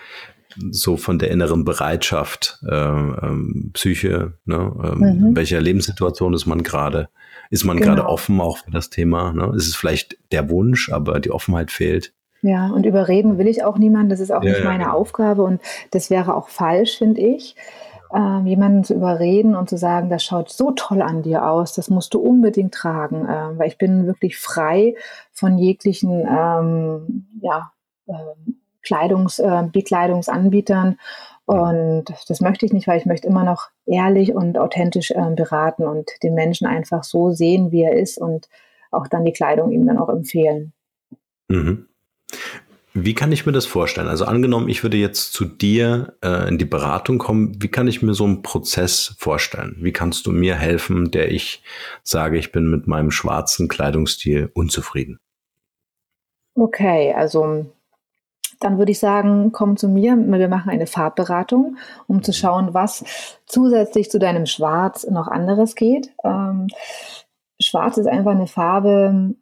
so 0.71 0.97
von 0.97 1.19
der 1.19 1.31
inneren 1.31 1.65
Bereitschaft, 1.65 2.61
äh, 2.69 2.75
ähm, 2.75 3.71
Psyche, 3.73 4.35
ne? 4.45 4.73
Ähm, 4.85 4.99
mhm. 4.99 5.27
in 5.27 5.37
welcher 5.37 5.61
Lebenssituation 5.61 6.33
ist 6.35 6.47
man 6.47 6.63
gerade? 6.63 7.09
Ist 7.51 7.65
man 7.65 7.77
genau. 7.77 7.97
gerade 7.97 8.09
offen 8.09 8.41
auch 8.41 8.59
für 8.59 8.71
das 8.71 8.89
Thema? 8.89 9.33
Ne? 9.33 9.53
Ist 9.55 9.69
es 9.69 9.75
vielleicht 9.75 10.17
der 10.31 10.49
Wunsch, 10.49 10.91
aber 10.91 11.21
die 11.21 11.31
Offenheit 11.31 11.71
fehlt? 11.71 12.15
Ja, 12.41 12.69
und 12.69 12.87
überreden 12.87 13.37
will 13.37 13.47
ich 13.47 13.63
auch 13.63 13.77
niemanden. 13.77 14.09
Das 14.09 14.21
ist 14.21 14.33
auch 14.33 14.43
ja, 14.43 14.53
nicht 14.53 14.65
meine 14.65 14.85
ja, 14.85 14.89
genau. 14.91 14.99
Aufgabe 14.99 15.43
und 15.43 15.61
das 15.91 16.09
wäre 16.09 16.35
auch 16.35 16.49
falsch, 16.49 16.99
finde 16.99 17.21
ich 17.21 17.57
ähm, 18.15 18.47
jemanden 18.47 18.85
zu 18.85 18.95
überreden 18.95 19.55
und 19.55 19.69
zu 19.69 19.77
sagen, 19.77 20.11
das 20.11 20.25
schaut 20.25 20.51
so 20.51 20.73
toll 20.73 21.03
an 21.03 21.23
dir 21.23 21.49
aus, 21.49 21.75
das 21.75 21.91
musst 21.91 22.15
du 22.15 22.21
unbedingt 22.21 22.75
tragen, 22.75 23.27
äh, 23.27 23.59
weil 23.59 23.69
ich 23.69 23.79
bin 23.79 24.07
wirklich 24.07 24.39
frei 24.39 24.95
von 25.33 25.59
jeglichen 25.59 26.27
ähm, 26.29 27.27
ja, 27.41 27.73
äh, 28.07 28.53
Kleidungs, 28.83 29.39
äh, 29.39 29.65
Bekleidungsanbietern 29.73 30.99
und 31.45 32.05
das 32.29 32.41
möchte 32.41 32.67
ich 32.67 32.73
nicht, 32.73 32.87
weil 32.87 32.99
ich 32.99 33.07
möchte 33.07 33.27
immer 33.27 33.45
noch 33.45 33.71
ehrlich 33.87 34.35
und 34.35 34.59
authentisch 34.59 35.11
äh, 35.11 35.35
beraten 35.35 35.85
und 35.87 36.11
den 36.23 36.35
Menschen 36.35 36.67
einfach 36.67 37.05
so 37.05 37.33
sehen, 37.33 37.73
wie 37.73 37.83
er 37.83 37.97
ist 37.97 38.19
und 38.19 38.49
auch 38.91 39.09
dann 39.09 39.25
die 39.25 39.33
Kleidung 39.33 39.73
ihm 39.73 39.87
dann 39.87 39.99
auch 39.99 40.09
empfehlen. 40.09 40.73
Mhm. 41.49 41.89
Wie 42.95 43.15
kann 43.15 43.33
ich 43.33 43.47
mir 43.47 43.53
das 43.53 43.65
vorstellen? 43.65 44.09
Also 44.09 44.27
angenommen, 44.27 44.69
ich 44.69 44.83
würde 44.83 44.99
jetzt 44.99 45.33
zu 45.33 45.47
dir 45.47 46.15
äh, 46.23 46.49
in 46.49 46.59
die 46.59 46.67
Beratung 46.67 47.17
kommen, 47.17 47.63
wie 47.63 47.69
kann 47.69 47.89
ich 47.89 48.03
mir 48.03 48.13
so 48.13 48.25
einen 48.25 48.43
Prozess 48.43 49.15
vorstellen? 49.19 49.77
Wie 49.81 49.93
kannst 49.93 50.27
du 50.27 50.33
mir 50.33 50.57
helfen, 50.57 51.11
der 51.11 51.31
ich 51.31 51.63
sage, 52.03 52.37
ich 52.37 52.53
bin 52.53 52.71
mit 52.71 52.87
meinem 52.87 53.11
schwarzen 53.11 53.69
Kleidungsstil 53.69 54.51
unzufrieden? 54.53 55.21
Okay, 56.55 57.15
also 57.17 57.65
dann 58.61 58.77
würde 58.79 58.93
ich 58.93 58.99
sagen, 58.99 59.53
komm 59.53 59.79
zu 59.79 59.89
mir, 59.89 60.15
wir 60.15 60.49
machen 60.49 60.71
eine 60.71 60.87
Farbberatung, 60.87 61.79
um 62.07 62.23
zu 62.23 62.35
schauen, 62.35 62.75
was 62.75 63.05
zusätzlich 63.47 64.11
zu 64.11 64.19
deinem 64.19 64.45
Schwarz 64.45 65.07
noch 65.09 65.29
anderes 65.29 65.75
geht. 65.75 66.13
Ähm, 66.25 66.69
Schwarz 67.59 67.97
ist 67.97 68.07
einfach 68.07 68.33
eine 68.33 68.47
Farbe, 68.47 69.35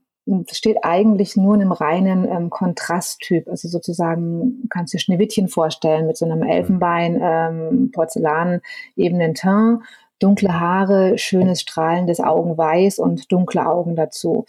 steht 0.52 0.78
eigentlich 0.82 1.36
nur 1.36 1.54
in 1.54 1.62
einem 1.62 1.72
reinen 1.72 2.28
ähm, 2.28 2.50
Kontrasttyp. 2.50 3.48
Also 3.48 3.68
sozusagen 3.68 4.68
kannst 4.70 4.92
du 4.92 4.96
dir 4.96 5.02
Schneewittchen 5.02 5.48
vorstellen 5.48 6.06
mit 6.06 6.16
so 6.16 6.24
einem 6.24 6.42
Elfenbein, 6.42 7.20
ähm, 7.22 7.90
Porzellan, 7.92 8.60
ebenen 8.96 9.34
Teint, 9.34 9.80
dunkle 10.18 10.60
Haare, 10.60 11.18
schönes 11.18 11.62
strahlendes 11.62 12.20
Augenweiß 12.20 12.98
und 12.98 13.32
dunkle 13.32 13.66
Augen 13.66 13.96
dazu. 13.96 14.46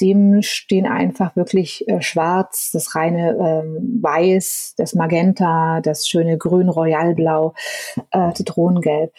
Dem 0.00 0.42
stehen 0.42 0.86
einfach 0.86 1.36
wirklich 1.36 1.88
äh, 1.88 2.02
schwarz, 2.02 2.70
das 2.72 2.94
reine 2.94 3.36
ähm, 3.40 4.00
Weiß, 4.02 4.74
das 4.76 4.94
Magenta, 4.94 5.80
das 5.80 6.06
schöne 6.06 6.36
Grün, 6.36 6.68
Royalblau, 6.68 7.54
äh, 8.10 8.32
Zitronengelb. 8.34 9.12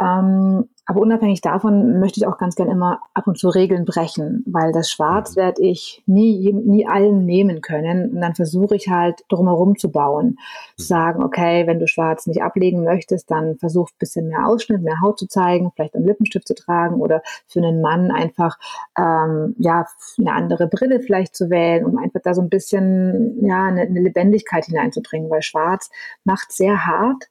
Ähm, 0.00 0.68
aber 0.88 1.00
unabhängig 1.00 1.40
davon 1.40 1.98
möchte 1.98 2.20
ich 2.20 2.28
auch 2.28 2.38
ganz 2.38 2.54
gern 2.54 2.70
immer 2.70 3.00
ab 3.12 3.26
und 3.26 3.36
zu 3.36 3.48
Regeln 3.48 3.84
brechen, 3.84 4.44
weil 4.46 4.70
das 4.70 4.88
Schwarz 4.88 5.34
mhm. 5.34 5.40
werde 5.40 5.62
ich 5.62 6.02
nie, 6.06 6.52
nie 6.52 6.86
allen 6.86 7.24
nehmen 7.24 7.60
können. 7.60 8.14
Und 8.14 8.20
dann 8.20 8.36
versuche 8.36 8.76
ich 8.76 8.88
halt 8.88 9.24
drumherum 9.28 9.76
zu 9.76 9.90
bauen. 9.90 10.38
Zu 10.76 10.84
mhm. 10.84 10.86
sagen, 10.86 11.24
okay, 11.24 11.66
wenn 11.66 11.80
du 11.80 11.88
Schwarz 11.88 12.28
nicht 12.28 12.40
ablegen 12.40 12.84
möchtest, 12.84 13.32
dann 13.32 13.58
versuch 13.58 13.90
ein 13.90 13.98
bisschen 13.98 14.28
mehr 14.28 14.46
Ausschnitt, 14.46 14.82
mehr 14.82 15.00
Haut 15.00 15.18
zu 15.18 15.26
zeigen, 15.26 15.72
vielleicht 15.74 15.96
einen 15.96 16.06
Lippenstift 16.06 16.46
zu 16.46 16.54
tragen 16.54 17.00
oder 17.00 17.20
für 17.48 17.58
einen 17.58 17.80
Mann 17.80 18.12
einfach, 18.12 18.56
ähm, 18.96 19.56
ja, 19.58 19.86
eine 20.18 20.32
andere 20.32 20.68
Brille 20.68 21.00
vielleicht 21.00 21.34
zu 21.34 21.50
wählen, 21.50 21.84
um 21.84 21.98
einfach 21.98 22.20
da 22.22 22.32
so 22.32 22.42
ein 22.42 22.48
bisschen, 22.48 23.44
ja, 23.44 23.64
eine, 23.64 23.82
eine 23.82 24.00
Lebendigkeit 24.00 24.66
hineinzubringen, 24.66 25.30
weil 25.30 25.42
Schwarz 25.42 25.90
macht 26.22 26.52
sehr 26.52 26.86
hart 26.86 27.24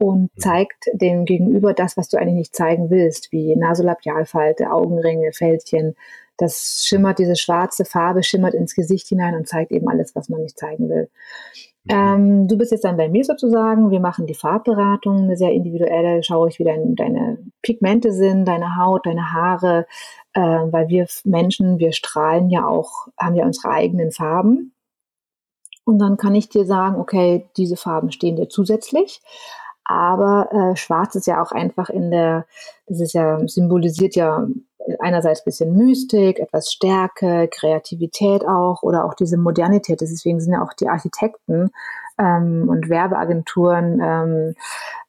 und 0.00 0.30
zeigt 0.38 0.86
dem 0.94 1.26
Gegenüber 1.26 1.74
das, 1.74 1.98
was 1.98 2.08
du 2.08 2.16
eigentlich 2.16 2.34
nicht 2.34 2.56
zeigen 2.56 2.88
willst, 2.88 3.32
wie 3.32 3.54
Nasolabialfalte, 3.54 4.72
Augenringe, 4.72 5.32
Fältchen. 5.32 5.94
Das 6.38 6.84
schimmert, 6.86 7.18
diese 7.18 7.36
schwarze 7.36 7.84
Farbe 7.84 8.22
schimmert 8.22 8.54
ins 8.54 8.74
Gesicht 8.74 9.08
hinein 9.08 9.34
und 9.34 9.46
zeigt 9.46 9.72
eben 9.72 9.88
alles, 9.90 10.16
was 10.16 10.30
man 10.30 10.40
nicht 10.40 10.58
zeigen 10.58 10.88
will. 10.88 11.10
Mhm. 11.84 11.90
Ähm, 11.90 12.48
du 12.48 12.56
bist 12.56 12.72
jetzt 12.72 12.84
dann 12.84 12.96
bei 12.96 13.10
mir 13.10 13.24
sozusagen. 13.24 13.90
Wir 13.90 14.00
machen 14.00 14.26
die 14.26 14.34
Farbberatung, 14.34 15.18
eine 15.24 15.36
sehr 15.36 15.52
individuelle. 15.52 16.22
Schaue 16.22 16.48
ich, 16.48 16.58
wie 16.58 16.64
dein, 16.64 16.94
deine 16.96 17.36
Pigmente 17.60 18.10
sind, 18.12 18.46
deine 18.46 18.78
Haut, 18.78 19.04
deine 19.04 19.34
Haare, 19.34 19.86
äh, 20.32 20.40
weil 20.40 20.88
wir 20.88 21.06
Menschen, 21.24 21.78
wir 21.78 21.92
strahlen 21.92 22.48
ja 22.48 22.66
auch, 22.66 23.08
haben 23.18 23.34
ja 23.34 23.44
unsere 23.44 23.68
eigenen 23.68 24.12
Farben. 24.12 24.72
Und 25.84 25.98
dann 25.98 26.16
kann 26.16 26.34
ich 26.34 26.48
dir 26.48 26.64
sagen, 26.64 26.96
okay, 26.96 27.50
diese 27.58 27.76
Farben 27.76 28.12
stehen 28.12 28.36
dir 28.36 28.48
zusätzlich. 28.48 29.20
Aber 29.90 30.52
äh, 30.52 30.76
Schwarz 30.76 31.16
ist 31.16 31.26
ja 31.26 31.42
auch 31.42 31.50
einfach 31.50 31.90
in 31.90 32.12
der, 32.12 32.46
das 32.86 33.00
ist 33.00 33.12
ja 33.12 33.40
symbolisiert 33.48 34.14
ja 34.14 34.46
einerseits 35.00 35.40
ein 35.40 35.46
bisschen 35.46 35.76
Mystik, 35.76 36.38
etwas 36.38 36.70
Stärke, 36.70 37.48
Kreativität 37.52 38.46
auch 38.46 38.84
oder 38.84 39.04
auch 39.04 39.14
diese 39.14 39.36
Modernität. 39.36 40.00
Deswegen 40.00 40.40
sind 40.40 40.52
ja 40.52 40.62
auch 40.62 40.74
die 40.74 40.88
Architekten 40.88 41.70
ähm, 42.20 42.68
und 42.68 42.88
Werbeagenturen 42.88 44.00
ähm, 44.00 44.54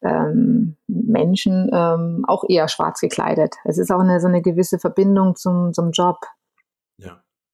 ähm, 0.01 0.77
Menschen 0.87 1.69
ähm, 1.71 2.25
auch 2.27 2.43
eher 2.49 2.67
schwarz 2.67 3.01
gekleidet. 3.01 3.57
Es 3.63 3.77
ist 3.77 3.91
auch 3.91 3.99
eine, 3.99 4.19
so 4.19 4.27
eine 4.27 4.41
gewisse 4.41 4.79
Verbindung 4.79 5.35
zum, 5.35 5.73
zum 5.73 5.91
Job. 5.91 6.17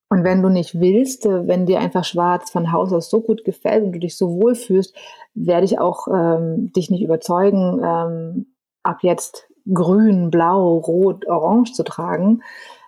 Und 0.10 0.24
wenn 0.24 0.42
du 0.42 0.50
nicht 0.50 0.80
willst, 0.80 1.26
äh, 1.26 1.48
wenn 1.48 1.66
dir 1.66 1.80
einfach 1.80 2.04
schwarz 2.04 2.50
von 2.50 2.72
Haus 2.72 2.94
aus 2.94 3.10
so 3.10 3.22
gut 3.22 3.44
gefällt 3.44 3.84
und 3.84 3.92
du 3.92 4.00
dich 4.00 4.18
so 4.18 4.42
wohl 4.42 4.56
fühlst, 4.56 4.96
werde 5.34 5.66
ich 5.66 5.80
auch 5.80 6.08
ähm, 6.08 6.72
dich 6.74 6.90
nicht 6.90 7.04
überzeugen, 7.04 7.82
ähm, 7.84 8.46
ab 8.84 9.00
jetzt 9.02 9.50
grün, 9.74 10.32
blau, 10.32 10.78
rot, 10.78 11.28
orange 11.28 11.74
zu 11.74 11.84
tragen, 11.84 12.42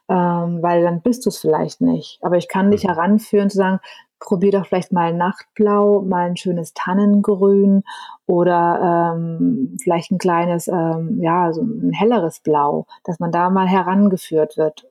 ähm, 0.08 0.62
weil 0.62 0.82
dann 0.84 1.02
bist 1.02 1.26
du 1.26 1.30
es 1.30 1.40
vielleicht 1.40 1.82
nicht. 1.82 2.20
Aber 2.22 2.38
ich 2.38 2.48
kann 2.48 2.72
dich 2.72 2.84
mhm. 2.84 2.90
heranführen 2.90 3.50
zu 3.50 3.58
sagen, 3.58 3.80
probier 4.20 4.52
doch 4.52 4.66
vielleicht 4.66 4.92
mal 4.92 5.14
Nachtblau, 5.14 6.02
mal 6.02 6.28
ein 6.28 6.38
schönes 6.38 6.74
Tannengrün 6.74 7.84
oder 8.28 9.14
ähm, 9.16 9.78
vielleicht 9.82 10.12
ein 10.12 10.18
kleines, 10.18 10.68
ähm, 10.68 11.20
ja, 11.22 11.52
so 11.54 11.62
ein 11.62 11.92
helleres 11.94 12.42
Blau, 12.42 12.86
dass 13.04 13.20
man 13.20 13.32
da 13.32 13.50
mal 13.50 13.68
herangeführt 13.68 14.58
wird. 14.58 14.86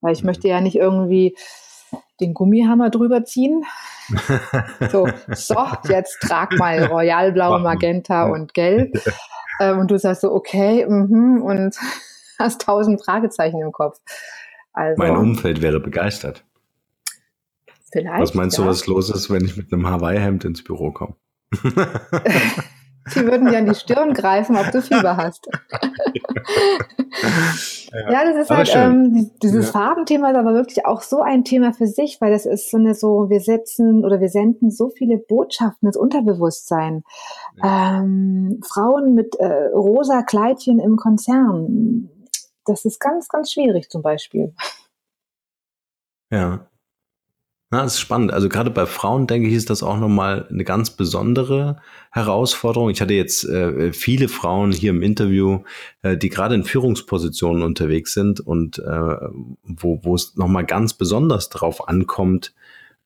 Weil 0.00 0.12
ich 0.12 0.22
mhm. 0.22 0.26
möchte 0.26 0.48
ja 0.48 0.60
nicht 0.60 0.76
irgendwie 0.76 1.36
den 2.20 2.34
Gummihammer 2.34 2.90
drüber 2.90 3.24
ziehen. 3.24 3.64
so, 4.90 5.08
so, 5.28 5.66
jetzt 5.88 6.20
trag 6.20 6.52
mal 6.58 6.84
Royalblau, 6.84 7.58
Magenta 7.58 8.24
und 8.26 8.54
Gelb. 8.54 8.92
Ähm, 9.60 9.80
und 9.80 9.90
du 9.90 9.98
sagst 9.98 10.20
so, 10.20 10.32
okay, 10.32 10.86
mm 10.86 11.42
und 11.42 11.76
hast 12.38 12.60
tausend 12.60 13.04
Fragezeichen 13.04 13.60
im 13.60 13.72
Kopf. 13.72 13.98
Also, 14.72 15.02
mein 15.02 15.16
Umfeld 15.16 15.62
wäre 15.62 15.80
begeistert. 15.80 16.44
Vielleicht. 17.90 18.22
Was 18.22 18.34
meinst 18.34 18.56
ja. 18.56 18.62
du, 18.62 18.70
was 18.70 18.86
los 18.86 19.10
ist, 19.10 19.30
wenn 19.30 19.44
ich 19.44 19.56
mit 19.56 19.72
einem 19.72 19.88
Hawaii-Hemd 19.88 20.44
ins 20.44 20.62
Büro 20.62 20.92
komme? 20.92 21.16
Sie 23.08 23.26
würden 23.26 23.48
dir 23.48 23.58
an 23.58 23.66
die 23.66 23.74
Stirn 23.74 24.14
greifen, 24.14 24.56
ob 24.56 24.70
du 24.70 24.82
Fieber 24.82 25.16
hast. 25.16 25.48
ja, 27.92 28.10
ja, 28.10 28.24
das 28.24 28.36
ist 28.42 28.50
aber 28.50 28.58
halt, 28.58 28.74
ähm, 28.74 29.30
dieses 29.42 29.66
ja. 29.66 29.72
Farbenthema 29.72 30.30
ist 30.30 30.36
aber 30.36 30.54
wirklich 30.54 30.86
auch 30.86 31.02
so 31.02 31.20
ein 31.20 31.44
Thema 31.44 31.72
für 31.72 31.86
sich, 31.86 32.20
weil 32.20 32.32
das 32.32 32.46
ist 32.46 32.70
so 32.70 32.76
eine 32.76 32.94
so, 32.94 33.30
wir 33.30 33.40
setzen 33.40 34.04
oder 34.04 34.20
wir 34.20 34.28
senden 34.28 34.70
so 34.70 34.90
viele 34.90 35.18
Botschaften 35.18 35.88
ins 35.88 35.96
Unterbewusstsein. 35.96 37.02
Ja. 37.62 38.00
Ähm, 38.00 38.60
Frauen 38.66 39.14
mit 39.14 39.36
äh, 39.36 39.68
rosa 39.74 40.22
Kleidchen 40.22 40.78
im 40.78 40.96
Konzern, 40.96 42.10
das 42.64 42.84
ist 42.84 43.00
ganz, 43.00 43.28
ganz 43.28 43.52
schwierig 43.52 43.90
zum 43.90 44.02
Beispiel. 44.02 44.54
Ja. 46.30 46.68
Na, 47.70 47.82
das 47.82 47.94
ist 47.94 48.00
spannend. 48.00 48.32
Also 48.32 48.48
gerade 48.48 48.70
bei 48.70 48.86
Frauen, 48.86 49.26
denke 49.26 49.48
ich, 49.48 49.54
ist 49.54 49.68
das 49.68 49.82
auch 49.82 49.98
nochmal 49.98 50.46
eine 50.48 50.64
ganz 50.64 50.90
besondere 50.90 51.76
Herausforderung. 52.10 52.88
Ich 52.88 53.02
hatte 53.02 53.12
jetzt 53.12 53.44
äh, 53.44 53.92
viele 53.92 54.28
Frauen 54.28 54.72
hier 54.72 54.90
im 54.90 55.02
Interview, 55.02 55.60
äh, 56.00 56.16
die 56.16 56.30
gerade 56.30 56.54
in 56.54 56.64
Führungspositionen 56.64 57.62
unterwegs 57.62 58.14
sind 58.14 58.40
und 58.40 58.78
äh, 58.78 59.16
wo, 59.64 60.00
wo 60.02 60.14
es 60.14 60.34
nochmal 60.36 60.64
ganz 60.64 60.94
besonders 60.94 61.50
drauf 61.50 61.88
ankommt, 61.88 62.54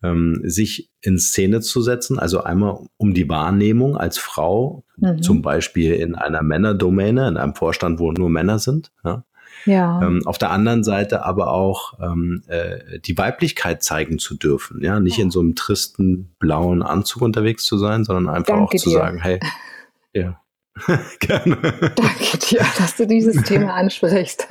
ähm, 0.04 0.40
sich 0.44 0.90
in 1.00 1.18
Szene 1.18 1.60
zu 1.60 1.82
setzen. 1.82 2.20
Also 2.20 2.44
einmal 2.44 2.86
um 2.96 3.14
die 3.14 3.28
Wahrnehmung 3.28 3.96
als 3.96 4.18
Frau, 4.18 4.84
mhm. 4.96 5.22
zum 5.22 5.42
Beispiel 5.42 5.94
in 5.94 6.14
einer 6.14 6.42
Männerdomäne, 6.42 7.26
in 7.26 7.36
einem 7.36 7.56
Vorstand, 7.56 7.98
wo 7.98 8.12
nur 8.12 8.30
Männer 8.30 8.60
sind. 8.60 8.92
Ja? 9.04 9.24
Ja. 9.64 10.02
Ähm, 10.02 10.22
auf 10.26 10.38
der 10.38 10.50
anderen 10.50 10.84
Seite 10.84 11.24
aber 11.24 11.52
auch 11.52 11.98
ähm, 12.00 12.42
äh, 12.48 12.98
die 13.00 13.16
Weiblichkeit 13.16 13.82
zeigen 13.82 14.18
zu 14.18 14.36
dürfen. 14.36 14.82
Ja, 14.82 15.00
nicht 15.00 15.18
in 15.18 15.30
so 15.30 15.40
einem 15.40 15.54
tristen 15.54 16.34
blauen 16.38 16.82
Anzug 16.82 17.22
unterwegs 17.22 17.64
zu 17.64 17.78
sein, 17.78 18.04
sondern 18.04 18.34
einfach 18.34 18.54
Danke 18.54 18.64
auch 18.64 18.80
zu 18.80 18.90
dir. 18.90 18.96
sagen, 18.96 19.18
hey, 19.18 19.40
ja. 20.12 20.38
Gerne. 21.20 21.56
Danke 21.94 22.38
dir, 22.38 22.64
dass 22.78 22.96
du 22.96 23.06
dieses 23.06 23.42
Thema 23.42 23.74
ansprichst. 23.74 24.48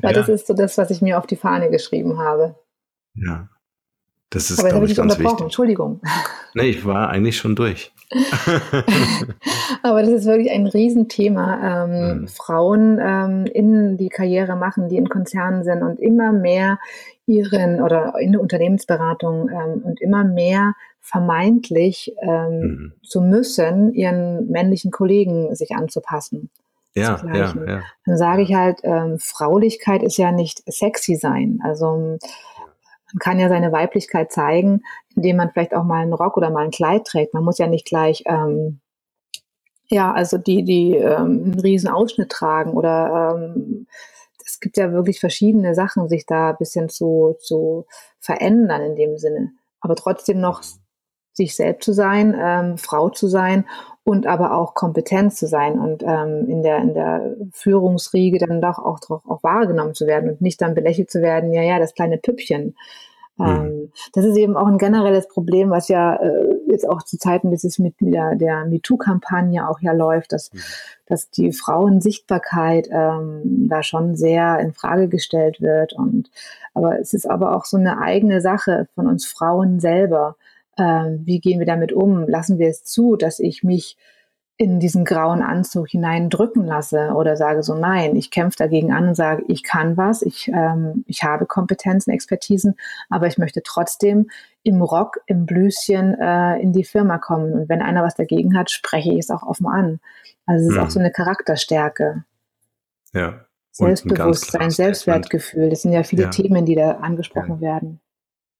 Weil 0.00 0.12
ja. 0.12 0.18
das 0.18 0.28
ist 0.28 0.48
so 0.48 0.54
das, 0.54 0.76
was 0.76 0.90
ich 0.90 1.02
mir 1.02 1.18
auf 1.18 1.26
die 1.26 1.36
Fahne 1.36 1.70
geschrieben 1.70 2.18
habe. 2.18 2.56
Ja. 3.14 3.48
Das 4.30 4.50
ist, 4.50 4.60
Aber 4.60 4.72
habe 4.72 4.86
ich 4.86 4.92
dich 4.92 5.00
unterbrochen, 5.00 5.26
wichtig. 5.26 5.44
Entschuldigung. 5.44 6.00
Nee, 6.54 6.70
ich 6.70 6.84
war 6.86 7.10
eigentlich 7.10 7.36
schon 7.36 7.54
durch. 7.54 7.92
Aber 9.82 10.02
das 10.02 10.10
ist 10.10 10.26
wirklich 10.26 10.50
ein 10.50 10.66
Riesenthema. 10.66 11.84
Ähm, 11.84 12.20
mhm. 12.20 12.28
Frauen 12.28 13.00
ähm, 13.02 13.46
in 13.46 13.96
die 13.96 14.08
Karriere 14.08 14.56
machen, 14.56 14.88
die 14.88 14.96
in 14.96 15.08
Konzernen 15.08 15.64
sind 15.64 15.82
und 15.82 15.98
immer 16.00 16.32
mehr 16.32 16.78
ihren 17.26 17.82
oder 17.82 18.14
in 18.20 18.32
der 18.32 18.40
Unternehmensberatung 18.40 19.48
ähm, 19.48 19.82
und 19.84 20.00
immer 20.00 20.24
mehr 20.24 20.74
vermeintlich 21.00 22.14
ähm, 22.22 22.60
mhm. 22.60 22.92
zu 23.02 23.20
müssen, 23.20 23.92
ihren 23.92 24.48
männlichen 24.48 24.90
Kollegen 24.92 25.54
sich 25.54 25.72
anzupassen. 25.72 26.50
Ja, 26.94 27.20
ja, 27.32 27.54
ja. 27.66 27.82
Dann 28.04 28.18
sage 28.18 28.42
ich 28.42 28.54
halt, 28.54 28.80
ähm, 28.82 29.18
Fraulichkeit 29.18 30.02
ist 30.02 30.18
ja 30.18 30.30
nicht 30.30 30.62
sexy 30.70 31.16
sein. 31.16 31.58
Also 31.64 32.18
man 33.12 33.18
kann 33.18 33.38
ja 33.38 33.48
seine 33.48 33.72
Weiblichkeit 33.72 34.30
zeigen, 34.30 34.82
indem 35.16 35.36
man 35.36 35.50
vielleicht 35.50 35.74
auch 35.74 35.84
mal 35.84 36.02
einen 36.02 36.12
Rock 36.12 36.36
oder 36.36 36.50
mal 36.50 36.64
ein 36.64 36.70
Kleid 36.70 37.04
trägt. 37.04 37.34
Man 37.34 37.44
muss 37.44 37.58
ja 37.58 37.66
nicht 37.66 37.86
gleich, 37.86 38.24
ähm, 38.26 38.80
ja, 39.92 40.10
also 40.10 40.38
die, 40.38 40.64
die 40.64 40.96
ähm, 40.96 41.42
einen 41.44 41.60
riesen 41.60 41.90
Ausschnitt 41.90 42.30
tragen 42.30 42.72
oder 42.72 43.36
ähm, 43.36 43.86
es 44.44 44.58
gibt 44.58 44.78
ja 44.78 44.92
wirklich 44.92 45.20
verschiedene 45.20 45.74
Sachen, 45.74 46.08
sich 46.08 46.24
da 46.26 46.50
ein 46.50 46.56
bisschen 46.58 46.88
zu, 46.88 47.36
zu 47.40 47.86
verändern 48.18 48.82
in 48.82 48.96
dem 48.96 49.18
Sinne. 49.18 49.52
Aber 49.80 49.94
trotzdem 49.94 50.40
noch 50.40 50.62
sich 51.34 51.54
selbst 51.54 51.84
zu 51.84 51.92
sein, 51.92 52.34
ähm, 52.38 52.78
Frau 52.78 53.10
zu 53.10 53.28
sein 53.28 53.66
und 54.04 54.26
aber 54.26 54.56
auch 54.56 54.74
kompetent 54.74 55.34
zu 55.34 55.46
sein 55.46 55.78
und 55.78 56.02
ähm, 56.02 56.48
in, 56.48 56.62
der, 56.62 56.78
in 56.78 56.94
der 56.94 57.36
Führungsriege 57.52 58.38
dann 58.38 58.60
doch 58.60 58.78
auch, 58.78 58.98
auch, 59.10 59.24
auch 59.26 59.42
wahrgenommen 59.42 59.94
zu 59.94 60.06
werden 60.06 60.30
und 60.30 60.40
nicht 60.40 60.60
dann 60.60 60.74
belächelt 60.74 61.10
zu 61.10 61.20
werden, 61.20 61.52
ja, 61.52 61.62
ja, 61.62 61.78
das 61.78 61.94
kleine 61.94 62.18
Püppchen. 62.18 62.76
Mhm. 63.42 63.66
Ähm, 63.66 63.92
das 64.14 64.24
ist 64.24 64.36
eben 64.36 64.56
auch 64.56 64.66
ein 64.66 64.78
generelles 64.78 65.28
Problem, 65.28 65.70
was 65.70 65.88
ja 65.88 66.16
äh, 66.16 66.54
jetzt 66.68 66.88
auch 66.88 67.02
zu 67.02 67.18
Zeiten 67.18 67.50
dieses 67.50 67.78
mit, 67.78 68.00
mit 68.00 68.14
der, 68.14 68.36
der 68.36 68.64
MeToo-Kampagne 68.66 69.68
auch 69.68 69.80
ja 69.80 69.92
läuft, 69.92 70.32
dass, 70.32 70.52
mhm. 70.52 70.58
dass 71.06 71.30
die 71.30 71.52
Frauensichtbarkeit 71.52 72.88
ähm, 72.90 73.66
da 73.68 73.82
schon 73.82 74.16
sehr 74.16 74.58
in 74.60 74.72
Frage 74.72 75.08
gestellt 75.08 75.60
wird. 75.60 75.92
Und 75.92 76.30
aber 76.74 76.98
es 76.98 77.12
ist 77.12 77.28
aber 77.28 77.56
auch 77.56 77.64
so 77.64 77.76
eine 77.76 77.98
eigene 77.98 78.40
Sache 78.40 78.88
von 78.94 79.06
uns 79.06 79.26
Frauen 79.26 79.80
selber 79.80 80.36
äh, 80.76 81.18
wie 81.24 81.40
gehen 81.40 81.58
wir 81.58 81.66
damit 81.66 81.92
um? 81.92 82.26
Lassen 82.26 82.58
wir 82.58 82.68
es 82.68 82.84
zu, 82.84 83.16
dass 83.16 83.38
ich 83.38 83.62
mich 83.62 83.96
in 84.56 84.78
diesen 84.78 85.04
grauen 85.04 85.42
Anzug 85.42 85.88
hineindrücken 85.88 86.64
lasse 86.64 87.12
oder 87.14 87.36
sage 87.36 87.62
so, 87.62 87.74
nein, 87.74 88.14
ich 88.16 88.30
kämpfe 88.30 88.58
dagegen 88.58 88.92
an 88.92 89.08
und 89.08 89.14
sage, 89.14 89.42
ich 89.48 89.62
kann 89.62 89.96
was, 89.96 90.22
ich, 90.22 90.48
ähm, 90.48 91.04
ich 91.06 91.24
habe 91.24 91.46
Kompetenzen, 91.46 92.10
Expertisen, 92.10 92.76
aber 93.08 93.26
ich 93.26 93.38
möchte 93.38 93.62
trotzdem 93.64 94.30
im 94.62 94.82
Rock, 94.82 95.18
im 95.26 95.46
Blüschen 95.46 96.14
äh, 96.20 96.58
in 96.60 96.72
die 96.72 96.84
Firma 96.84 97.18
kommen. 97.18 97.52
Und 97.54 97.68
wenn 97.68 97.82
einer 97.82 98.04
was 98.04 98.14
dagegen 98.14 98.56
hat, 98.56 98.70
spreche 98.70 99.12
ich 99.12 99.18
es 99.18 99.30
auch 99.30 99.42
offen 99.42 99.66
an. 99.66 100.00
Also 100.46 100.64
es 100.64 100.70
ist 100.70 100.76
mhm. 100.76 100.82
auch 100.84 100.90
so 100.90 101.00
eine 101.00 101.10
Charakterstärke. 101.10 102.24
Ja. 103.12 103.46
Selbstbewusstsein, 103.72 104.70
Selbstwertgefühl, 104.70 105.70
das 105.70 105.80
sind 105.80 105.92
ja 105.92 106.02
viele 106.02 106.24
ja. 106.24 106.30
Themen, 106.30 106.66
die 106.66 106.74
da 106.74 106.92
angesprochen 106.92 107.56
ja. 107.56 107.60
werden. 107.60 108.00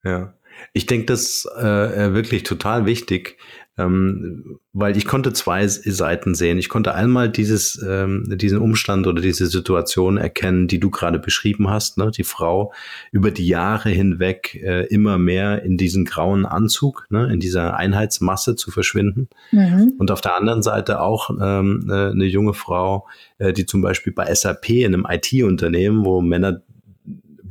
Ja. 0.04 0.32
Ich 0.72 0.86
denke, 0.86 1.06
das 1.06 1.48
äh, 1.58 2.06
äh, 2.06 2.14
wirklich 2.14 2.42
total 2.42 2.86
wichtig, 2.86 3.38
ähm, 3.78 4.58
weil 4.74 4.96
ich 4.98 5.06
konnte 5.06 5.32
zwei 5.32 5.66
Seiten 5.66 6.34
sehen. 6.34 6.58
Ich 6.58 6.68
konnte 6.68 6.94
einmal 6.94 7.30
dieses, 7.30 7.82
ähm, 7.86 8.24
diesen 8.36 8.58
Umstand 8.58 9.06
oder 9.06 9.22
diese 9.22 9.46
Situation 9.46 10.18
erkennen, 10.18 10.68
die 10.68 10.78
du 10.78 10.90
gerade 10.90 11.18
beschrieben 11.18 11.70
hast. 11.70 11.96
Ne? 11.96 12.10
Die 12.10 12.24
Frau 12.24 12.72
über 13.12 13.30
die 13.30 13.46
Jahre 13.46 13.88
hinweg 13.88 14.54
äh, 14.62 14.86
immer 14.86 15.16
mehr 15.16 15.62
in 15.62 15.78
diesen 15.78 16.04
grauen 16.04 16.44
Anzug, 16.44 17.06
ne? 17.08 17.32
in 17.32 17.40
dieser 17.40 17.76
Einheitsmasse 17.76 18.56
zu 18.56 18.70
verschwinden. 18.70 19.28
Mhm. 19.52 19.94
Und 19.98 20.10
auf 20.10 20.20
der 20.20 20.36
anderen 20.36 20.62
Seite 20.62 21.00
auch 21.00 21.30
ähm, 21.40 21.86
äh, 21.88 22.10
eine 22.10 22.26
junge 22.26 22.52
Frau, 22.52 23.06
äh, 23.38 23.54
die 23.54 23.64
zum 23.64 23.80
Beispiel 23.80 24.12
bei 24.12 24.32
SAP 24.34 24.68
in 24.68 24.94
einem 24.94 25.06
IT-Unternehmen, 25.08 26.04
wo 26.04 26.20
Männer 26.20 26.60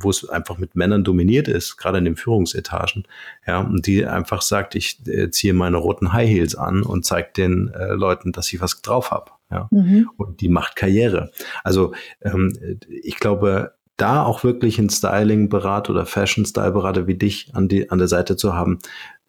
wo 0.02 0.10
es 0.10 0.28
einfach 0.28 0.58
mit 0.58 0.74
Männern 0.76 1.04
dominiert 1.04 1.48
ist, 1.48 1.76
gerade 1.76 1.98
in 1.98 2.04
den 2.04 2.16
Führungsetagen, 2.16 3.04
ja, 3.46 3.60
und 3.60 3.86
die 3.86 4.06
einfach 4.06 4.42
sagt, 4.42 4.74
ich 4.74 5.06
äh, 5.06 5.30
ziehe 5.30 5.54
meine 5.54 5.76
roten 5.76 6.12
High 6.12 6.28
Heels 6.28 6.54
an 6.54 6.82
und 6.82 7.04
zeige 7.04 7.30
den 7.36 7.68
äh, 7.68 7.92
Leuten, 7.92 8.32
dass 8.32 8.52
ich 8.52 8.60
was 8.60 8.82
drauf 8.82 9.10
habe, 9.10 9.32
ja, 9.50 9.68
mhm. 9.70 10.10
und 10.16 10.40
die 10.40 10.48
macht 10.48 10.76
Karriere. 10.76 11.30
Also 11.64 11.92
ähm, 12.22 12.52
ich 12.88 13.18
glaube, 13.18 13.74
da 13.96 14.22
auch 14.22 14.42
wirklich 14.42 14.78
einen 14.78 14.90
Styling-Berater 14.90 15.90
oder 15.90 16.06
Fashion-Style-Berater 16.06 17.06
wie 17.06 17.14
dich 17.14 17.54
an, 17.54 17.68
die, 17.68 17.90
an 17.90 17.98
der 17.98 18.08
Seite 18.08 18.36
zu 18.36 18.54
haben, 18.54 18.78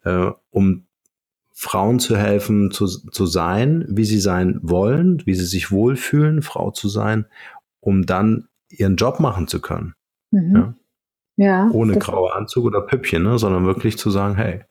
äh, 0.04 0.30
um 0.50 0.86
Frauen 1.52 2.00
zu 2.00 2.16
helfen, 2.16 2.72
zu, 2.72 2.86
zu 2.86 3.26
sein, 3.26 3.84
wie 3.88 4.04
sie 4.04 4.18
sein 4.18 4.58
wollen, 4.62 5.22
wie 5.24 5.34
sie 5.34 5.46
sich 5.46 5.70
wohlfühlen, 5.70 6.42
Frau 6.42 6.72
zu 6.72 6.88
sein, 6.88 7.26
um 7.80 8.04
dann 8.04 8.48
ihren 8.68 8.96
Job 8.96 9.20
machen 9.20 9.46
zu 9.46 9.60
können. 9.60 9.94
Mhm. 10.34 10.74
Ja. 11.36 11.44
ja. 11.46 11.70
Ohne 11.72 11.98
graue 11.98 12.34
Anzug 12.34 12.64
oder 12.64 12.80
Püppchen, 12.80 13.22
ne? 13.22 13.38
sondern 13.38 13.64
wirklich 13.64 13.98
zu 13.98 14.10
sagen, 14.10 14.34
hey, 14.34 14.64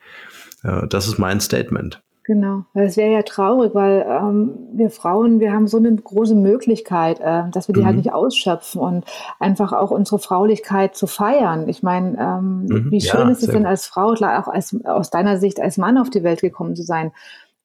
äh, 0.64 0.88
das 0.88 1.07
ist 1.07 1.18
mein 1.18 1.39
Statement. 1.39 2.01
Genau, 2.26 2.64
weil 2.74 2.86
es 2.86 2.95
wäre 2.95 3.11
ja 3.11 3.22
traurig, 3.24 3.76
weil 3.76 4.05
ähm, 4.07 4.57
wir 4.74 4.89
Frauen, 4.89 5.41
wir 5.41 5.51
haben 5.51 5.68
so 5.68 5.76
eine 5.76 5.93
große 5.93 6.36
Möglichkeit, 6.36 7.20
äh, 7.20 7.49
dass 7.51 7.68
wir 7.68 7.74
die 7.74 7.82
halt 7.82 7.84
mhm. 7.84 7.86
halt 7.88 7.97
nicht 7.97 8.14
ausschöpfen 8.14 8.80
und 8.80 9.05
einfach 9.39 9.74
auch 9.74 9.91
unsere 9.91 10.20
Fraulichkeit 10.20 10.95
zu 10.95 11.05
feiern. 11.05 11.68
Ich 11.68 11.84
meine, 11.84 12.18
ähm, 12.18 12.66
mhm. 12.66 12.91
wie 12.91 13.01
schön 13.01 13.28
ja, 13.28 13.30
ist 13.30 13.43
es 13.43 13.49
denn 13.49 13.66
als 13.66 13.88
Frau, 13.88 14.14
klar 14.14 14.41
auch 14.41 14.47
als, 14.47 14.74
aus 14.86 15.09
deiner 15.09 15.38
Sicht 15.38 15.59
als 15.59 15.78
Mann 15.78 15.97
auf 15.97 16.09
die 16.09 16.24
Welt 16.24 16.39
gekommen 16.39 16.78
zu 16.78 16.84
sein? 16.84 17.11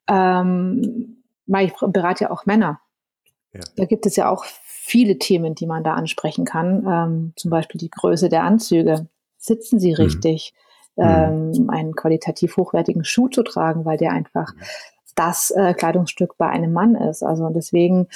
Ähm, 0.09 1.23
weil 1.47 1.67
ich 1.67 1.75
berate 1.75 2.25
ja 2.25 2.31
auch 2.33 2.45
Männer. 2.45 2.81
Ja. 3.53 3.61
Da 3.77 3.85
gibt 3.85 4.07
es 4.07 4.17
ja 4.17 4.29
auch 4.29 4.45
viele 4.89 5.19
Themen, 5.19 5.55
die 5.55 5.67
man 5.67 5.85
da 5.85 5.95
ansprechen 5.95 6.45
kann. 6.45 6.87
Ähm, 6.87 7.33
zum 7.37 7.51
Beispiel 7.51 7.79
die 7.79 7.91
Größe 7.91 8.29
der 8.29 8.45
Anzüge. 8.45 9.07
Sitzen 9.37 9.79
sie 9.79 9.91
mhm. 9.91 9.97
richtig? 9.97 10.55
Mhm. 10.97 11.05
ähm, 11.05 11.71
einen 11.71 11.95
qualitativ 11.95 12.57
hochwertigen 12.57 13.05
Schuh 13.05 13.29
zu 13.29 13.43
tragen, 13.45 13.85
weil 13.85 13.99
der 13.99 14.13
einfach 14.13 14.53
das 15.15 15.51
äh, 15.51 15.75
Kleidungsstück 15.75 16.37
bei 16.39 16.49
einem 16.49 16.73
Mann 16.73 16.95
ist. 16.97 17.23
Also 17.23 17.49
deswegen, 17.51 18.09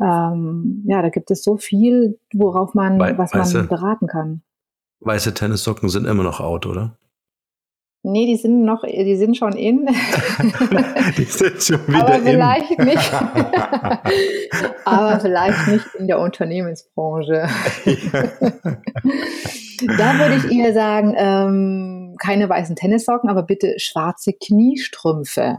ähm, 0.00 0.82
ja, 0.86 1.02
da 1.02 1.10
gibt 1.10 1.30
es 1.30 1.42
so 1.42 1.56
viel, 1.56 2.18
worauf 2.32 2.74
man, 2.74 2.98
Wei 2.98 3.16
was 3.18 3.34
weiße, 3.34 3.58
man 3.58 3.68
beraten 3.68 4.06
kann. 4.06 4.42
Weiße 5.00 5.34
Tennissocken 5.34 5.88
sind 5.88 6.06
immer 6.06 6.22
noch 6.22 6.40
out, 6.40 6.66
oder? 6.66 6.96
Nee, 8.04 8.26
die 8.26 8.36
sind 8.36 8.64
noch, 8.64 8.82
die 8.84 9.16
sind 9.16 9.36
schon 9.36 9.52
in. 9.52 9.86
die 11.16 11.24
sind 11.24 11.62
schon 11.62 11.86
wieder 11.86 12.04
Aber 12.04 12.18
vielleicht 12.18 12.70
in. 12.72 12.84
nicht. 12.84 13.12
Aber 14.84 15.20
vielleicht 15.20 15.68
nicht 15.68 15.86
in 15.98 16.08
der 16.08 16.18
Unternehmensbranche. 16.18 17.46
da 19.98 20.18
würde 20.18 20.36
ich 20.36 20.50
eher 20.50 20.72
sagen, 20.74 21.14
ähm, 21.16 22.16
keine 22.20 22.48
weißen 22.48 22.74
Tennissocken, 22.76 23.30
aber 23.30 23.42
bitte 23.42 23.74
schwarze 23.78 24.32
Kniestrümpfe 24.32 25.58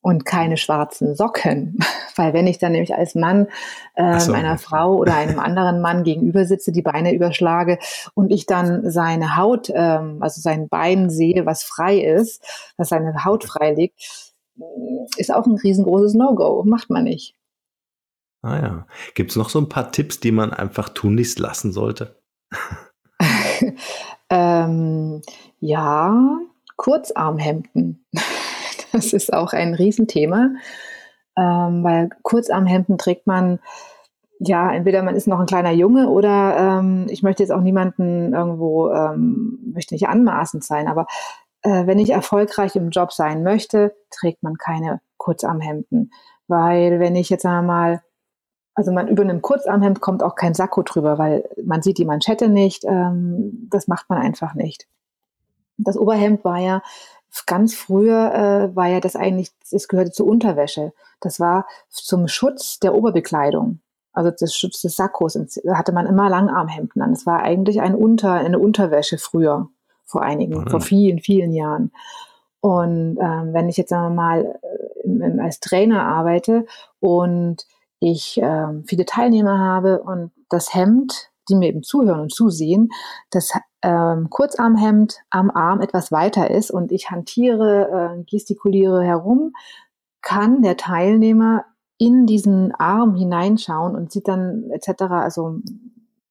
und 0.00 0.24
keine 0.24 0.56
schwarzen 0.56 1.14
Socken. 1.14 1.78
Weil 2.16 2.32
wenn 2.32 2.46
ich 2.46 2.58
dann 2.58 2.72
nämlich 2.72 2.94
als 2.94 3.14
Mann 3.14 3.48
ähm, 3.96 4.20
so. 4.20 4.32
einer 4.32 4.58
Frau 4.58 4.96
oder 4.96 5.14
einem 5.14 5.38
anderen 5.38 5.80
Mann 5.80 6.04
gegenüber 6.04 6.44
sitze, 6.44 6.72
die 6.72 6.82
Beine 6.82 7.14
überschlage 7.14 7.78
und 8.14 8.30
ich 8.30 8.46
dann 8.46 8.90
seine 8.90 9.36
Haut, 9.36 9.70
ähm, 9.74 10.18
also 10.20 10.40
sein 10.40 10.68
Bein 10.68 11.10
sehe, 11.10 11.46
was 11.46 11.62
frei 11.62 11.98
ist, 11.98 12.42
dass 12.76 12.90
seine 12.90 13.24
Haut 13.24 13.44
frei 13.44 13.74
liegt, 13.74 14.34
ist 15.16 15.32
auch 15.32 15.46
ein 15.46 15.56
riesengroßes 15.56 16.14
No-Go. 16.14 16.64
Macht 16.64 16.90
man 16.90 17.04
nicht. 17.04 17.34
Ah 18.42 18.56
ja. 18.56 18.86
Gibt 19.14 19.30
es 19.30 19.36
noch 19.36 19.48
so 19.48 19.60
ein 19.60 19.68
paar 19.68 19.92
Tipps, 19.92 20.20
die 20.20 20.32
man 20.32 20.52
einfach 20.52 20.88
tunlichst 20.88 21.38
lassen 21.38 21.72
sollte? 21.72 22.16
ähm, 24.30 25.22
ja, 25.60 26.38
Kurzarmhemden. 26.76 28.04
Das 28.98 29.12
ist 29.12 29.32
auch 29.32 29.52
ein 29.52 29.74
Riesenthema, 29.74 30.50
ähm, 31.36 31.84
weil 31.84 32.10
Kurzarmhemden 32.22 32.98
trägt 32.98 33.26
man, 33.26 33.60
ja, 34.40 34.72
entweder 34.72 35.02
man 35.02 35.16
ist 35.16 35.26
noch 35.26 35.40
ein 35.40 35.46
kleiner 35.46 35.72
Junge 35.72 36.08
oder 36.08 36.78
ähm, 36.80 37.06
ich 37.08 37.22
möchte 37.22 37.42
jetzt 37.42 37.50
auch 37.50 37.60
niemanden 37.60 38.32
irgendwo, 38.34 38.90
ähm, 38.90 39.58
möchte 39.74 39.94
nicht 39.94 40.08
anmaßend 40.08 40.64
sein, 40.64 40.88
aber 40.88 41.06
äh, 41.62 41.86
wenn 41.86 41.98
ich 41.98 42.10
erfolgreich 42.10 42.76
im 42.76 42.90
Job 42.90 43.12
sein 43.12 43.42
möchte, 43.42 43.94
trägt 44.10 44.42
man 44.42 44.56
keine 44.56 45.00
Kurzarmhemden. 45.16 46.12
Weil 46.46 47.00
wenn 47.00 47.16
ich 47.16 47.30
jetzt 47.30 47.44
einmal 47.44 48.02
also 48.78 48.92
man 48.92 49.08
über 49.08 49.24
einem 49.24 49.42
Kurzarmhemd 49.42 50.00
kommt 50.00 50.22
auch 50.22 50.36
kein 50.36 50.54
Sakko 50.54 50.82
drüber, 50.82 51.18
weil 51.18 51.48
man 51.64 51.82
sieht 51.82 51.98
die 51.98 52.04
Manschette 52.04 52.48
nicht. 52.48 52.84
Ähm, 52.84 53.66
das 53.68 53.88
macht 53.88 54.08
man 54.08 54.20
einfach 54.20 54.54
nicht. 54.54 54.86
Das 55.78 55.96
Oberhemd 55.96 56.44
war 56.44 56.58
ja 56.58 56.82
ganz 57.46 57.74
früher 57.74 58.32
äh, 58.34 58.76
war 58.76 58.88
ja 58.88 59.00
das 59.00 59.16
eigentlich, 59.16 59.50
es 59.70 59.88
gehörte 59.88 60.12
zur 60.12 60.26
Unterwäsche. 60.26 60.92
Das 61.20 61.40
war 61.40 61.66
zum 61.88 62.28
Schutz 62.28 62.78
der 62.78 62.94
Oberbekleidung, 62.94 63.80
also 64.12 64.30
des 64.30 64.54
Schutz 64.54 64.82
des 64.82 64.96
Sakkos. 64.96 65.38
Da 65.64 65.76
hatte 65.76 65.92
man 65.92 66.06
immer 66.06 66.28
Langarmhemden 66.28 67.02
an. 67.02 67.12
Das 67.12 67.26
war 67.26 67.42
eigentlich 67.42 67.80
ein 67.80 67.94
Unter, 67.94 68.32
eine 68.32 68.58
Unterwäsche 68.58 69.18
früher, 69.18 69.68
vor 70.04 70.22
einigen, 70.22 70.60
mhm. 70.60 70.68
vor 70.68 70.80
vielen, 70.80 71.18
vielen 71.18 71.52
Jahren. 71.52 71.92
Und 72.60 73.18
ähm, 73.20 73.52
wenn 73.52 73.68
ich 73.68 73.76
jetzt 73.76 73.90
sagen 73.90 74.14
wir 74.14 74.22
mal 74.22 74.60
äh, 75.04 75.40
als 75.40 75.60
Trainer 75.60 76.02
arbeite 76.02 76.66
und 77.00 77.66
ich 78.00 78.40
äh, 78.40 78.82
viele 78.84 79.06
Teilnehmer 79.06 79.58
habe 79.58 80.02
und 80.02 80.32
das 80.48 80.74
Hemd, 80.74 81.30
die 81.48 81.54
mir 81.54 81.68
eben 81.68 81.82
zuhören 81.82 82.20
und 82.20 82.32
zusehen, 82.32 82.90
das 83.30 83.52
ähm, 83.82 84.28
Kurzarmhemd 84.30 85.18
am 85.30 85.50
Arm 85.50 85.80
etwas 85.80 86.10
weiter 86.10 86.50
ist 86.50 86.70
und 86.70 86.92
ich 86.92 87.10
hantiere, 87.10 88.18
äh, 88.18 88.24
gestikuliere 88.24 89.04
herum, 89.04 89.52
kann 90.20 90.62
der 90.62 90.76
Teilnehmer 90.76 91.64
in 91.98 92.26
diesen 92.26 92.72
Arm 92.74 93.14
hineinschauen 93.14 93.94
und 93.94 94.12
sieht 94.12 94.28
dann 94.28 94.70
etc., 94.70 95.02
also 95.10 95.56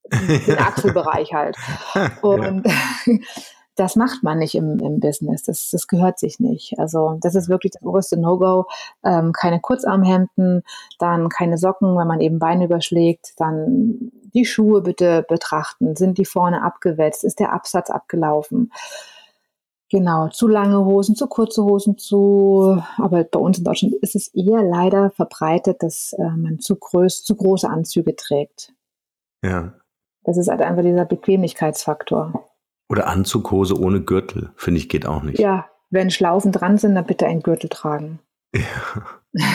den 0.48 0.58
Achselbereich 0.58 1.34
halt. 1.34 1.58
Und 2.22 2.66
ja. 2.66 3.14
das 3.76 3.98
macht 3.98 4.24
man 4.24 4.40
nicht 4.40 4.56
im, 4.56 4.80
im 4.80 5.00
Business. 5.00 5.44
Das, 5.44 5.70
das 5.70 5.88
gehört 5.88 6.18
sich 6.18 6.40
nicht. 6.40 6.80
Also 6.80 7.18
das 7.22 7.36
ist 7.36 7.50
wirklich 7.50 7.74
das 7.74 7.84
oberste 7.84 8.18
No-Go. 8.18 8.66
Ähm, 9.04 9.34
keine 9.34 9.60
Kurzarmhemden, 9.60 10.64
dann 10.98 11.28
keine 11.28 11.58
Socken, 11.58 11.98
wenn 11.98 12.08
man 12.08 12.22
eben 12.22 12.40
Beine 12.40 12.66
überschlägt, 12.66 13.34
dann 13.38 14.12
die 14.38 14.46
Schuhe 14.46 14.82
bitte 14.82 15.26
betrachten. 15.28 15.96
Sind 15.96 16.18
die 16.18 16.26
vorne 16.26 16.62
abgewetzt? 16.62 17.24
Ist 17.24 17.40
der 17.40 17.54
Absatz 17.54 17.90
abgelaufen? 17.90 18.72
Genau, 19.90 20.28
zu 20.28 20.48
lange 20.48 20.84
Hosen, 20.86 21.16
zu 21.16 21.28
kurze 21.28 21.64
Hosen, 21.64 21.98
zu, 21.98 22.82
aber 22.98 23.24
bei 23.24 23.40
uns 23.40 23.58
in 23.58 23.64
Deutschland 23.64 23.94
ist 24.02 24.16
es 24.16 24.28
eher 24.34 24.62
leider 24.62 25.12
verbreitet, 25.12 25.82
dass 25.82 26.14
äh, 26.14 26.30
man 26.36 26.60
zu, 26.60 26.76
groß, 26.76 27.24
zu 27.24 27.36
große 27.36 27.70
Anzüge 27.70 28.16
trägt. 28.16 28.74
Ja. 29.44 29.74
Das 30.24 30.38
ist 30.38 30.50
halt 30.50 30.62
einfach 30.62 30.84
dieser 30.84 31.06
Bequemlichkeitsfaktor. 31.06 32.50
Oder 32.90 33.08
Anzughose 33.08 33.80
ohne 33.80 34.02
Gürtel, 34.02 34.52
finde 34.58 34.80
ich, 34.80 34.90
geht 34.90 35.06
auch 35.06 35.24
nicht. 35.24 35.40
Ja, 35.40 35.66
wenn 35.90 36.12
Schlaufen 36.12 36.52
dran 36.52 36.78
sind, 36.78 36.96
dann 36.96 37.06
bitte 37.06 37.26
einen 37.26 37.42
Gürtel 37.42 37.70
tragen. 37.70 38.20
Ja. 38.54 38.62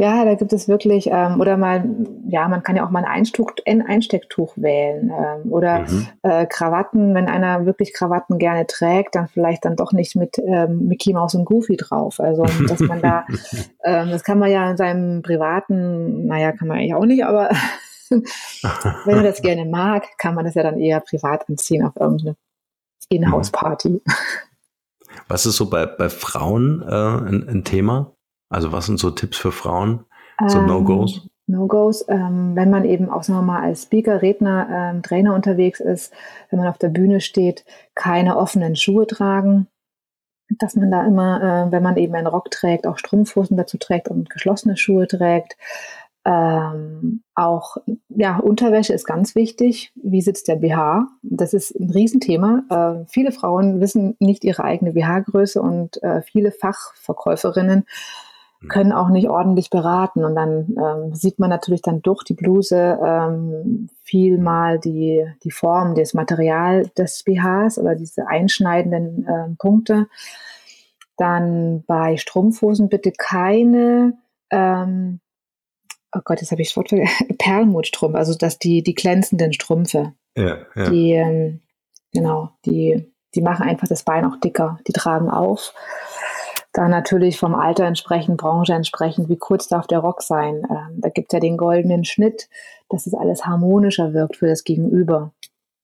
ja, 0.00 0.24
da 0.24 0.34
gibt 0.34 0.52
es 0.52 0.66
wirklich, 0.66 1.08
ähm, 1.12 1.40
oder 1.40 1.56
mal, 1.56 1.84
ja, 2.26 2.48
man 2.48 2.62
kann 2.62 2.74
ja 2.74 2.86
auch 2.86 2.90
mal 2.90 3.04
ein, 3.04 3.10
Einstuch, 3.10 3.52
ein 3.66 3.86
Einstecktuch 3.86 4.54
wählen. 4.56 5.10
Ähm, 5.10 5.52
oder 5.52 5.80
mhm. 5.80 6.08
äh, 6.22 6.46
Krawatten, 6.46 7.14
wenn 7.14 7.28
einer 7.28 7.66
wirklich 7.66 7.92
Krawatten 7.92 8.38
gerne 8.38 8.66
trägt, 8.66 9.14
dann 9.14 9.28
vielleicht 9.28 9.66
dann 9.66 9.76
doch 9.76 9.92
nicht 9.92 10.16
mit 10.16 10.38
ähm, 10.38 10.88
Mickey 10.88 11.12
Mouse 11.12 11.34
und 11.34 11.44
Goofy 11.44 11.76
drauf. 11.76 12.18
Also, 12.18 12.46
dass 12.66 12.80
man 12.80 13.02
da, 13.02 13.26
ähm, 13.84 14.10
das 14.10 14.24
kann 14.24 14.38
man 14.38 14.50
ja 14.50 14.70
in 14.70 14.78
seinem 14.78 15.20
privaten, 15.20 16.26
naja, 16.26 16.52
kann 16.52 16.68
man 16.68 16.78
eigentlich 16.78 16.94
auch 16.94 17.04
nicht, 17.04 17.24
aber 17.24 17.50
Wenn 19.04 19.18
er 19.18 19.22
das 19.22 19.40
gerne 19.40 19.66
mag, 19.66 20.18
kann 20.18 20.34
man 20.34 20.44
das 20.44 20.54
ja 20.54 20.62
dann 20.62 20.80
eher 20.80 20.98
privat 21.00 21.48
anziehen 21.48 21.84
auf 21.84 21.94
irgendeine 21.94 22.36
Inhouse-Party. 23.08 24.02
Was 25.28 25.46
ist 25.46 25.56
so 25.56 25.70
bei, 25.70 25.86
bei 25.86 26.08
Frauen 26.08 26.82
äh, 26.82 26.86
ein, 26.86 27.48
ein, 27.48 27.64
Thema? 27.64 28.12
Also 28.50 28.72
was 28.72 28.86
sind 28.86 28.98
so 28.98 29.10
Tipps 29.10 29.38
für 29.38 29.52
Frauen? 29.52 30.04
So 30.46 30.58
ähm, 30.58 30.66
No-Gos? 30.66 31.28
No-Gos, 31.46 32.04
ähm, 32.08 32.52
wenn 32.54 32.70
man 32.70 32.84
eben 32.84 33.08
auch, 33.10 33.22
sagen 33.22 33.38
wir 33.40 33.44
mal, 33.44 33.62
als 33.62 33.84
Speaker, 33.84 34.22
Redner, 34.22 34.68
ähm, 34.70 35.02
Trainer 35.02 35.34
unterwegs 35.34 35.80
ist, 35.80 36.12
wenn 36.50 36.58
man 36.58 36.68
auf 36.68 36.78
der 36.78 36.88
Bühne 36.88 37.20
steht, 37.20 37.64
keine 37.94 38.36
offenen 38.36 38.76
Schuhe 38.76 39.06
tragen, 39.06 39.66
dass 40.58 40.74
man 40.74 40.90
da 40.90 41.06
immer, 41.06 41.68
äh, 41.68 41.72
wenn 41.72 41.82
man 41.82 41.96
eben 41.96 42.14
einen 42.14 42.26
Rock 42.26 42.50
trägt, 42.50 42.86
auch 42.86 42.98
Strumpfhosen 42.98 43.56
dazu 43.56 43.78
trägt 43.78 44.08
und 44.08 44.30
geschlossene 44.30 44.76
Schuhe 44.76 45.06
trägt. 45.06 45.56
Ähm, 46.24 47.22
auch 47.34 47.78
ja, 48.08 48.36
Unterwäsche 48.36 48.92
ist 48.92 49.06
ganz 49.06 49.34
wichtig. 49.34 49.92
Wie 49.94 50.20
sitzt 50.20 50.48
der 50.48 50.56
BH? 50.56 51.06
Das 51.22 51.54
ist 51.54 51.74
ein 51.74 51.90
Riesenthema. 51.90 52.62
Äh, 52.68 53.06
viele 53.08 53.32
Frauen 53.32 53.80
wissen 53.80 54.16
nicht 54.18 54.44
ihre 54.44 54.64
eigene 54.64 54.92
BH-Größe 54.92 55.62
und 55.62 56.02
äh, 56.02 56.20
viele 56.22 56.52
Fachverkäuferinnen 56.52 57.78
hm. 57.78 57.84
Können 58.68 58.92
auch 58.92 59.08
nicht 59.08 59.28
ordentlich 59.28 59.70
beraten. 59.70 60.24
Und 60.24 60.34
dann 60.34 60.76
ähm, 60.76 61.14
sieht 61.14 61.38
man 61.38 61.50
natürlich 61.50 61.82
dann 61.82 62.02
durch 62.02 62.24
die 62.24 62.34
Bluse 62.34 62.98
ähm, 63.04 63.88
viel 64.02 64.38
mal 64.38 64.78
die, 64.78 65.24
die 65.44 65.50
Form, 65.50 65.94
das 65.94 66.14
Material 66.14 66.86
des 66.98 67.22
BHs 67.24 67.78
oder 67.78 67.94
diese 67.94 68.26
einschneidenden 68.26 69.26
äh, 69.26 69.54
Punkte. 69.58 70.08
Dann 71.16 71.84
bei 71.86 72.16
Strumpfhosen 72.16 72.88
bitte 72.88 73.12
keine 73.12 74.14
ähm, 74.50 75.20
oh 76.14 76.20
Gott, 76.24 76.40
jetzt 76.40 76.50
habe 76.50 76.62
ich 76.62 76.68
das 76.68 76.76
Wort 76.76 76.88
vergessen, 76.88 77.28
Perlmutstrumpf, 77.38 78.14
also 78.14 78.34
dass 78.34 78.58
die, 78.58 78.82
die 78.82 78.94
glänzenden 78.94 79.52
Strümpfe, 79.52 80.14
ja, 80.36 80.58
ja. 80.74 80.90
die, 80.90 81.12
ähm, 81.12 81.60
genau, 82.12 82.50
die, 82.64 83.12
die 83.34 83.42
machen 83.42 83.66
einfach 83.66 83.88
das 83.88 84.02
Bein 84.02 84.24
auch 84.24 84.38
dicker, 84.40 84.78
die 84.86 84.92
tragen 84.92 85.30
auf. 85.30 85.72
Dann 86.72 86.90
natürlich 86.90 87.38
vom 87.38 87.54
Alter 87.54 87.84
entsprechend, 87.84 88.36
Branche 88.36 88.74
entsprechend, 88.74 89.28
wie 89.28 89.36
kurz 89.36 89.66
darf 89.66 89.86
der 89.86 89.98
Rock 89.98 90.22
sein. 90.22 90.62
Ähm, 90.70 91.00
da 91.00 91.08
gibt 91.08 91.32
es 91.32 91.36
ja 91.36 91.40
den 91.40 91.56
goldenen 91.56 92.04
Schnitt, 92.04 92.48
dass 92.88 93.06
es 93.06 93.14
alles 93.14 93.44
harmonischer 93.44 94.14
wirkt 94.14 94.36
für 94.36 94.46
das 94.46 94.62
Gegenüber. 94.62 95.32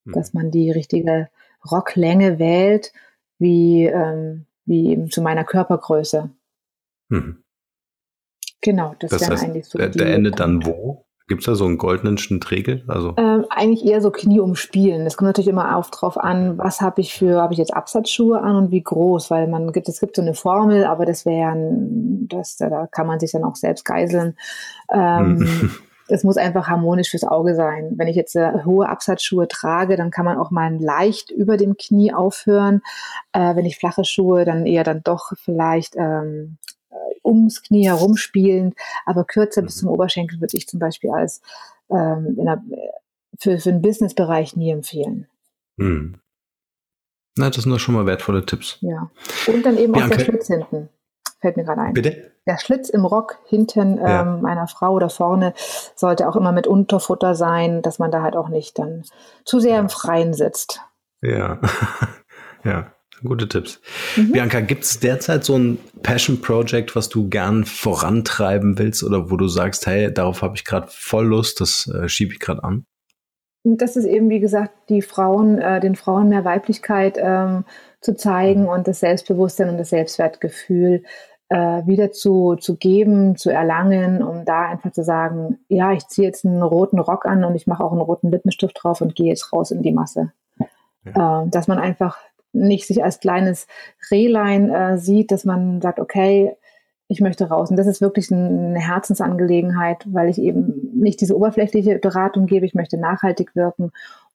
Mhm. 0.04 0.12
Dass 0.12 0.32
man 0.32 0.50
die 0.50 0.70
richtige 0.70 1.28
Rocklänge 1.68 2.38
wählt, 2.38 2.92
wie, 3.38 3.86
ähm, 3.86 4.46
wie 4.64 4.90
eben 4.90 5.10
zu 5.10 5.22
meiner 5.22 5.44
Körpergröße. 5.44 6.30
Mhm. 7.08 7.42
Genau, 8.60 8.94
das, 8.98 9.10
das 9.10 9.28
heißt, 9.28 9.44
eigentlich 9.44 9.66
so. 9.66 9.78
Der, 9.78 9.88
der 9.88 10.14
endet 10.14 10.40
dann 10.40 10.64
wo? 10.64 11.05
Gibt 11.28 11.40
es 11.40 11.46
da 11.46 11.56
so 11.56 11.64
einen 11.64 11.76
goldenen 11.76 12.18
Schnittregel? 12.18 12.84
Also 12.86 13.14
ähm, 13.16 13.44
eigentlich 13.50 13.84
eher 13.84 14.00
so 14.00 14.12
Knie 14.12 14.38
umspielen. 14.38 15.04
Das 15.04 15.16
kommt 15.16 15.26
natürlich 15.26 15.48
immer 15.48 15.76
auf 15.76 15.90
drauf 15.90 16.16
an, 16.16 16.56
was 16.56 16.80
habe 16.80 17.00
ich 17.00 17.14
für, 17.14 17.42
habe 17.42 17.52
ich 17.52 17.58
jetzt 17.58 17.74
Absatzschuhe 17.74 18.40
an 18.40 18.54
und 18.54 18.70
wie 18.70 18.82
groß, 18.82 19.28
weil 19.30 19.48
man 19.48 19.72
gibt, 19.72 19.88
es 19.88 19.98
gibt 19.98 20.14
so 20.14 20.22
eine 20.22 20.34
Formel, 20.34 20.84
aber 20.84 21.04
das 21.04 21.26
wäre 21.26 21.56
das, 22.28 22.56
da 22.56 22.86
kann 22.86 23.08
man 23.08 23.18
sich 23.18 23.32
dann 23.32 23.42
auch 23.42 23.56
selbst 23.56 23.84
geiseln. 23.84 24.36
Ähm, 24.88 25.40
hm. 25.40 25.70
es 26.08 26.22
muss 26.22 26.36
einfach 26.36 26.68
harmonisch 26.68 27.10
fürs 27.10 27.24
Auge 27.24 27.56
sein. 27.56 27.94
Wenn 27.96 28.06
ich 28.06 28.16
jetzt 28.16 28.36
äh, 28.36 28.64
hohe 28.64 28.88
Absatzschuhe 28.88 29.48
trage, 29.48 29.96
dann 29.96 30.12
kann 30.12 30.24
man 30.24 30.38
auch 30.38 30.52
mal 30.52 30.76
leicht 30.76 31.32
über 31.32 31.56
dem 31.56 31.76
Knie 31.76 32.14
aufhören. 32.14 32.82
Äh, 33.32 33.56
wenn 33.56 33.66
ich 33.66 33.78
flache 33.78 34.04
Schuhe, 34.04 34.44
dann 34.44 34.64
eher 34.66 34.84
dann 34.84 35.02
doch 35.02 35.32
vielleicht 35.36 35.96
ähm, 35.96 36.58
ums 37.26 37.62
Knie 37.62 37.86
herum 37.86 38.16
spielend, 38.16 38.74
aber 39.04 39.24
kürzer 39.24 39.62
bis 39.62 39.76
mhm. 39.76 39.80
zum 39.80 39.88
Oberschenkel 39.90 40.40
würde 40.40 40.56
ich 40.56 40.66
zum 40.68 40.80
Beispiel 40.80 41.10
als 41.10 41.42
ähm, 41.90 42.36
der, 42.36 42.62
für, 43.38 43.58
für 43.58 43.70
den 43.70 43.82
Businessbereich 43.82 44.56
nie 44.56 44.70
empfehlen. 44.70 45.26
Hm. 45.78 46.16
Na, 47.38 47.50
das 47.50 47.64
sind 47.64 47.72
doch 47.72 47.78
schon 47.78 47.94
mal 47.94 48.06
wertvolle 48.06 48.46
Tipps. 48.46 48.78
Ja. 48.80 49.10
Und 49.46 49.64
dann 49.66 49.76
eben 49.76 49.94
ja, 49.94 50.00
auch 50.00 50.06
okay. 50.06 50.16
der 50.16 50.24
Schlitz 50.24 50.46
hinten. 50.46 50.88
Fällt 51.40 51.56
mir 51.58 51.64
gerade 51.64 51.82
ein. 51.82 51.92
Bitte? 51.92 52.32
Der 52.46 52.58
Schlitz 52.58 52.88
im 52.88 53.04
Rock 53.04 53.38
hinten 53.46 53.98
ja. 53.98 54.22
ähm, 54.22 54.46
einer 54.46 54.68
Frau 54.68 54.92
oder 54.92 55.10
vorne 55.10 55.52
sollte 55.94 56.28
auch 56.28 56.36
immer 56.36 56.52
mit 56.52 56.66
Unterfutter 56.66 57.34
sein, 57.34 57.82
dass 57.82 57.98
man 57.98 58.10
da 58.10 58.22
halt 58.22 58.36
auch 58.36 58.48
nicht 58.48 58.78
dann 58.78 59.04
zu 59.44 59.60
sehr 59.60 59.74
ja. 59.74 59.80
im 59.80 59.90
Freien 59.90 60.32
sitzt. 60.32 60.80
Ja. 61.20 61.60
ja. 62.64 62.92
Gute 63.24 63.48
Tipps. 63.48 63.80
Mhm. 64.16 64.32
Bianca, 64.32 64.60
gibt 64.60 64.84
es 64.84 65.00
derzeit 65.00 65.44
so 65.44 65.56
ein 65.56 65.78
Passion 66.02 66.40
Project, 66.40 66.94
was 66.94 67.08
du 67.08 67.28
gern 67.28 67.64
vorantreiben 67.64 68.78
willst 68.78 69.02
oder 69.02 69.30
wo 69.30 69.36
du 69.36 69.48
sagst, 69.48 69.86
hey, 69.86 70.12
darauf 70.12 70.42
habe 70.42 70.56
ich 70.56 70.64
gerade 70.64 70.88
voll 70.90 71.26
Lust, 71.26 71.60
das 71.60 71.88
äh, 71.88 72.08
schiebe 72.08 72.32
ich 72.32 72.40
gerade 72.40 72.62
an? 72.62 72.84
Das 73.64 73.96
ist 73.96 74.04
eben, 74.04 74.28
wie 74.28 74.38
gesagt, 74.38 74.72
die 74.90 75.02
Frauen, 75.02 75.58
äh, 75.58 75.80
den 75.80 75.96
Frauen 75.96 76.28
mehr 76.28 76.44
Weiblichkeit 76.44 77.18
ähm, 77.20 77.64
zu 78.00 78.14
zeigen 78.14 78.62
mhm. 78.62 78.68
und 78.68 78.86
das 78.86 79.00
Selbstbewusstsein 79.00 79.70
und 79.70 79.78
das 79.78 79.90
Selbstwertgefühl 79.90 81.02
äh, 81.48 81.86
wieder 81.86 82.12
zu, 82.12 82.56
zu 82.56 82.76
geben, 82.76 83.36
zu 83.36 83.50
erlangen, 83.50 84.22
um 84.22 84.44
da 84.44 84.68
einfach 84.68 84.92
zu 84.92 85.04
sagen, 85.04 85.58
ja, 85.68 85.92
ich 85.92 86.06
ziehe 86.08 86.26
jetzt 86.26 86.44
einen 86.44 86.62
roten 86.62 86.98
Rock 86.98 87.24
an 87.24 87.44
und 87.44 87.54
ich 87.54 87.66
mache 87.66 87.82
auch 87.82 87.92
einen 87.92 88.00
roten 88.00 88.30
Lippenstift 88.30 88.76
drauf 88.80 89.00
und 89.00 89.14
gehe 89.14 89.28
jetzt 89.28 89.52
raus 89.52 89.70
in 89.70 89.82
die 89.82 89.92
Masse. 89.92 90.32
Ja. 91.04 91.44
Äh, 91.44 91.48
dass 91.48 91.68
man 91.68 91.78
einfach 91.78 92.18
nicht 92.56 92.86
sich 92.86 93.04
als 93.04 93.20
kleines 93.20 93.66
Rehlein 94.10 94.70
äh, 94.70 94.98
sieht, 94.98 95.30
dass 95.30 95.44
man 95.44 95.80
sagt, 95.80 96.00
okay, 96.00 96.56
ich 97.08 97.20
möchte 97.20 97.48
raus. 97.48 97.70
Und 97.70 97.76
das 97.76 97.86
ist 97.86 98.00
wirklich 98.00 98.32
eine 98.32 98.80
Herzensangelegenheit, 98.80 100.04
weil 100.06 100.28
ich 100.28 100.38
eben 100.38 100.90
nicht 100.94 101.20
diese 101.20 101.36
oberflächliche 101.36 101.98
Beratung 101.98 102.46
gebe, 102.46 102.66
ich 102.66 102.74
möchte 102.74 102.98
nachhaltig 102.98 103.54
wirken 103.54 103.92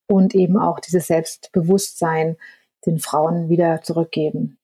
und 0.08 0.36
eben 0.36 0.58
auch 0.58 0.80
dieses 0.80 1.08
Selbstbewusstsein 1.08 2.38
den 2.86 3.00
Frauen 3.00 3.50
wieder 3.50 3.82
zurückgeben. 3.82 4.58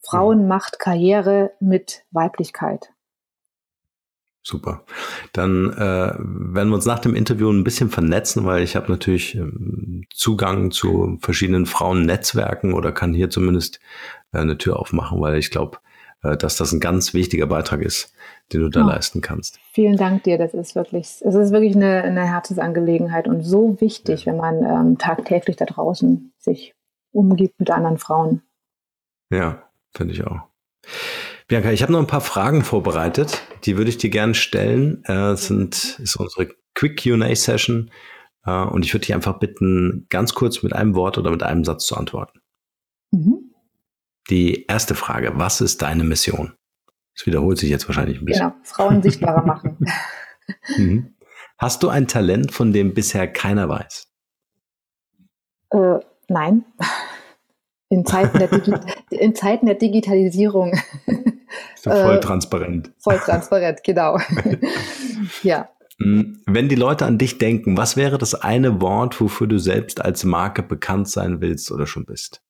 Frauen 0.00 0.48
macht 0.48 0.78
Karriere 0.78 1.52
mit 1.60 2.04
Weiblichkeit. 2.10 2.92
Super. 4.42 4.82
Dann 5.32 5.72
äh, 5.72 5.78
werden 6.18 6.68
wir 6.68 6.74
uns 6.74 6.84
nach 6.84 6.98
dem 6.98 7.14
Interview 7.14 7.50
ein 7.50 7.64
bisschen 7.64 7.88
vernetzen, 7.88 8.44
weil 8.44 8.62
ich 8.62 8.76
habe 8.76 8.92
natürlich 8.92 9.34
ähm, 9.34 10.04
Zugang 10.12 10.70
zu 10.70 11.18
verschiedenen 11.20 11.64
Frauennetzwerken 11.64 12.74
oder 12.74 12.92
kann 12.92 13.14
hier 13.14 13.30
zumindest 13.30 13.80
äh, 14.32 14.38
eine 14.38 14.58
Tür 14.58 14.78
aufmachen, 14.78 15.20
weil 15.20 15.38
ich 15.38 15.50
glaube, 15.50 15.78
äh, 16.22 16.36
dass 16.36 16.56
das 16.56 16.72
ein 16.72 16.80
ganz 16.80 17.14
wichtiger 17.14 17.46
Beitrag 17.46 17.80
ist, 17.80 18.14
den 18.52 18.60
du 18.60 18.68
da 18.68 18.84
oh, 18.84 18.88
leisten 18.88 19.22
kannst. 19.22 19.58
Vielen 19.72 19.96
Dank 19.96 20.22
dir. 20.24 20.38
Das 20.38 20.54
ist 20.54 20.74
wirklich, 20.74 21.06
es 21.06 21.34
ist 21.34 21.52
wirklich 21.52 21.74
eine, 21.76 22.02
eine 22.02 22.26
Herzensangelegenheit 22.26 23.26
und 23.26 23.42
so 23.42 23.80
wichtig, 23.80 24.24
ja. 24.24 24.32
wenn 24.32 24.38
man 24.38 24.64
ähm, 24.64 24.98
tagtäglich 24.98 25.56
da 25.56 25.64
draußen 25.64 26.32
sich 26.38 26.74
umgibt 27.10 27.58
mit 27.58 27.70
anderen 27.70 27.98
Frauen. 27.98 28.42
Ja, 29.30 29.62
finde 29.94 30.14
ich 30.14 30.24
auch. 30.24 30.40
Bianca, 31.48 31.70
ich 31.70 31.82
habe 31.82 31.92
noch 31.92 32.00
ein 32.00 32.06
paar 32.06 32.20
Fragen 32.20 32.62
vorbereitet, 32.62 33.42
die 33.64 33.76
würde 33.76 33.90
ich 33.90 33.98
dir 33.98 34.10
gerne 34.10 34.34
stellen. 34.34 35.02
Äh, 35.06 35.32
es 35.32 35.46
sind, 35.46 35.98
ist 35.98 36.16
unsere 36.16 36.48
Quick 36.74 37.02
QA-Session 37.02 37.90
äh, 38.46 38.50
und 38.50 38.84
ich 38.84 38.94
würde 38.94 39.06
dich 39.06 39.14
einfach 39.14 39.38
bitten, 39.38 40.06
ganz 40.08 40.34
kurz 40.34 40.62
mit 40.62 40.72
einem 40.72 40.94
Wort 40.94 41.18
oder 41.18 41.30
mit 41.30 41.42
einem 41.42 41.64
Satz 41.64 41.86
zu 41.86 41.96
antworten. 41.96 42.40
Mhm. 43.10 43.52
Die 44.30 44.66
erste 44.66 44.94
Frage, 44.94 45.32
was 45.34 45.60
ist 45.60 45.82
deine 45.82 46.04
Mission? 46.04 46.54
Das 47.14 47.26
wiederholt 47.26 47.58
sich 47.58 47.70
jetzt 47.70 47.88
wahrscheinlich 47.88 48.20
ein 48.20 48.24
bisschen. 48.24 48.48
Genau, 48.48 48.60
Frauen 48.62 49.02
sichtbarer 49.02 49.44
machen. 49.44 49.78
mhm. 50.76 51.14
Hast 51.58 51.82
du 51.82 51.88
ein 51.88 52.08
Talent, 52.08 52.52
von 52.52 52.72
dem 52.72 52.94
bisher 52.94 53.28
keiner 53.28 53.68
weiß? 53.68 54.08
Äh, 55.70 55.98
nein. 56.28 56.64
In 57.88 58.04
Zeiten 58.06 58.38
der, 58.38 58.48
Digi 58.48 58.74
in 59.10 59.34
Zeiten 59.34 59.66
der 59.66 59.74
Digitalisierung 59.74 60.78
voll 61.76 62.16
äh, 62.16 62.20
transparent. 62.20 62.92
Voll 62.98 63.18
transparent, 63.18 63.82
genau. 63.84 64.18
ja. 65.42 65.68
Mm, 65.98 66.38
wenn 66.46 66.68
die 66.68 66.74
Leute 66.74 67.06
an 67.06 67.18
dich 67.18 67.38
denken, 67.38 67.76
was 67.76 67.96
wäre 67.96 68.18
das 68.18 68.34
eine 68.34 68.80
Wort, 68.80 69.20
wofür 69.20 69.46
du 69.46 69.58
selbst 69.58 70.04
als 70.04 70.24
Marke 70.24 70.62
bekannt 70.62 71.08
sein 71.08 71.40
willst 71.40 71.70
oder 71.70 71.86
schon 71.86 72.04
bist? 72.04 72.42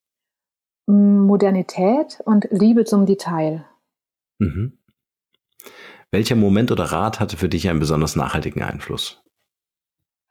Mm, 0.86 1.26
Modernität 1.26 2.20
und 2.24 2.48
Liebe 2.50 2.84
zum 2.84 3.06
Detail. 3.06 3.64
Mhm. 4.38 4.78
Welcher 6.10 6.36
Moment 6.36 6.70
oder 6.70 6.84
Rat 6.84 7.20
hatte 7.20 7.36
für 7.36 7.48
dich 7.48 7.68
einen 7.68 7.80
besonders 7.80 8.16
nachhaltigen 8.16 8.62
Einfluss? 8.62 9.22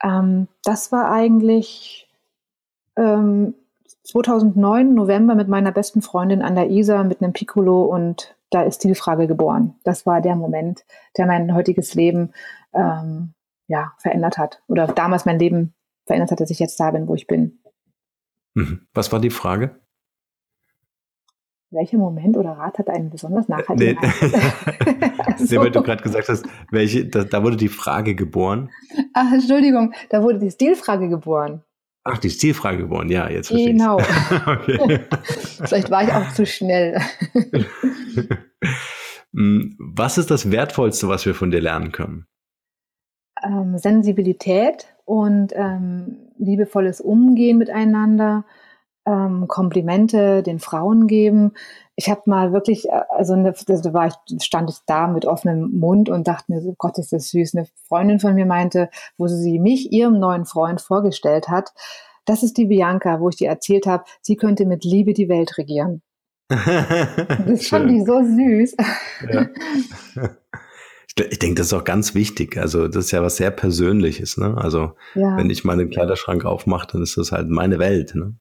Ähm, 0.03 0.47
das 0.63 0.91
war 0.91 1.11
eigentlich 1.11 2.07
ähm, 2.97 3.55
2009, 4.03 4.93
November, 4.93 5.35
mit 5.35 5.47
meiner 5.47 5.71
besten 5.71 6.01
Freundin 6.01 6.41
an 6.41 6.55
der 6.55 6.69
Isar 6.69 7.03
mit 7.03 7.21
einem 7.21 7.33
Piccolo 7.33 7.83
und 7.83 8.35
da 8.51 8.61
ist 8.61 8.83
die 8.83 8.93
Frage 8.93 9.27
geboren. 9.27 9.75
Das 9.83 10.05
war 10.05 10.21
der 10.21 10.35
Moment, 10.35 10.85
der 11.17 11.25
mein 11.25 11.55
heutiges 11.55 11.95
Leben 11.95 12.33
ähm, 12.73 13.33
ja, 13.67 13.93
verändert 13.97 14.37
hat. 14.37 14.61
Oder 14.67 14.87
damals 14.87 15.25
mein 15.25 15.39
Leben 15.39 15.73
verändert 16.05 16.31
hat, 16.31 16.41
dass 16.41 16.51
ich 16.51 16.59
jetzt 16.59 16.79
da 16.79 16.91
bin, 16.91 17.07
wo 17.07 17.15
ich 17.15 17.27
bin. 17.27 17.59
Mhm. 18.53 18.87
Was 18.93 19.11
war 19.11 19.19
die 19.19 19.29
Frage? 19.29 19.79
Welcher 21.73 21.97
Moment 21.97 22.35
oder 22.35 22.51
Rat 22.51 22.79
hat 22.79 22.89
einen 22.89 23.09
besonders 23.09 23.47
nachhaltigen 23.47 23.97
nee. 24.01 25.45
so. 25.45 25.55
weil 25.61 25.71
du 25.71 25.81
gerade 25.81 26.03
gesagt 26.03 26.27
hast, 26.27 26.45
welche, 26.69 27.07
da, 27.07 27.23
da, 27.23 27.43
wurde 27.43 27.55
die 27.55 27.69
Frage 27.69 28.13
geboren. 28.13 28.69
Ach, 29.13 29.31
Entschuldigung, 29.31 29.93
da 30.09 30.21
wurde 30.21 30.39
die 30.39 30.51
Stilfrage 30.51 31.07
geboren. 31.07 31.63
Ach, 32.03 32.17
die 32.17 32.31
Stilfrage 32.31 32.79
geboren, 32.79 33.09
ja, 33.09 33.29
jetzt 33.29 33.49
verstehe 33.49 33.73
Genau. 33.73 33.99
Vielleicht 35.65 35.91
war 35.91 36.03
ich 36.03 36.11
auch 36.11 36.33
zu 36.33 36.45
schnell. 36.45 36.99
Hm, 39.33 39.75
was 39.79 40.17
ist 40.17 40.31
das 40.31 40.51
Wertvollste, 40.51 41.07
was 41.07 41.25
wir 41.25 41.35
von 41.35 41.51
dir 41.51 41.61
lernen 41.61 41.91
können? 41.91 42.25
Ähm, 43.43 43.77
Sensibilität 43.77 44.87
und 45.05 45.53
ähm, 45.55 46.17
liebevolles 46.37 47.01
Umgehen 47.01 47.59
miteinander, 47.59 48.45
ähm, 49.05 49.47
Komplimente 49.47 50.41
den 50.41 50.59
Frauen 50.59 51.07
geben. 51.07 51.51
Ich 51.95 52.09
habe 52.09 52.21
mal 52.25 52.53
wirklich, 52.53 52.87
äh, 52.87 53.01
also 53.09 53.33
eine, 53.33 53.53
da 53.53 53.93
war 53.93 54.07
ich, 54.07 54.43
stand 54.43 54.69
ich 54.69 54.77
da 54.85 55.07
mit 55.07 55.25
offenem 55.25 55.71
Mund 55.71 56.09
und 56.09 56.27
dachte 56.27 56.51
mir, 56.51 56.61
so 56.61 56.73
Gott, 56.77 56.97
ist 56.97 57.13
das 57.13 57.29
süß. 57.29 57.55
Eine 57.55 57.67
Freundin 57.87 58.19
von 58.19 58.35
mir 58.35 58.45
meinte, 58.45 58.89
wo 59.17 59.27
sie 59.27 59.59
mich 59.59 59.91
ihrem 59.91 60.19
neuen 60.19 60.45
Freund 60.45 60.81
vorgestellt 60.81 61.47
hat, 61.49 61.73
das 62.25 62.43
ist 62.43 62.57
die 62.57 62.65
Bianca, 62.65 63.19
wo 63.19 63.29
ich 63.29 63.35
dir 63.35 63.49
erzählt 63.49 63.87
habe, 63.87 64.05
sie 64.21 64.35
könnte 64.35 64.65
mit 64.65 64.83
Liebe 64.83 65.13
die 65.13 65.29
Welt 65.29 65.57
regieren. 65.57 66.01
das 66.49 67.67
fand 67.67 67.91
ich 67.91 68.05
so 68.05 68.21
süß. 68.23 68.75
Ja. 69.31 69.49
Ich 71.29 71.39
denke, 71.39 71.55
das 71.55 71.67
ist 71.67 71.73
auch 71.73 71.83
ganz 71.83 72.15
wichtig. 72.15 72.57
Also, 72.57 72.87
das 72.87 73.05
ist 73.05 73.11
ja 73.11 73.21
was 73.21 73.35
sehr 73.35 73.51
Persönliches. 73.51 74.37
Ne? 74.37 74.55
Also, 74.57 74.93
ja. 75.13 75.35
wenn 75.37 75.49
ich 75.49 75.63
meinen 75.65 75.89
Kleiderschrank 75.89 76.45
aufmache, 76.45 76.87
dann 76.91 77.01
ist 77.01 77.17
das 77.17 77.31
halt 77.31 77.49
meine 77.49 77.79
Welt, 77.79 78.15
ne? 78.15 78.35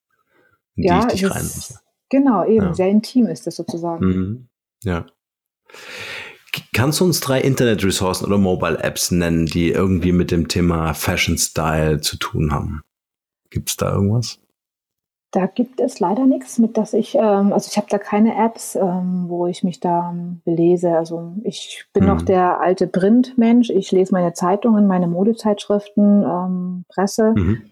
in 0.76 0.84
ja, 0.84 1.00
die 1.00 1.14
ich 1.14 1.22
dich 1.22 1.30
rein 1.30 1.50
Genau, 2.10 2.44
eben. 2.44 2.66
Ja. 2.66 2.74
Sehr 2.74 2.88
intim 2.88 3.26
ist 3.26 3.46
das 3.46 3.56
sozusagen. 3.56 4.04
Mhm. 4.04 4.48
Ja. 4.84 5.06
Kannst 6.74 7.00
du 7.00 7.04
uns 7.04 7.20
drei 7.20 7.40
Internetressourcen 7.40 8.26
oder 8.26 8.38
Mobile-Apps 8.38 9.12
nennen, 9.12 9.46
die 9.46 9.70
irgendwie 9.70 10.12
mit 10.12 10.30
dem 10.30 10.48
Thema 10.48 10.94
Fashion 10.94 11.38
Style 11.38 12.00
zu 12.00 12.16
tun 12.16 12.52
haben? 12.52 12.82
Gibt 13.50 13.70
es 13.70 13.76
da 13.76 13.92
irgendwas? 13.92 14.40
Da 15.32 15.46
gibt 15.46 15.78
es 15.78 16.00
leider 16.00 16.26
nichts, 16.26 16.58
mit 16.58 16.76
dass 16.76 16.92
ich, 16.92 17.14
ähm, 17.14 17.52
also 17.52 17.68
ich 17.70 17.76
habe 17.76 17.86
da 17.88 17.98
keine 17.98 18.36
Apps, 18.36 18.74
ähm, 18.74 19.26
wo 19.28 19.46
ich 19.46 19.62
mich 19.62 19.78
da 19.78 20.10
ähm, 20.10 20.40
belese. 20.44 20.96
Also 20.96 21.34
ich 21.44 21.86
bin 21.92 22.02
mhm. 22.02 22.10
noch 22.10 22.22
der 22.22 22.60
alte 22.60 22.88
Printmensch. 22.88 23.70
Ich 23.70 23.92
lese 23.92 24.12
meine 24.12 24.32
Zeitungen, 24.32 24.88
meine 24.88 25.06
Modezeitschriften, 25.06 26.24
ähm, 26.24 26.84
Presse, 26.88 27.32
mhm. 27.36 27.69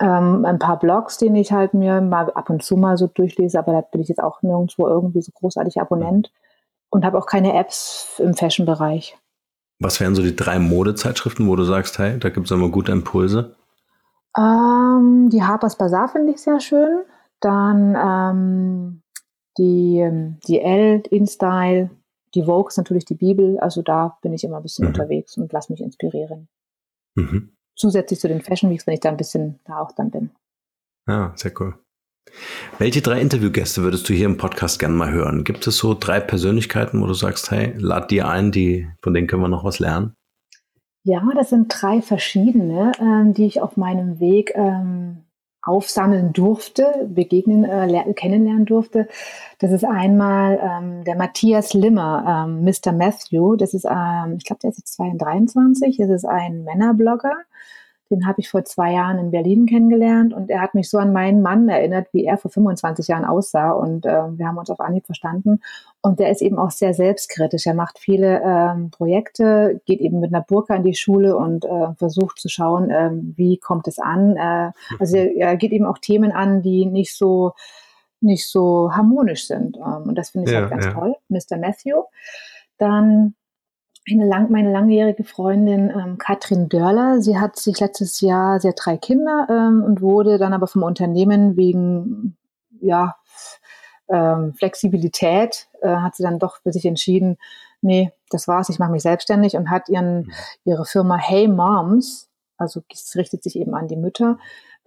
Ähm, 0.00 0.44
ein 0.44 0.58
paar 0.58 0.78
Blogs, 0.78 1.18
den 1.18 1.34
ich 1.34 1.52
halt 1.52 1.74
mir 1.74 2.00
mal 2.00 2.30
ab 2.32 2.50
und 2.50 2.62
zu 2.62 2.76
mal 2.76 2.96
so 2.96 3.06
durchlese, 3.06 3.58
aber 3.58 3.72
da 3.72 3.80
bin 3.80 4.00
ich 4.00 4.08
jetzt 4.08 4.22
auch 4.22 4.42
nirgendwo 4.42 4.86
irgendwie 4.86 5.22
so 5.22 5.32
großartig 5.32 5.80
Abonnent 5.80 6.32
und 6.90 7.04
habe 7.04 7.18
auch 7.18 7.26
keine 7.26 7.54
Apps 7.54 8.18
im 8.18 8.34
Fashion-Bereich. 8.34 9.16
Was 9.80 10.00
wären 10.00 10.14
so 10.14 10.22
die 10.22 10.34
drei 10.34 10.58
Modezeitschriften, 10.58 11.46
wo 11.48 11.56
du 11.56 11.64
sagst, 11.64 11.98
hey, 11.98 12.18
da 12.18 12.30
gibt 12.30 12.46
es 12.46 12.52
immer 12.52 12.68
gute 12.68 12.92
Impulse? 12.92 13.54
Ähm, 14.36 15.28
die 15.30 15.42
Harper's 15.42 15.76
Bazaar 15.76 16.08
finde 16.08 16.32
ich 16.32 16.40
sehr 16.40 16.60
schön. 16.60 17.02
Dann 17.40 17.96
ähm, 17.96 19.02
die, 19.56 19.98
ähm, 19.98 20.38
die 20.46 20.60
Elle, 20.60 21.02
InStyle, 21.10 21.90
die 22.34 22.44
Vogue 22.44 22.68
ist 22.68 22.76
natürlich 22.76 23.04
die 23.04 23.14
Bibel. 23.14 23.58
Also 23.58 23.82
da 23.82 24.18
bin 24.22 24.32
ich 24.32 24.44
immer 24.44 24.56
ein 24.56 24.62
bisschen 24.62 24.84
mhm. 24.84 24.88
unterwegs 24.88 25.36
und 25.36 25.52
lasse 25.52 25.72
mich 25.72 25.80
inspirieren. 25.80 26.48
Mhm. 27.14 27.52
Zusätzlich 27.78 28.20
zu 28.20 28.28
den 28.28 28.42
Fashion 28.42 28.70
Weeks, 28.70 28.86
wenn 28.86 28.94
ich 28.94 29.00
da 29.00 29.08
ein 29.08 29.16
bisschen 29.16 29.60
da 29.64 29.78
auch 29.78 29.92
dann 29.92 30.10
bin. 30.10 30.30
Ja, 31.06 31.32
sehr 31.36 31.52
cool. 31.60 31.74
Welche 32.78 33.00
drei 33.00 33.20
Interviewgäste 33.20 33.82
würdest 33.82 34.08
du 34.08 34.14
hier 34.14 34.26
im 34.26 34.36
Podcast 34.36 34.78
gerne 34.78 34.94
mal 34.94 35.10
hören? 35.10 35.44
Gibt 35.44 35.66
es 35.66 35.78
so 35.78 35.94
drei 35.94 36.20
Persönlichkeiten, 36.20 37.00
wo 37.00 37.06
du 37.06 37.14
sagst, 37.14 37.50
hey, 37.50 37.72
lad 37.78 38.10
die 38.10 38.22
ein, 38.22 38.52
die, 38.52 38.88
von 39.02 39.14
denen 39.14 39.26
können 39.26 39.42
wir 39.42 39.48
noch 39.48 39.64
was 39.64 39.78
lernen? 39.78 40.14
Ja, 41.04 41.22
das 41.34 41.50
sind 41.50 41.68
drei 41.68 42.02
verschiedene, 42.02 42.92
ähm, 43.00 43.32
die 43.32 43.46
ich 43.46 43.62
auf 43.62 43.76
meinem 43.76 44.20
Weg 44.20 44.52
ähm, 44.54 45.24
aufsammeln 45.62 46.32
durfte, 46.32 47.08
begegnen, 47.08 47.64
äh, 47.64 48.12
kennenlernen 48.14 48.66
durfte. 48.66 49.08
Das 49.58 49.72
ist 49.72 49.84
einmal 49.84 50.58
ähm, 50.62 51.04
der 51.04 51.16
Matthias 51.16 51.74
Limmer, 51.74 52.46
ähm, 52.46 52.64
Mr. 52.64 52.92
Matthew. 52.92 53.56
Das 53.56 53.74
ist, 53.74 53.84
ähm, 53.84 54.36
ich 54.38 54.44
glaube, 54.44 54.60
der 54.62 54.70
ist 54.70 54.78
jetzt 54.78 54.94
22. 54.94 55.96
Das 55.98 56.10
ist 56.10 56.24
ein 56.24 56.64
Männerblogger. 56.64 57.34
Den 58.10 58.26
habe 58.26 58.40
ich 58.40 58.48
vor 58.48 58.64
zwei 58.64 58.92
Jahren 58.92 59.18
in 59.18 59.30
Berlin 59.30 59.66
kennengelernt 59.66 60.32
und 60.32 60.50
er 60.50 60.60
hat 60.60 60.74
mich 60.74 60.88
so 60.88 60.98
an 60.98 61.12
meinen 61.12 61.42
Mann 61.42 61.68
erinnert, 61.68 62.08
wie 62.12 62.24
er 62.24 62.38
vor 62.38 62.50
25 62.50 63.08
Jahren 63.08 63.24
aussah 63.24 63.72
und 63.72 64.06
äh, 64.06 64.38
wir 64.38 64.46
haben 64.46 64.56
uns 64.56 64.70
auf 64.70 64.80
Anhieb 64.80 65.06
verstanden. 65.06 65.60
Und 66.00 66.20
der 66.20 66.30
ist 66.30 66.42
eben 66.42 66.58
auch 66.58 66.70
sehr 66.70 66.94
selbstkritisch. 66.94 67.66
Er 67.66 67.74
macht 67.74 67.98
viele 67.98 68.40
ähm, 68.42 68.90
Projekte, 68.90 69.80
geht 69.84 70.00
eben 70.00 70.20
mit 70.20 70.32
einer 70.32 70.42
Burka 70.42 70.74
in 70.74 70.84
die 70.84 70.94
Schule 70.94 71.36
und 71.36 71.64
äh, 71.64 71.94
versucht 71.96 72.38
zu 72.38 72.48
schauen, 72.48 72.90
äh, 72.90 73.10
wie 73.12 73.58
kommt 73.58 73.88
es 73.88 73.98
an. 73.98 74.36
Äh, 74.36 74.72
also 74.98 75.16
er, 75.16 75.34
er, 75.36 75.56
geht 75.56 75.72
eben 75.72 75.84
auch 75.84 75.98
Themen 75.98 76.32
an, 76.32 76.62
die 76.62 76.86
nicht 76.86 77.16
so 77.16 77.52
nicht 78.20 78.48
so 78.48 78.90
harmonisch 78.92 79.46
sind. 79.46 79.76
Ähm, 79.76 80.08
und 80.08 80.14
das 80.16 80.30
finde 80.30 80.48
ich 80.48 80.54
ja, 80.54 80.62
halt 80.62 80.70
ganz 80.70 80.86
ja. 80.86 80.92
toll. 80.92 81.14
Mr. 81.28 81.56
Matthew. 81.58 82.02
Dann 82.78 83.34
eine 84.10 84.26
lang, 84.26 84.50
meine 84.50 84.72
langjährige 84.72 85.24
Freundin 85.24 85.90
ähm, 85.90 86.18
Katrin 86.18 86.68
Dörler, 86.68 87.20
sie 87.20 87.38
hat 87.38 87.58
sich 87.58 87.80
letztes 87.80 88.20
Jahr, 88.20 88.60
sie 88.60 88.68
hat 88.68 88.78
drei 88.82 88.96
Kinder 88.96 89.46
ähm, 89.50 89.82
und 89.82 90.00
wurde 90.00 90.38
dann 90.38 90.52
aber 90.52 90.66
vom 90.66 90.82
Unternehmen 90.82 91.56
wegen 91.56 92.36
ja, 92.80 93.16
ähm, 94.08 94.54
Flexibilität, 94.54 95.68
äh, 95.82 95.88
hat 95.88 96.16
sie 96.16 96.22
dann 96.22 96.38
doch 96.38 96.58
für 96.62 96.72
sich 96.72 96.86
entschieden, 96.86 97.38
nee, 97.80 98.12
das 98.30 98.48
war's, 98.48 98.68
ich 98.68 98.78
mache 98.78 98.92
mich 98.92 99.02
selbstständig 99.02 99.56
und 99.56 99.70
hat 99.70 99.88
ihren, 99.88 100.20
mhm. 100.20 100.32
ihre 100.64 100.84
Firma 100.84 101.16
Hey 101.16 101.48
Moms, 101.48 102.28
also 102.56 102.82
es 102.92 103.14
richtet 103.16 103.42
sich 103.42 103.56
eben 103.56 103.74
an 103.74 103.88
die 103.88 103.96
Mütter, 103.96 104.38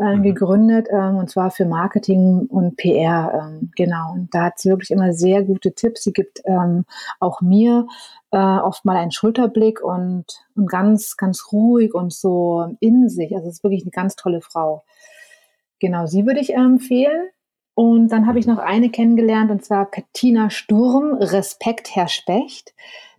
äh, 0.02 0.16
mhm. 0.16 0.24
gegründet, 0.24 0.88
ähm, 0.91 1.18
und 1.18 1.30
zwar 1.30 1.52
für 1.52 1.66
Marketing 1.66 2.47
und 2.47 2.76
PR. 2.76 3.32
Ähm, 3.34 3.72
genau. 3.76 4.14
Und 4.14 4.34
da 4.34 4.45
hat 4.45 4.60
sie 4.60 4.70
wirklich 4.70 4.91
immer 4.91 5.14
sehr 5.14 5.43
gute 5.43 5.74
Tipps. 5.74 6.04
Sie 6.04 6.14
gibt 6.14 6.41
ähm, 6.45 6.86
auch 7.20 7.41
mir 7.41 7.86
äh, 8.32 8.38
oft 8.38 8.84
mal 8.84 8.97
einen 8.97 9.12
Schulterblick 9.12 9.82
und, 9.82 10.26
und 10.56 10.70
ganz, 10.70 11.18
ganz 11.18 11.52
ruhig 11.52 11.93
und 11.93 12.12
so 12.12 12.76
in 12.80 13.10
sich. 13.10 13.36
Also 13.36 13.47
es 13.47 13.58
ist 13.58 13.64
wirklich 13.64 13.84
eine 13.84 13.91
ganz 13.91 14.16
tolle 14.16 14.41
Frau. 14.41 14.84
Genau, 15.80 16.08
sie 16.08 16.26
würde 16.26 16.39
ich 16.39 16.56
empfehlen. 16.56 17.30
Und 17.74 18.10
dann 18.10 18.28
habe 18.28 18.39
ich 18.39 18.47
noch 18.47 18.58
eine 18.58 18.89
kennengelernt, 18.89 19.49
und 19.49 19.64
zwar 19.64 19.89
Bettina 19.89 20.49
Sturm, 20.49 21.14
Respekt, 21.14 21.95
Herr 21.95 22.10
Specht. 22.10 22.74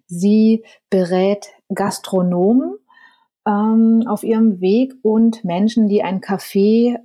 Sie 0.06 0.64
berät 0.90 1.48
Gastronomen 1.72 2.76
ähm, 3.46 4.04
auf 4.06 4.22
ihrem 4.22 4.60
Weg 4.60 4.94
und 5.02 5.44
Menschen, 5.44 5.88
die 5.88 6.02
ein 6.02 6.20
Café 6.20 6.98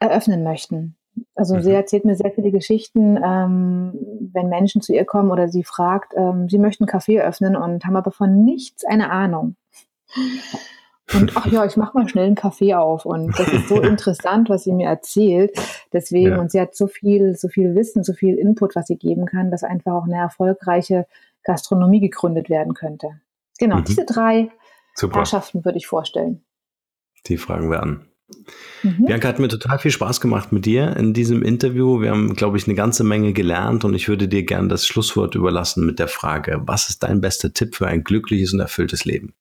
eröffnen 0.00 0.42
möchten. 0.42 0.96
Also 1.34 1.56
mhm. 1.56 1.62
sie 1.62 1.72
erzählt 1.72 2.04
mir 2.04 2.14
sehr 2.14 2.30
viele 2.30 2.50
Geschichten, 2.50 3.16
ähm, 3.16 3.92
wenn 4.32 4.48
Menschen 4.48 4.82
zu 4.82 4.94
ihr 4.94 5.04
kommen 5.04 5.30
oder 5.30 5.48
sie 5.48 5.64
fragt, 5.64 6.12
ähm, 6.16 6.48
sie 6.48 6.58
möchten 6.58 6.84
ein 6.84 6.90
Café 6.90 7.20
öffnen 7.20 7.56
und 7.56 7.84
haben 7.84 7.96
aber 7.96 8.12
von 8.12 8.44
nichts 8.44 8.84
eine 8.84 9.10
Ahnung. 9.10 9.56
Und 11.14 11.36
ach 11.36 11.46
ja, 11.46 11.64
ich 11.64 11.76
mache 11.76 11.96
mal 11.96 12.08
schnell 12.08 12.26
einen 12.26 12.34
Kaffee 12.34 12.74
auf. 12.74 13.06
Und 13.06 13.38
das 13.38 13.48
ist 13.48 13.68
so 13.68 13.80
interessant, 13.82 14.50
was 14.50 14.64
sie 14.64 14.72
mir 14.72 14.88
erzählt. 14.88 15.52
Deswegen, 15.92 16.30
ja. 16.30 16.40
und 16.40 16.50
sie 16.50 16.60
hat 16.60 16.74
so 16.74 16.86
viel, 16.86 17.34
so 17.34 17.48
viel 17.48 17.74
Wissen, 17.74 18.04
so 18.04 18.12
viel 18.12 18.34
Input, 18.36 18.76
was 18.76 18.86
sie 18.86 18.96
geben 18.96 19.24
kann, 19.24 19.50
dass 19.50 19.64
einfach 19.64 19.92
auch 19.92 20.04
eine 20.04 20.18
erfolgreiche 20.18 21.06
Gastronomie 21.44 22.00
gegründet 22.00 22.50
werden 22.50 22.74
könnte. 22.74 23.20
Genau, 23.58 23.76
mhm. 23.76 23.84
diese 23.84 24.04
drei 24.04 24.50
Super. 24.98 25.18
Herrschaften 25.18 25.64
würde 25.64 25.78
ich 25.78 25.86
vorstellen. 25.86 26.44
Die 27.26 27.36
fragen 27.36 27.70
wir 27.70 27.82
an. 27.82 28.08
Mhm. 28.82 29.06
Bianca 29.06 29.28
hat 29.28 29.38
mir 29.38 29.48
total 29.48 29.78
viel 29.78 29.90
Spaß 29.90 30.20
gemacht 30.20 30.52
mit 30.52 30.66
dir 30.66 30.96
in 30.96 31.14
diesem 31.14 31.42
Interview. 31.42 32.00
Wir 32.00 32.10
haben, 32.10 32.34
glaube 32.34 32.58
ich, 32.58 32.66
eine 32.66 32.74
ganze 32.74 33.04
Menge 33.04 33.32
gelernt 33.32 33.84
und 33.84 33.94
ich 33.94 34.08
würde 34.08 34.28
dir 34.28 34.44
gerne 34.44 34.68
das 34.68 34.86
Schlusswort 34.86 35.34
überlassen 35.34 35.86
mit 35.86 35.98
der 35.98 36.08
Frage, 36.08 36.60
was 36.64 36.90
ist 36.90 37.02
dein 37.02 37.20
bester 37.20 37.52
Tipp 37.52 37.76
für 37.76 37.86
ein 37.86 38.04
glückliches 38.04 38.52
und 38.52 38.60
erfülltes 38.60 39.04
Leben? 39.04 39.34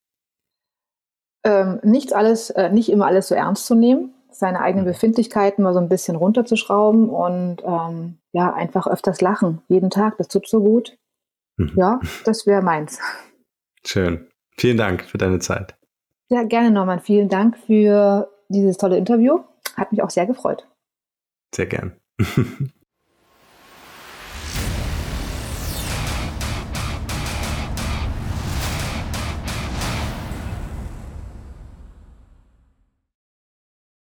Ähm, 1.44 1.80
nicht 1.84 2.14
alles, 2.14 2.50
äh, 2.52 2.70
nicht 2.70 2.90
immer 2.90 3.08
alles 3.08 3.28
so 3.28 3.36
ernst 3.36 3.66
zu 3.66 3.76
nehmen, 3.76 4.14
seine 4.32 4.62
eigenen 4.62 4.86
mhm. 4.86 4.92
Befindlichkeiten 4.92 5.64
mal 5.64 5.74
so 5.74 5.80
ein 5.80 5.90
bisschen 5.90 6.16
runterzuschrauben 6.16 7.10
und 7.10 7.64
ähm, 7.66 8.20
ja, 8.32 8.54
einfach 8.54 8.88
öfters 8.88 9.22
lachen, 9.22 9.62
jeden 9.68 9.90
Tag, 9.90 10.18
das 10.18 10.28
tut 10.28 10.48
so 10.48 10.62
gut. 10.62 10.98
Mhm. 11.58 11.74
Ja, 11.76 12.00
das 12.26 12.46
wäre 12.46 12.62
meins. 12.62 13.00
Schön. 13.84 14.27
Vielen 14.60 14.78
Dank 14.78 15.04
für 15.06 15.18
deine 15.18 15.40
Zeit. 15.40 15.76
Ja, 16.30 16.44
gerne, 16.44 16.72
Norman. 16.72 17.00
Vielen 17.00 17.30
Dank 17.30 17.58
für 17.58 18.32
dieses 18.50 18.78
tolle 18.78 18.98
Interview. 18.98 19.40
Hat 19.76 19.92
mich 19.92 20.02
auch 20.02 20.10
sehr 20.10 20.26
gefreut. 20.26 20.68
Sehr 21.54 21.68
gern. 21.68 21.96